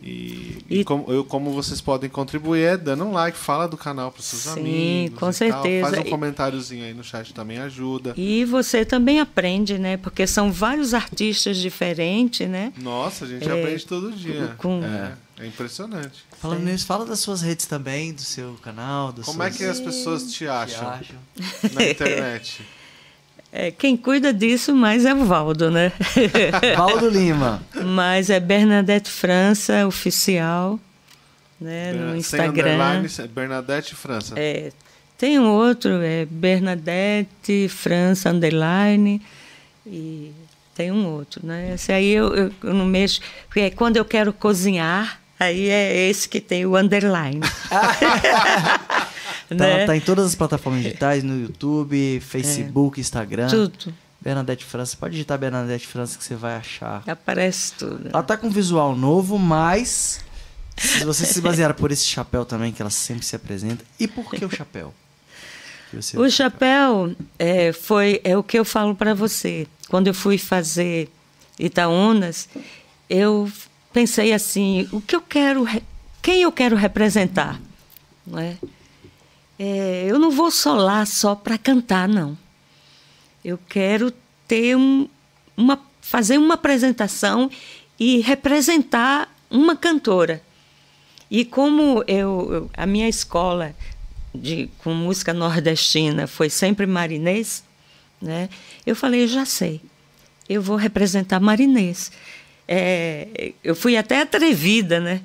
[0.00, 3.76] E, e E- como, eu- como vocês podem contribuir é dando um like, fala do
[3.76, 5.18] canal para seus Sim, amigos.
[5.18, 5.32] com e tal.
[5.32, 5.90] certeza.
[5.90, 8.14] Faz um comentáriozinho aí no chat também ajuda.
[8.16, 9.96] E você também aprende, né?
[9.96, 12.72] Porque são vários artistas diferentes, né?
[12.76, 14.54] Nossa, a gente É, aprende todo dia.
[14.56, 16.24] com- É, é impressionante.
[16.40, 19.80] Falando nisso, fala das suas redes também, do seu canal, dos Como é que as
[19.80, 21.16] pessoas te te acham acham?
[21.72, 22.62] na internet?
[23.50, 25.90] É, quem cuida disso mais é o Valdo, né?
[26.76, 27.62] Valdo Lima.
[27.84, 30.78] Mas é Bernadette França Oficial,
[31.60, 31.92] né?
[31.92, 32.50] No Sem Instagram.
[32.74, 34.34] underline, sem- Bernadette França.
[34.36, 34.70] É,
[35.16, 39.20] tem um outro, é Bernadette França Underline.
[39.86, 40.30] E
[40.74, 41.72] tem um outro, né?
[41.74, 43.20] Esse aí eu, eu, eu não mexo.
[43.48, 47.40] Porque é quando eu quero cozinhar, aí é esse que tem o underline.
[49.48, 49.86] Tá, né?
[49.86, 53.48] tá em todas as plataformas digitais, no YouTube, Facebook, Instagram.
[53.48, 53.94] Tudo.
[54.20, 54.96] Bernadette França.
[54.96, 57.02] Pode digitar Bernadette França que você vai achar.
[57.06, 58.10] Aparece tudo.
[58.12, 60.24] Ela tá com um visual novo, mas
[60.76, 63.84] se você se basear por esse chapéu também, que ela sempre se apresenta.
[63.98, 64.92] E por que o chapéu?
[65.90, 69.66] Que O chapéu é, foi é o que eu falo para você.
[69.88, 71.10] Quando eu fui fazer
[71.58, 72.48] Itaúnas,
[73.08, 73.50] eu
[73.92, 75.66] pensei assim, o que eu quero,
[76.20, 77.58] quem eu quero representar,
[78.26, 78.56] não é?
[79.58, 82.38] É, eu não vou lá só para cantar, não.
[83.44, 84.12] Eu quero
[84.46, 85.08] ter um,
[85.56, 87.50] uma fazer uma apresentação
[87.98, 90.42] e representar uma cantora.
[91.30, 93.74] E como eu, a minha escola
[94.34, 97.62] de, com música nordestina foi sempre marinês,
[98.22, 98.48] né?
[98.86, 99.82] Eu falei, já sei,
[100.48, 102.10] eu vou representar marinês.
[102.66, 105.20] É, eu fui até atrevida, né?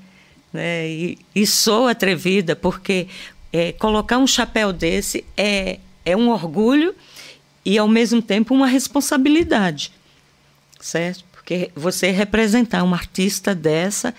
[0.51, 0.89] né?
[0.89, 3.07] E, e sou atrevida porque
[3.53, 6.95] é, colocar um chapéu desse é, é um orgulho
[7.63, 9.91] e ao mesmo tempo uma responsabilidade,
[10.81, 11.23] certo?
[11.31, 14.13] Porque você representar uma artista dessa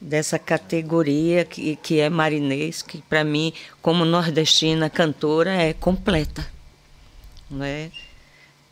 [0.00, 6.46] dessa categoria que, que é marinês, que para mim, como nordestina cantora, é completa.
[7.50, 7.90] Né?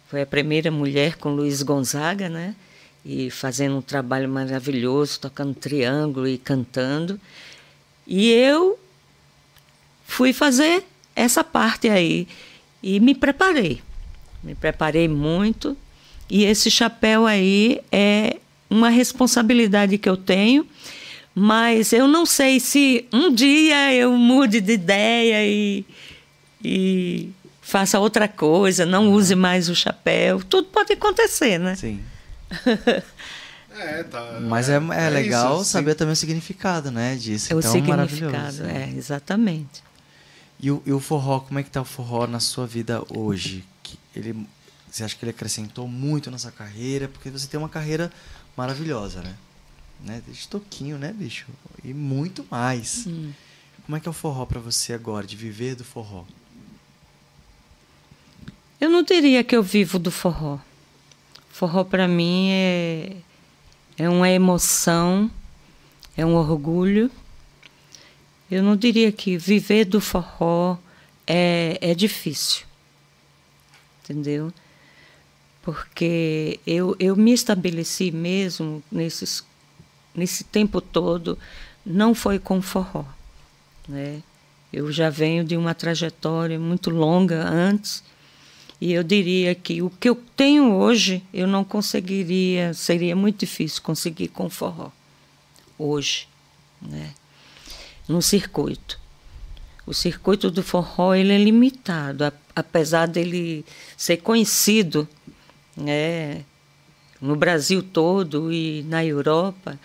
[0.09, 2.55] Foi a primeira mulher com Luiz Gonzaga, né?
[3.05, 7.21] E fazendo um trabalho maravilhoso, tocando triângulo e cantando.
[8.07, 8.79] E eu
[10.07, 10.85] fui fazer
[11.15, 12.27] essa parte aí
[12.83, 13.83] e me preparei.
[14.43, 15.77] Me preparei muito.
[16.29, 18.37] E esse chapéu aí é
[18.69, 20.67] uma responsabilidade que eu tenho,
[21.35, 25.85] mas eu não sei se um dia eu mude de ideia e,
[26.65, 27.31] e
[27.63, 30.43] faça outra coisa, não use mais o chapéu.
[30.43, 31.75] Tudo pode acontecer, né?
[31.77, 32.01] Sim.
[33.79, 34.39] É, tá.
[34.41, 37.53] Mas é, é, é legal isso, saber também o significado, né, disso.
[37.53, 38.65] É o então, significado, maravilhoso.
[38.65, 39.83] é, exatamente.
[40.59, 43.65] E o, e o forró, como é que tá o forró na sua vida hoje?
[43.83, 44.47] Que ele,
[44.91, 47.09] você acha que ele acrescentou muito na sua carreira?
[47.09, 48.11] Porque você tem uma carreira
[48.57, 49.35] maravilhosa, né?
[50.01, 50.23] né?
[50.27, 51.47] Desde toquinho, né, bicho?
[51.85, 53.07] E muito mais.
[53.07, 53.33] Hum.
[53.85, 56.25] Como é que é o forró pra você agora, de viver do forró?
[58.81, 60.59] Eu não diria que eu vivo do forró.
[61.51, 63.17] Forró para mim é,
[63.97, 65.31] é uma emoção,
[66.17, 67.11] é um orgulho.
[68.51, 70.77] Eu não diria que viver do forró
[71.27, 72.65] é, é difícil,
[74.03, 74.53] entendeu?
[75.63, 79.45] Porque eu, eu me estabeleci mesmo nesses,
[80.15, 81.37] nesse tempo todo,
[81.85, 83.05] não foi com forró.
[83.89, 84.23] Né?
[84.73, 88.05] Eu já venho de uma trajetória muito longa antes,
[88.81, 93.83] e eu diria que o que eu tenho hoje, eu não conseguiria, seria muito difícil
[93.83, 94.91] conseguir com forró,
[95.79, 96.29] hoje,
[96.81, 97.13] né?
[98.09, 98.99] No circuito.
[99.87, 103.65] O circuito do forró ele é limitado, apesar dele
[103.97, 105.09] ser conhecido
[105.77, 106.45] né,
[107.21, 109.79] no Brasil todo e na Europa,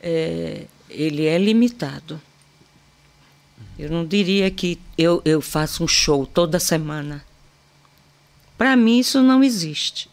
[0.00, 2.20] é, ele é limitado.
[3.78, 7.24] Eu não diria que eu, eu faço um show toda semana.
[8.56, 10.08] Para mim, isso não existe.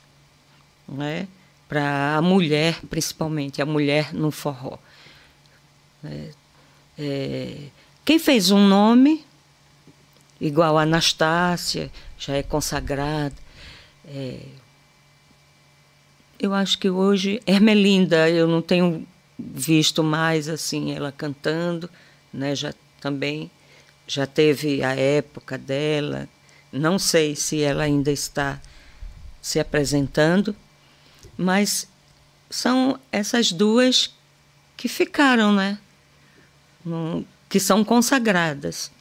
[0.87, 1.27] Né?
[1.69, 4.77] Para a mulher, principalmente, a mulher no forró.
[6.03, 6.31] É,
[6.97, 7.57] é,
[8.05, 9.25] quem fez um nome,
[10.39, 13.35] igual a Anastácia, já é consagrada.
[14.05, 14.39] É,
[16.39, 19.07] eu acho que hoje, Hermelinda, eu não tenho
[19.39, 21.89] visto mais assim ela cantando,
[22.33, 22.55] né?
[22.55, 23.49] Já também
[24.05, 26.27] já teve a época dela.
[26.71, 28.59] Não sei se ela ainda está
[29.41, 30.55] se apresentando,
[31.37, 31.87] mas
[32.49, 34.13] são essas duas
[34.75, 35.77] que ficaram, né?
[37.49, 38.91] Que são consagradas.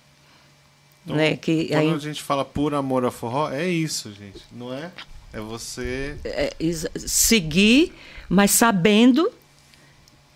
[1.04, 1.36] Então, né?
[1.36, 4.40] que quando aí, a gente fala por amor ao forró, é isso, gente.
[4.52, 4.90] Não é?
[5.32, 6.16] É você.
[6.24, 6.52] é,
[6.96, 7.92] seguir,
[8.28, 9.32] mas sabendo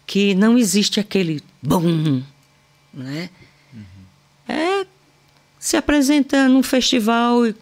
[0.06, 2.22] que não existe aquele bum,
[2.92, 3.30] né?
[4.48, 4.86] É
[5.58, 7.54] se apresenta num festival i-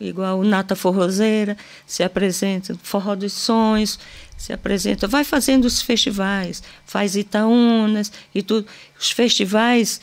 [0.00, 1.56] igual o Nata Forrozeira,
[1.86, 3.98] se apresenta Forró dos Sonhos,
[4.36, 8.66] se apresenta, vai fazendo os festivais, faz Itaúnas e tudo.
[8.98, 10.00] Os festivais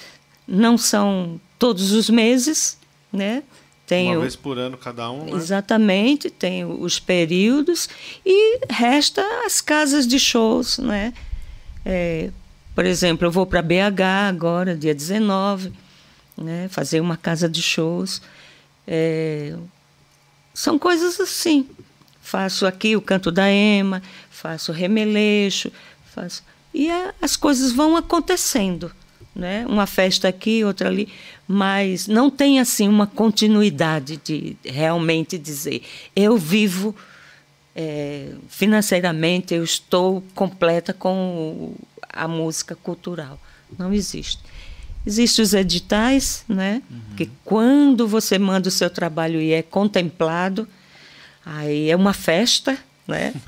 [0.48, 2.78] não são todos os meses,
[3.12, 3.42] né?
[3.88, 5.32] Tem uma o- vez por ano cada um, né?
[5.32, 7.90] Exatamente, tem os períodos
[8.26, 11.14] e resta as casas de shows, né?
[11.86, 12.30] É,
[12.76, 15.72] por exemplo, eu vou para BH agora, dia 19,
[16.38, 16.68] né?
[16.70, 18.22] fazer uma casa de shows.
[18.86, 19.56] É,
[20.58, 21.68] são coisas assim.
[22.20, 24.02] Faço aqui o canto da Ema,
[24.32, 25.72] faço remeleixo,
[26.14, 26.44] faço
[26.74, 28.92] e a- as coisas vão acontecendo,
[29.36, 29.66] né?
[29.68, 31.08] Uma festa aqui, outra ali,
[31.48, 35.84] mas não tem assim uma continuidade de realmente dizer
[36.16, 36.96] eu vivo
[37.76, 41.76] é, financeiramente, eu estou completa com
[42.12, 43.40] a música cultural.
[43.78, 44.40] Não existe.
[45.08, 46.82] Existem os editais, né?
[47.16, 50.68] Que quando você manda o seu trabalho e é contemplado,
[51.46, 52.78] aí é uma festa,
[53.08, 53.34] né?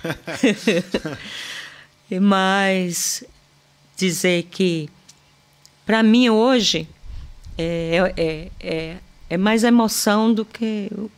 [2.11, 3.23] E Mas
[3.95, 4.89] dizer que,
[5.85, 6.87] para mim hoje,
[7.55, 8.97] é, é, é,
[9.29, 11.11] é mais emoção do que o,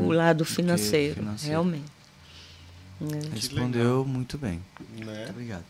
[0.00, 1.52] o lado financeiro, financeiro.
[1.52, 1.96] realmente.
[3.32, 4.60] Respondeu muito bem.
[4.98, 5.04] Né?
[5.04, 5.64] Muito obrigado.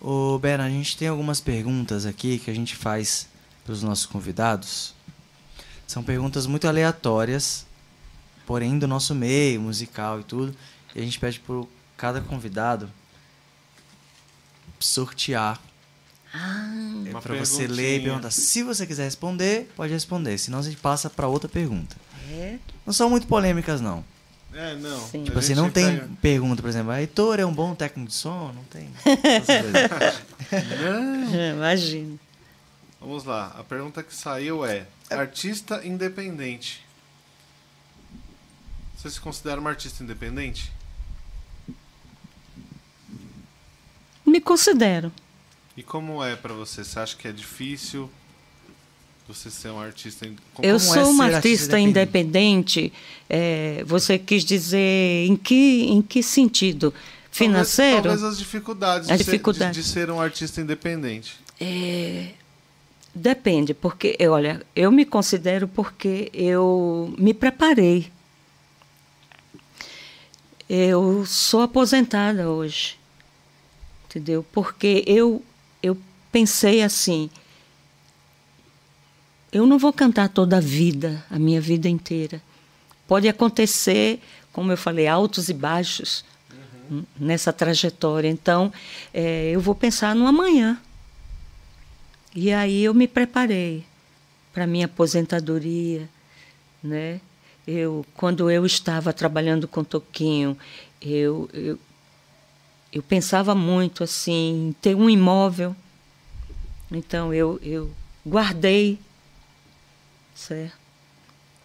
[0.00, 3.28] Ô, Bera, a gente tem algumas perguntas aqui que a gente faz
[3.64, 4.94] para os nossos convidados.
[5.86, 7.66] São perguntas muito aleatórias,
[8.44, 10.56] porém do nosso meio musical e tudo.
[10.94, 12.90] E a gente pede por cada convidado
[14.78, 15.60] sortear.
[16.34, 18.30] É Uma para você ler e perguntar.
[18.30, 20.36] Se você quiser responder, pode responder.
[20.38, 21.96] Senão a gente passa para outra pergunta.
[22.30, 24.04] É, Não são muito polêmicas, não.
[24.56, 24.98] É, não.
[25.08, 25.20] Sim.
[25.22, 28.08] A Tipo assim, não tem pega- pergunta, por exemplo, a Heitor é um bom técnico
[28.08, 28.52] de som?
[28.54, 28.88] Não tem.
[30.80, 31.34] Não.
[31.56, 32.18] imagino.
[33.00, 33.54] Vamos lá.
[33.58, 36.84] A pergunta que saiu é: artista independente.
[38.96, 40.72] Você se considera uma artista independente?
[44.24, 45.12] Me considero.
[45.76, 46.82] E como é pra você?
[46.82, 48.10] Você acha que é difícil
[49.28, 50.26] você ser um artista?
[50.54, 52.92] Como- Eu é sou uma ser artista artista independente.
[53.28, 56.92] é, você quis dizer em que, em que sentido?
[57.30, 58.02] Financeiro?
[58.02, 59.76] Talvez, talvez as dificuldades, As de, ser- dificuldades.
[59.76, 61.36] de- de ser um artista independente.
[61.60, 62.30] É,
[63.14, 68.10] depende, porque, olha, eu me considero porque eu me preparei.
[70.68, 72.98] Eu sou aposentada hoje,
[74.08, 74.44] entendeu?
[74.52, 75.42] Porque eu,
[75.82, 75.96] eu
[76.32, 77.30] pensei assim,
[79.56, 82.42] eu não vou cantar toda a vida, a minha vida inteira.
[83.08, 84.20] Pode acontecer,
[84.52, 86.24] como eu falei, altos e baixos
[86.90, 88.28] n- nessa trajetória.
[88.28, 88.72] Então,
[89.14, 90.78] eh, eu vou pensar no amanhã.
[92.34, 93.84] E aí eu me preparei
[94.52, 96.08] para minha aposentadoria,
[96.82, 97.20] né?
[97.66, 100.56] Eu, quando eu estava trabalhando com Toquinho,
[101.00, 101.78] eu, eu,
[102.92, 105.74] eu pensava muito assim, em ter um imóvel.
[106.92, 107.90] Então eu, eu
[108.24, 108.98] guardei,
[110.36, 110.76] certo?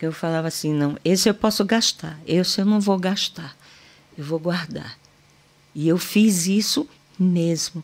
[0.01, 3.55] Eu falava assim, não, esse eu posso gastar, esse eu não vou gastar,
[4.17, 4.97] eu vou guardar.
[5.75, 6.89] E eu fiz isso
[7.19, 7.83] mesmo.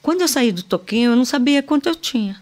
[0.00, 2.40] Quando eu saí do Toquinho, eu não sabia quanto eu tinha.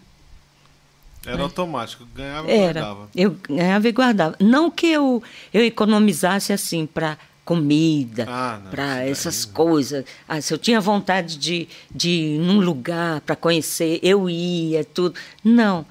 [1.25, 2.51] Era automático, ganhava e.
[2.51, 2.81] Era.
[2.81, 3.09] guardava.
[3.15, 4.35] Eu ganhava e guardava.
[4.39, 5.23] Não que eu,
[5.53, 9.53] eu economizasse assim para comida, Ah, não, para essas não.
[9.53, 10.05] coisas.
[10.27, 15.15] Ah, se eu tinha vontade de, de ir num lugar para conhecer, eu ia, tudo.
[15.43, 15.85] Não.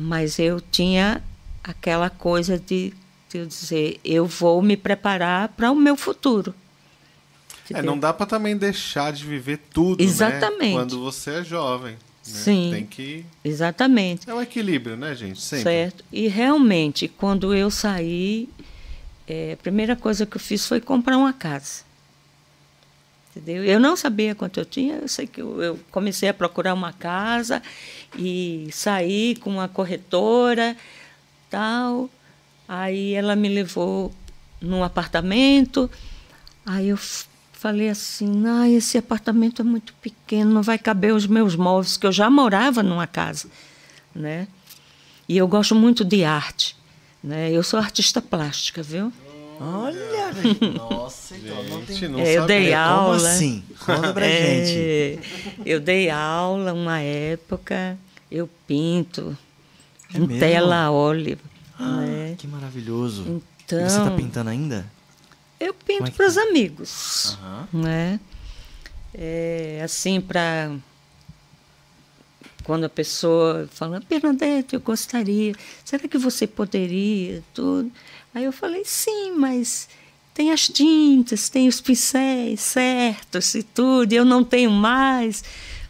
[0.00, 1.22] Mas eu tinha
[1.62, 2.94] aquela coisa de,
[3.28, 6.54] de eu dizer, eu vou me preparar para o meu futuro.
[7.72, 10.60] É, não dá pra também deixar de viver tudo, Exatamente.
[10.60, 10.72] né?
[10.72, 11.92] Quando você é jovem.
[11.92, 11.98] né?
[12.22, 12.70] Sim.
[12.72, 13.24] Tem que...
[13.44, 14.28] Exatamente.
[14.28, 15.40] É um equilíbrio, né, gente?
[15.40, 15.64] Sempre.
[15.64, 16.04] Certo.
[16.10, 18.48] E realmente, quando eu saí,
[19.28, 21.84] eh, a primeira coisa que eu fiz foi comprar uma casa.
[23.40, 23.64] Entendeu?
[23.64, 26.92] Eu não sabia quanto eu tinha, eu sei que eu, eu comecei a procurar uma
[26.92, 27.62] casa
[28.18, 30.76] e saí com uma corretora,
[31.48, 32.10] tal.
[32.68, 34.12] Aí ela me levou
[34.60, 35.90] num apartamento.
[36.66, 36.98] Aí eu
[37.52, 42.06] falei assim: ah, esse apartamento é muito pequeno, não vai caber os meus móveis, que
[42.06, 43.48] eu já morava numa casa,
[44.14, 44.46] né?
[45.26, 46.76] E eu gosto muito de arte,
[47.24, 47.50] né?
[47.50, 49.10] Eu sou artista plástica, viu?
[49.62, 50.32] Olha,
[50.74, 51.96] nossa, então não tem...
[51.96, 53.16] Gente, não É, eu dei Como aula.
[53.30, 53.62] assim?
[53.84, 54.78] Conta pra gente.
[54.78, 55.18] É,
[55.66, 57.98] eu dei aula uma época,
[58.30, 59.36] eu pinto
[60.14, 60.38] É em mesmo?
[60.40, 61.38] tela a óleo.
[61.78, 62.34] Ah, né?
[62.38, 63.42] Que maravilhoso.
[63.66, 64.90] Então, E você tá pintando ainda?
[65.60, 66.42] eu Como pinto é para os tá?
[66.42, 67.38] amigos.
[67.70, 68.18] Né?
[69.12, 70.70] É, assim, para
[72.64, 75.54] quando a pessoa fala, Bernadette, eu gostaria,
[75.84, 77.42] será que você poderia?
[77.52, 77.90] Tudo.
[78.34, 79.88] Aí eu falei, sim, mas
[80.32, 85.42] tem as tintas, tem os pincéis certos e tudo, e eu não tenho mais,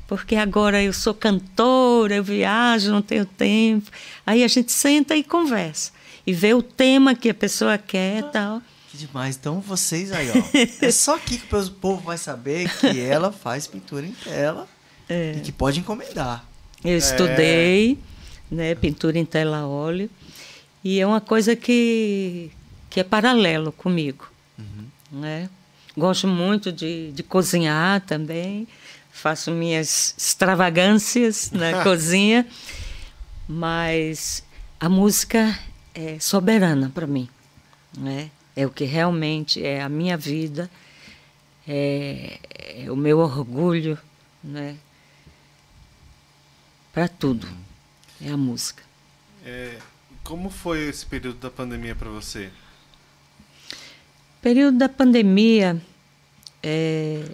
[0.09, 3.91] porque agora eu sou cantora, eu viajo, não tenho tempo.
[4.27, 5.93] Aí a gente senta e conversa,
[6.27, 8.63] e vê o tema que a pessoa quer e tal.
[8.91, 9.37] Que demais.
[9.37, 10.85] Então vocês aí, ó.
[10.85, 14.67] É só aqui que o povo vai saber que ela faz pintura em tela
[15.09, 15.35] É.
[15.37, 16.45] e que pode encomendar.
[16.85, 17.99] Eu estudei
[18.51, 20.11] né, pintura em tela a óleo
[20.83, 22.51] e é uma coisa que,
[22.89, 24.29] que é paralelo comigo.
[25.11, 25.51] Né?
[25.97, 28.67] Gosto muito de, de cozinhar também,
[29.11, 32.47] faço minhas extravagâncias na cozinha,
[33.49, 34.45] mas
[34.79, 35.59] a música
[35.95, 37.29] é soberana para mim.
[37.97, 38.31] Né?
[38.55, 40.71] É o que realmente é a minha vida,
[41.67, 42.39] é,
[42.85, 43.99] é o meu orgulho,
[44.43, 44.77] né?
[46.93, 47.49] para tudo.
[48.21, 48.83] É a música.
[49.45, 49.79] É,
[50.31, 52.51] como foi esse período da pandemia para você?
[54.41, 55.83] Período da pandemia,
[56.63, 57.25] é,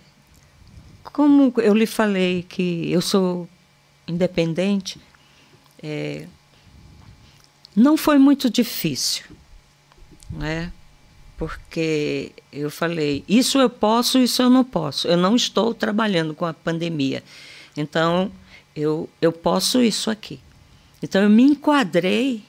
[1.04, 3.46] como eu lhe falei que eu sou
[4.08, 4.98] independente,
[5.82, 6.26] é,
[7.76, 9.26] não foi muito difícil,
[10.30, 10.72] né?
[11.36, 15.06] Porque eu falei, isso eu posso, isso eu não posso.
[15.06, 17.22] Eu não estou trabalhando com a pandemia.
[17.76, 18.32] Então,
[18.74, 20.40] eu, eu posso isso aqui.
[21.02, 22.45] Então, eu me enquadrei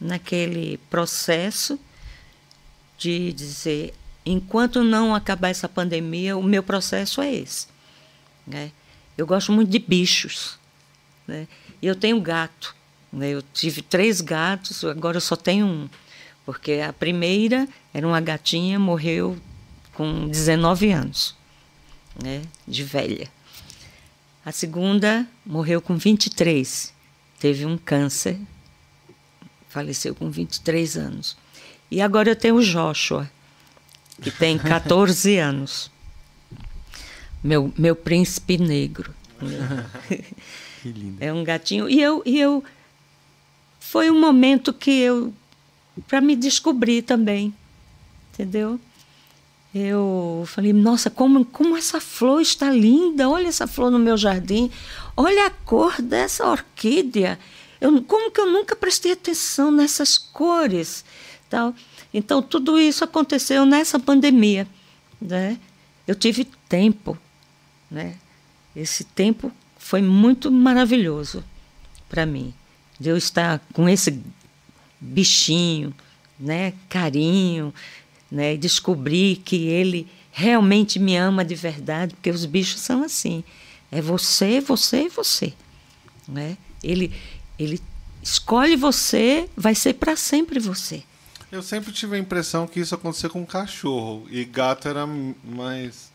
[0.00, 1.78] naquele processo
[2.96, 3.94] de dizer,
[4.24, 7.66] enquanto não acabar essa pandemia, o meu processo é esse.
[8.46, 8.72] Né?
[9.16, 10.58] Eu gosto muito de bichos.
[11.26, 11.46] Né?
[11.80, 12.74] E eu tenho gato.
[13.12, 13.30] Né?
[13.30, 15.88] Eu tive três gatos, agora eu só tenho um.
[16.44, 19.38] Porque a primeira era uma gatinha, morreu
[19.94, 21.36] com 19 anos,
[22.22, 22.42] né?
[22.66, 23.28] de velha.
[24.44, 26.92] A segunda morreu com 23,
[27.38, 28.38] teve um câncer,
[29.70, 31.36] faleceu com 23 anos.
[31.90, 33.30] E agora eu tenho o Joshua,
[34.20, 35.90] que tem 14 anos.
[37.42, 39.14] Meu, meu príncipe negro.
[40.82, 41.16] Que lindo.
[41.20, 41.88] É um gatinho.
[41.88, 42.62] E eu, e eu.
[43.78, 45.32] Foi um momento que eu.
[46.06, 47.54] para me descobrir também.
[48.32, 48.78] Entendeu?
[49.74, 53.28] Eu falei, nossa, como, como essa flor está linda!
[53.28, 54.70] Olha essa flor no meu jardim.
[55.16, 57.38] Olha a cor dessa orquídea.
[57.80, 61.04] Eu, como que eu nunca prestei atenção nessas cores?
[61.48, 61.74] Tal.
[62.12, 64.68] Então, tudo isso aconteceu nessa pandemia.
[65.20, 65.58] Né?
[66.06, 67.16] Eu tive tempo.
[67.90, 68.16] Né?
[68.76, 71.42] Esse tempo foi muito maravilhoso
[72.08, 72.52] para mim.
[72.98, 74.22] De eu estar com esse
[75.00, 75.94] bichinho,
[76.38, 76.74] né?
[76.88, 77.72] carinho,
[78.30, 78.54] né?
[78.54, 83.42] e descobrir que ele realmente me ama de verdade, porque os bichos são assim.
[83.90, 85.52] É você, você e você.
[86.28, 86.56] Né?
[86.82, 87.12] Ele,
[87.62, 87.80] ele
[88.22, 91.02] escolhe você, vai ser para sempre você.
[91.52, 96.10] Eu sempre tive a impressão que isso acontecia com cachorro e gato era mais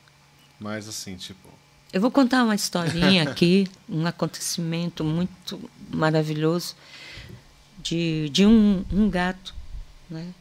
[0.60, 1.50] mais assim, tipo.
[1.92, 6.76] Eu vou contar uma historinha aqui, um acontecimento muito maravilhoso
[7.78, 9.54] de, de um, um gato.
[10.10, 10.34] Né?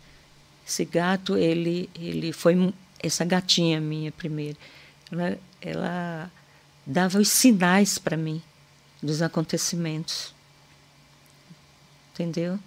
[0.66, 4.56] Esse gato, ele, ele foi essa gatinha minha primeiro.
[5.12, 6.32] Ela, ela
[6.86, 8.43] dava os sinais para mim
[9.02, 10.34] dos acontecimentos.
[12.15, 12.59] Entendeu?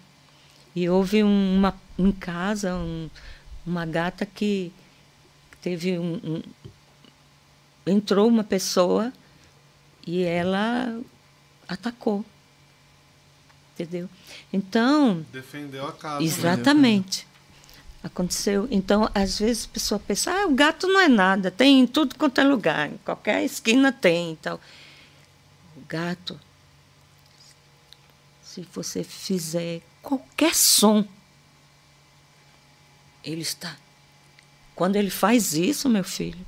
[0.76, 3.10] E houve um- uma em casa um-
[3.65, 4.72] uma gata que
[5.61, 6.41] teve um- um,
[7.86, 9.11] entrou uma pessoa
[10.06, 10.99] e ela
[11.68, 12.24] atacou.
[13.74, 14.10] Entendeu?
[14.52, 16.19] Então, Defendeu a casa.
[16.19, 16.26] né?
[16.26, 17.28] exatamente.
[18.03, 18.68] Aconteceu.
[18.72, 22.15] Então, às vezes a pessoa pensa, ah, o gato não é nada, tem em tudo
[22.15, 24.60] quanto é lugar, em qualquer esquina tem e tal.
[25.76, 26.40] O gato,
[28.57, 31.05] se você fizer qualquer som,
[33.23, 33.77] ele está.
[34.75, 36.43] Quando ele faz isso, meu filho,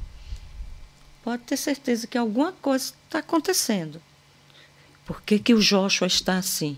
[1.23, 4.02] pode ter certeza que alguma coisa está acontecendo.
[5.06, 6.73] Por que, que o Joshua está assim?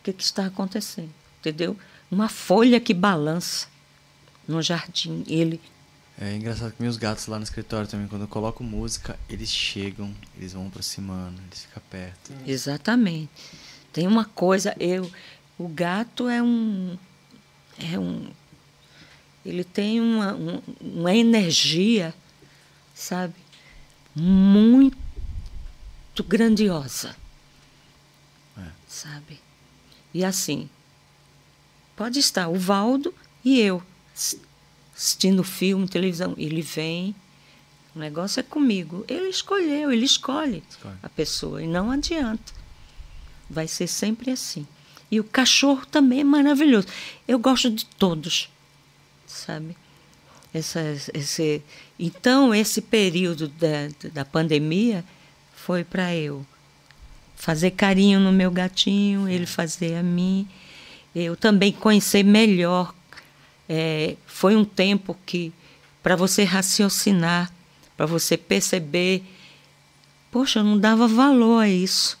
[0.00, 1.12] O que, que está acontecendo?
[1.38, 1.76] Entendeu?
[2.10, 3.68] Uma folha que balança
[4.48, 5.24] no jardim.
[5.28, 5.60] Ele.
[6.18, 10.14] É engraçado que meus gatos lá no escritório também, quando eu coloco música, eles chegam,
[10.36, 12.32] eles vão aproximando, eles ficam perto.
[12.46, 13.30] Exatamente.
[13.96, 15.10] Tem uma coisa, eu.
[15.58, 16.98] O gato é um.
[17.78, 18.28] É um.
[19.42, 22.14] ele tem uma, uma, uma energia,
[22.94, 23.32] sabe,
[24.14, 24.94] muito
[26.28, 27.16] grandiosa,
[28.58, 28.64] É.
[28.86, 29.40] sabe?
[30.12, 30.68] E assim,
[31.96, 33.82] pode estar o Valdo e eu
[34.94, 36.34] assistindo filme, televisão.
[36.36, 37.14] Ele vem,
[37.94, 39.06] o negócio é comigo.
[39.08, 40.98] Ele escolheu, ele escolhe Escolhe.
[41.02, 42.52] a pessoa e não adianta.
[43.48, 44.66] Vai ser sempre assim.
[45.10, 46.88] E o cachorro também é maravilhoso.
[47.26, 48.50] Eu gosto de todos,
[49.26, 49.76] sabe?
[50.52, 50.80] Essa,
[51.14, 51.62] esse,
[51.98, 55.04] então, esse período da, da pandemia
[55.54, 56.44] foi para eu
[57.36, 60.48] fazer carinho no meu gatinho, ele fazer a mim.
[61.14, 62.94] Eu também conhecer melhor.
[63.68, 65.52] É, foi um tempo que,
[66.02, 67.52] para você raciocinar,
[67.96, 69.22] para você perceber,
[70.30, 72.18] poxa, eu não dava valor a isso.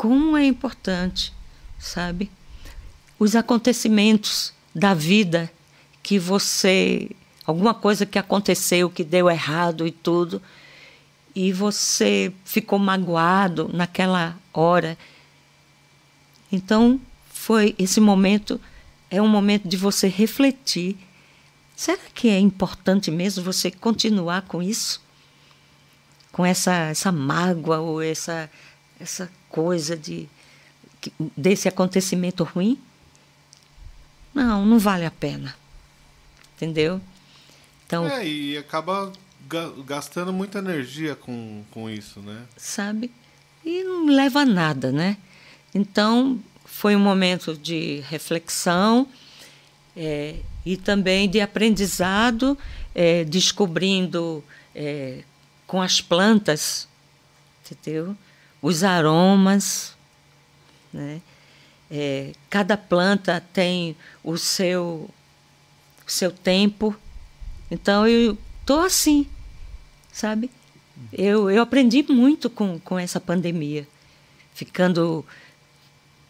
[0.00, 1.30] Como é importante,
[1.78, 2.30] sabe?
[3.18, 5.52] Os acontecimentos da vida
[6.02, 7.10] que você.
[7.44, 10.40] alguma coisa que aconteceu, que deu errado e tudo,
[11.34, 14.96] e você ficou magoado naquela hora.
[16.50, 16.98] Então,
[17.30, 18.58] foi esse momento
[19.10, 20.96] é um momento de você refletir.
[21.76, 25.02] Será que é importante mesmo você continuar com isso?
[26.32, 28.50] Com essa essa mágoa ou essa
[28.98, 30.26] essa coisa de
[31.36, 32.78] desse acontecimento ruim?
[34.34, 35.54] Não, não vale a pena.
[36.56, 37.00] Entendeu?
[37.86, 39.10] Então, É, e acaba
[39.48, 42.44] ga- gastando muita energia com, com isso, né?
[42.56, 43.10] sabe?
[43.64, 45.16] E não leva a nada, né?
[45.74, 49.06] Então, foi um momento de reflexão
[49.96, 52.56] é, e também de aprendizado,
[52.94, 54.44] é, descobrindo
[54.74, 55.22] é,
[55.66, 56.86] com as plantas,
[57.70, 58.16] entendeu?
[58.62, 59.94] Os aromas,
[60.92, 61.20] né?
[61.90, 65.10] É, cada planta tem o seu,
[66.06, 66.94] o seu tempo.
[67.70, 69.26] Então, eu estou assim,
[70.12, 70.50] sabe?
[71.12, 73.88] Eu, eu aprendi muito com, com essa pandemia,
[74.54, 75.24] ficando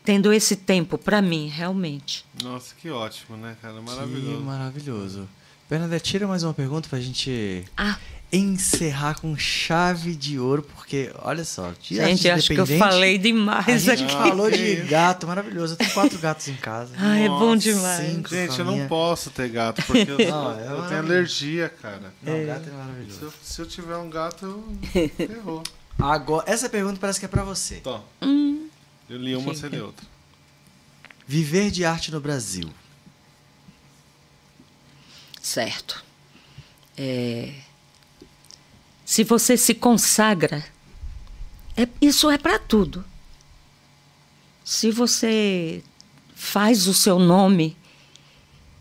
[0.05, 2.24] tendo esse tempo para mim, realmente.
[2.43, 3.74] Nossa, que ótimo, né, cara?
[3.74, 4.40] Que Maravilhoso.
[4.40, 5.28] maravilhoso.
[5.69, 7.98] Bernadette, tira mais uma pergunta pra gente Ah,
[8.32, 13.82] encerrar com chave de ouro, porque, olha só, gente, acho que eu falei A demais
[13.82, 14.12] gente aqui.
[14.12, 15.73] falou de gato, maravilhoso.
[15.74, 16.93] Eu tenho quatro gatos em casa.
[16.97, 18.12] Ah, é bom Nossa, demais.
[18.12, 18.28] cinco.
[18.28, 22.15] Gente, eu não posso ter gato, porque eu, Não, é eu tenho alergia, cara.
[22.23, 23.19] Não, gato é Se maravilhoso.
[23.23, 24.44] eu, se eu tiver um gato,
[24.94, 25.62] eu ferrou.
[25.98, 27.82] Agora, essa pergunta parece que é pra você.
[28.23, 28.69] Hum,
[29.09, 30.07] eu li uma, você lê outra.
[31.27, 32.70] Viver de arte no Brasil.
[35.43, 36.05] certo.
[36.97, 37.52] É,
[39.10, 40.64] se você se consagra,
[41.76, 43.04] é- isso é para tudo.
[44.64, 45.82] Se você
[46.32, 47.76] faz o seu nome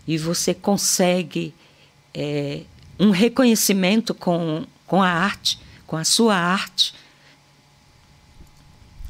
[0.06, 1.52] e você consegue
[2.14, 2.62] é,
[3.00, 6.94] um reconhecimento com, com a arte, com a sua arte,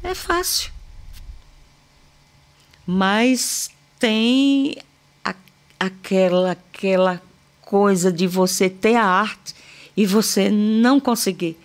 [0.02, 0.72] é fácil.
[2.86, 4.74] Mas tem
[5.22, 5.34] a-
[5.78, 7.22] aquela, aquela
[7.60, 9.59] coisa de você ter a arte
[10.00, 11.58] e você não conseguir.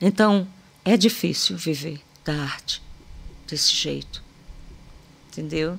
[0.00, 0.44] Então,
[0.84, 2.82] é difícil viver da arte
[3.46, 4.20] desse jeito.
[5.28, 5.78] Entendeu?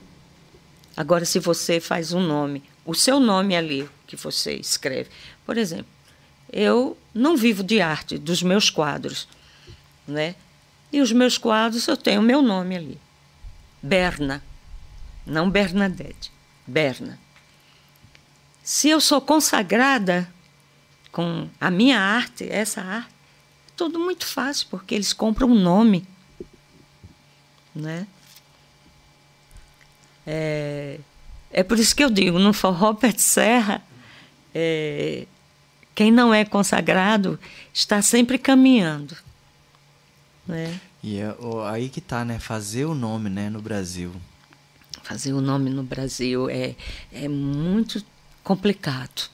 [0.96, 5.10] Agora, se você faz um nome, o seu nome ali que você escreve.
[5.46, 5.92] Por exemplo,
[6.50, 9.28] eu não vivo de arte dos meus quadros,
[10.08, 10.34] né?
[10.94, 12.98] E os meus quadros eu tenho o meu nome ali.
[13.84, 14.42] Berna,
[15.26, 16.32] não Bernadette,
[16.66, 17.20] Berna.
[18.64, 20.34] Se eu sou consagrada
[21.16, 23.08] com a minha arte, essa arte,
[23.70, 26.06] é tudo muito fácil, porque eles compram um nome.
[27.74, 28.06] Né?
[30.28, 31.00] É,
[31.50, 33.82] é por isso que eu digo, no forró pé de serra,
[34.54, 35.26] é,
[35.96, 37.40] quem não é consagrado
[37.74, 39.16] está sempre caminhando.
[40.46, 40.82] Né?
[41.02, 41.34] E é
[41.72, 42.40] aí que tá, né?
[42.40, 44.12] Fazer o nome, né, no Brasil.
[45.02, 46.76] Fazer o nome no Brasil é,
[47.10, 48.04] é muito
[48.44, 49.34] complicado.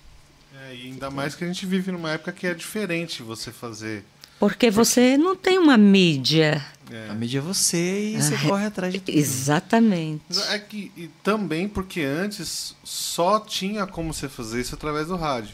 [0.72, 4.04] É, e ainda mais que a gente vive numa época que é diferente você fazer.
[4.40, 6.66] Porque você não tem uma mídia.
[6.90, 9.16] A É, mídia é você e você Ah, corre atrás de tudo.
[9.18, 10.24] Exatamente.
[10.50, 15.54] é que, e também porque antes só tinha como você fazer isso através do rádio.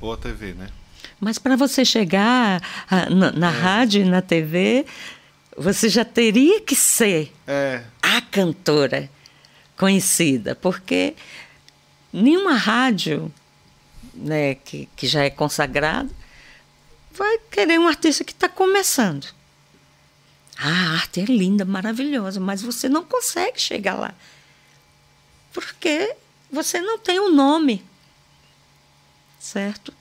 [0.00, 0.68] Ou a TV, né?
[1.20, 4.86] Mas para você chegar ah, na, na rádio e na TV,
[5.56, 9.08] você já teria que ser É, a cantora
[9.76, 11.14] conhecida, porque
[12.12, 13.32] nenhuma rádio
[14.20, 16.10] né, que, que já é consagrada
[17.12, 19.26] vai querer um artista que está começando.
[20.56, 24.14] Ah, a arte é linda, maravilhosa, mas você não consegue chegar lá.
[25.52, 26.14] Porque
[26.50, 27.84] você não tem um nome,
[29.38, 29.92] certo?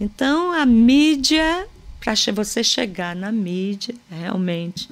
[0.00, 1.68] Então a mídia,
[2.00, 4.88] para você chegar na mídia, realmente,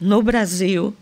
[0.00, 0.96] no Brasil,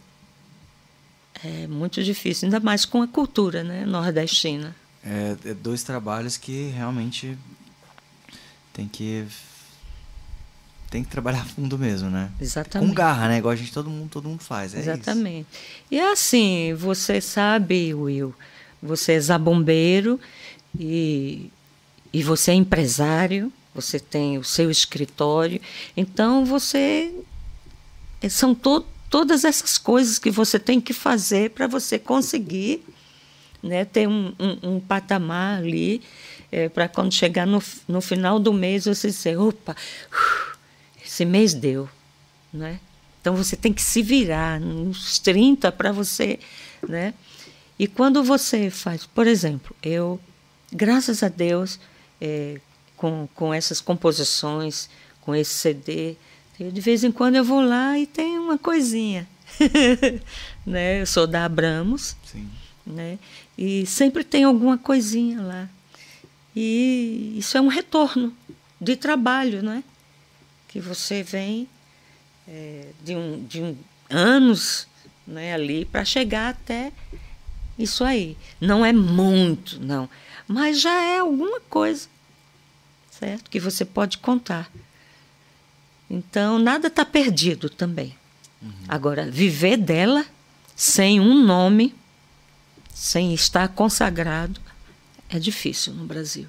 [1.43, 4.75] é muito difícil, ainda mais com a cultura né, nordestina.
[5.09, 7.39] É, é dois trabalhos que realmente
[8.75, 9.27] tem que
[10.91, 12.31] tem que trabalhar fundo mesmo, né?
[12.39, 12.89] Exatamente.
[12.89, 13.39] Com garra, né?
[13.39, 15.47] Igual a gente todo mundo todo mundo faz, é Exatamente.
[15.51, 15.61] Isso.
[15.91, 18.35] E é assim, você sabe, Will,
[18.83, 20.21] você é zabombeiro
[20.79, 21.51] e
[22.13, 25.61] e você é empresário, você tem o seu escritório,
[25.97, 27.15] então você
[28.31, 32.83] são to, todas essas coisas que você tem que fazer para você conseguir
[33.63, 36.03] né, ter um, um, um patamar ali
[36.51, 39.77] é, para quando chegar no, no final do mês você dizer, opa,
[41.05, 41.89] esse mês deu,
[42.53, 42.81] né?
[43.21, 46.39] Então você tem que se virar nos 30 para você,
[46.87, 47.13] né?
[47.79, 50.21] E quando você faz, por exemplo, eu,
[50.73, 51.79] graças a Deus,
[52.21, 52.61] é,
[52.97, 54.89] com, com essas composições,
[55.21, 56.17] com esse CD.
[56.59, 59.29] de vez em quando eu vou lá e tem uma coisinha.
[60.67, 61.01] né?
[61.01, 62.17] Eu sou da Abramos.
[62.25, 62.49] Sim.
[62.87, 63.19] Né?
[63.59, 65.69] E sempre tem alguma coisinha lá.
[66.55, 68.33] E isso é um retorno
[68.81, 69.83] de trabalho, não é?
[70.69, 71.69] Que você vem
[72.47, 73.77] é, de, um, de um,
[74.09, 74.87] anos
[75.27, 76.93] né, ali para chegar até
[77.77, 78.37] isso aí.
[78.61, 80.09] Não é muito, não
[80.49, 82.09] mas já é alguma coisa,
[83.11, 83.51] certo?
[83.51, 84.73] Que você pode contar.
[86.09, 88.17] Então, nada está perdido também.
[88.63, 88.73] Uhum.
[88.89, 90.25] Agora, viver dela
[90.75, 91.95] sem um nome,
[92.99, 94.61] sem estar consagrado,
[95.29, 96.49] é difícil no Brasil.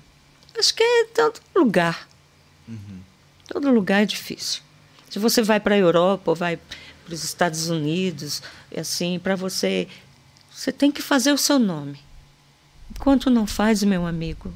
[0.57, 2.09] Acho que é em todo lugar.
[2.67, 3.01] Uhum.
[3.47, 4.63] Todo lugar é difícil.
[5.11, 8.41] Se você vai para a Europa ou vai para os Estados Unidos,
[8.76, 9.88] assim, para você,
[10.51, 11.99] você tem que fazer o seu nome.
[12.89, 14.51] Enquanto não faz, meu amigo,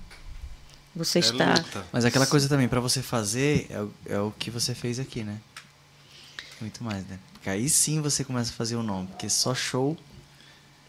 [0.96, 1.54] você é está.
[1.54, 1.86] Luta.
[1.94, 5.24] Mas aquela coisa também, para você fazer, é o, é o que você fez aqui,
[5.24, 5.40] né?
[6.60, 7.20] Muito mais, né?
[7.34, 9.96] Porque aí sim você começa a fazer o nome, porque só show.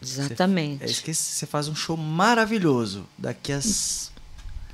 [0.05, 0.87] Exatamente.
[0.87, 3.05] Você, é que você faz um show maravilhoso.
[3.17, 3.59] Daqui a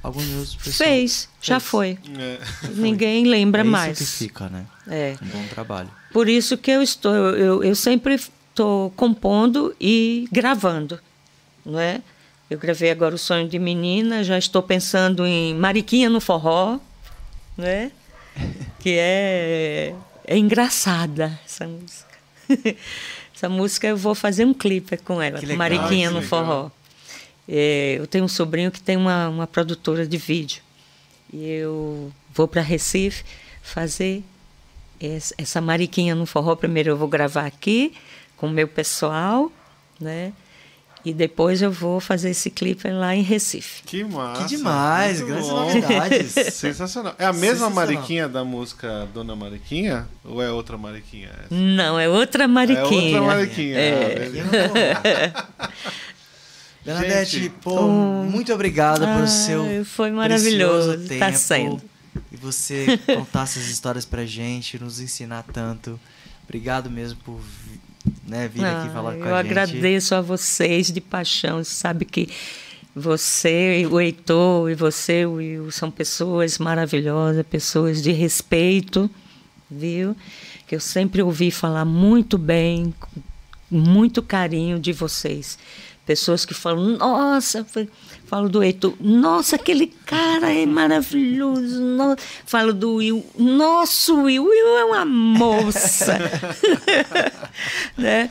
[0.03, 0.55] alguns minutos.
[0.55, 1.97] Fez, fez, já foi.
[2.17, 2.39] É.
[2.75, 3.99] Ninguém lembra é mais.
[3.99, 4.65] Isso que fica, né?
[4.87, 5.15] É.
[5.21, 5.89] Um bom trabalho.
[6.11, 10.99] Por isso que eu estou, eu, eu sempre estou compondo e gravando,
[11.65, 12.01] não é?
[12.49, 16.79] Eu gravei agora o Sonho de Menina, já estou pensando em Mariquinha no Forró,
[17.57, 17.91] né?
[18.79, 19.95] que é,
[20.25, 22.11] é engraçada essa música.
[23.41, 26.69] essa música eu vou fazer um clipe com ela, com Mariquinha no Forró.
[27.49, 30.61] É, eu tenho um sobrinho que tem uma, uma produtora de vídeo.
[31.33, 33.23] E eu vou para Recife
[33.63, 34.23] fazer
[35.39, 36.55] essa Mariquinha no Forró.
[36.55, 37.95] Primeiro eu vou gravar aqui
[38.37, 39.51] com o meu pessoal,
[39.99, 40.33] né?
[41.03, 43.81] E depois eu vou fazer esse clipe lá em Recife.
[43.83, 44.43] Que massa.
[44.43, 45.65] Que demais, Muito grandes bom.
[45.65, 46.31] novidades.
[46.53, 47.15] Sensacional.
[47.17, 50.07] É a mesma Mariquinha da música Dona Mariquinha?
[50.23, 51.29] Ou é outra Mariquinha?
[51.29, 51.55] Essa?
[51.55, 53.17] Não, é outra Mariquinha.
[53.17, 53.77] É outra Mariquinha.
[53.77, 55.33] É.
[55.59, 55.69] Ah,
[56.83, 59.85] Bernadette, pô, muito obrigado ah, por seu.
[59.85, 60.93] Foi maravilhoso.
[60.93, 61.81] Está sendo.
[62.31, 65.99] E você contar essas histórias pra gente, nos ensinar tanto.
[66.43, 67.39] Obrigado mesmo por
[68.27, 69.27] né, vir ah, aqui falar com a gente.
[69.27, 71.63] Eu agradeço a vocês de paixão.
[71.63, 72.29] Você sabe que
[72.95, 79.09] você, o Heitor e você, o Will, são pessoas maravilhosas, pessoas de respeito,
[79.69, 80.15] viu?
[80.67, 83.21] Que eu sempre ouvi falar muito bem, com
[83.69, 85.57] muito carinho de vocês.
[86.05, 87.65] Pessoas que falam, nossa,
[88.31, 91.81] falo do Heitor, nossa, aquele cara é maravilhoso.
[91.81, 92.15] No...
[92.45, 96.17] Falo do Will, nosso Will, Will é uma moça.
[97.97, 98.29] né?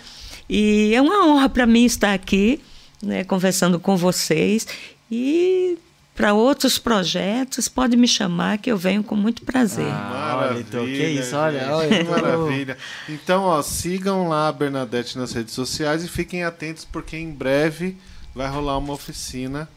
[0.49, 2.63] E é uma honra para mim estar aqui,
[3.03, 4.67] né, conversando com vocês.
[5.13, 5.77] E
[6.15, 9.85] para outros projetos, pode me chamar que eu venho com muito prazer.
[9.85, 12.79] Ah, maravilha, então, que isso, olha, olha que maravilha.
[13.07, 17.99] Então, ó, sigam lá a Bernadette nas redes sociais e fiquem atentos porque em breve
[18.35, 19.69] vai rolar uma oficina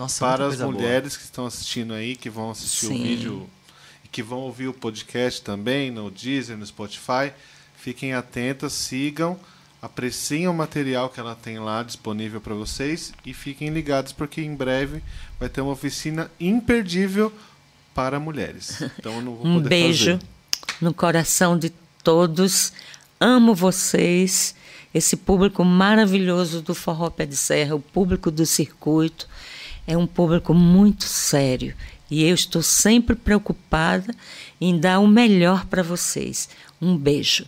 [0.00, 1.18] Nossa, para as mulheres boa.
[1.18, 2.94] que estão assistindo aí, que vão assistir Sim.
[2.94, 3.50] o vídeo
[4.04, 7.32] e que vão ouvir o podcast também no Deezer, no Spotify.
[7.76, 9.38] Fiquem atentas, sigam
[9.82, 14.54] apreciem o material que ela tem lá disponível para vocês e fiquem ligados porque em
[14.54, 15.02] breve
[15.38, 17.32] vai ter uma oficina imperdível
[17.94, 18.82] para mulheres.
[18.98, 20.26] Então eu não vou um beijo fazer.
[20.80, 21.70] no coração de
[22.04, 22.72] todos.
[23.18, 24.54] Amo vocês,
[24.94, 29.28] esse público maravilhoso do Forró Pé de Serra, o público do circuito.
[29.90, 31.74] É um público muito sério
[32.08, 34.14] e eu estou sempre preocupada
[34.60, 36.48] em dar o melhor para vocês.
[36.80, 37.44] Um beijo.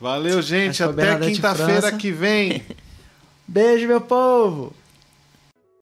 [0.00, 0.82] Valeu, gente.
[0.82, 2.62] Até quinta-feira que vem.
[3.46, 4.72] Beijo, meu povo.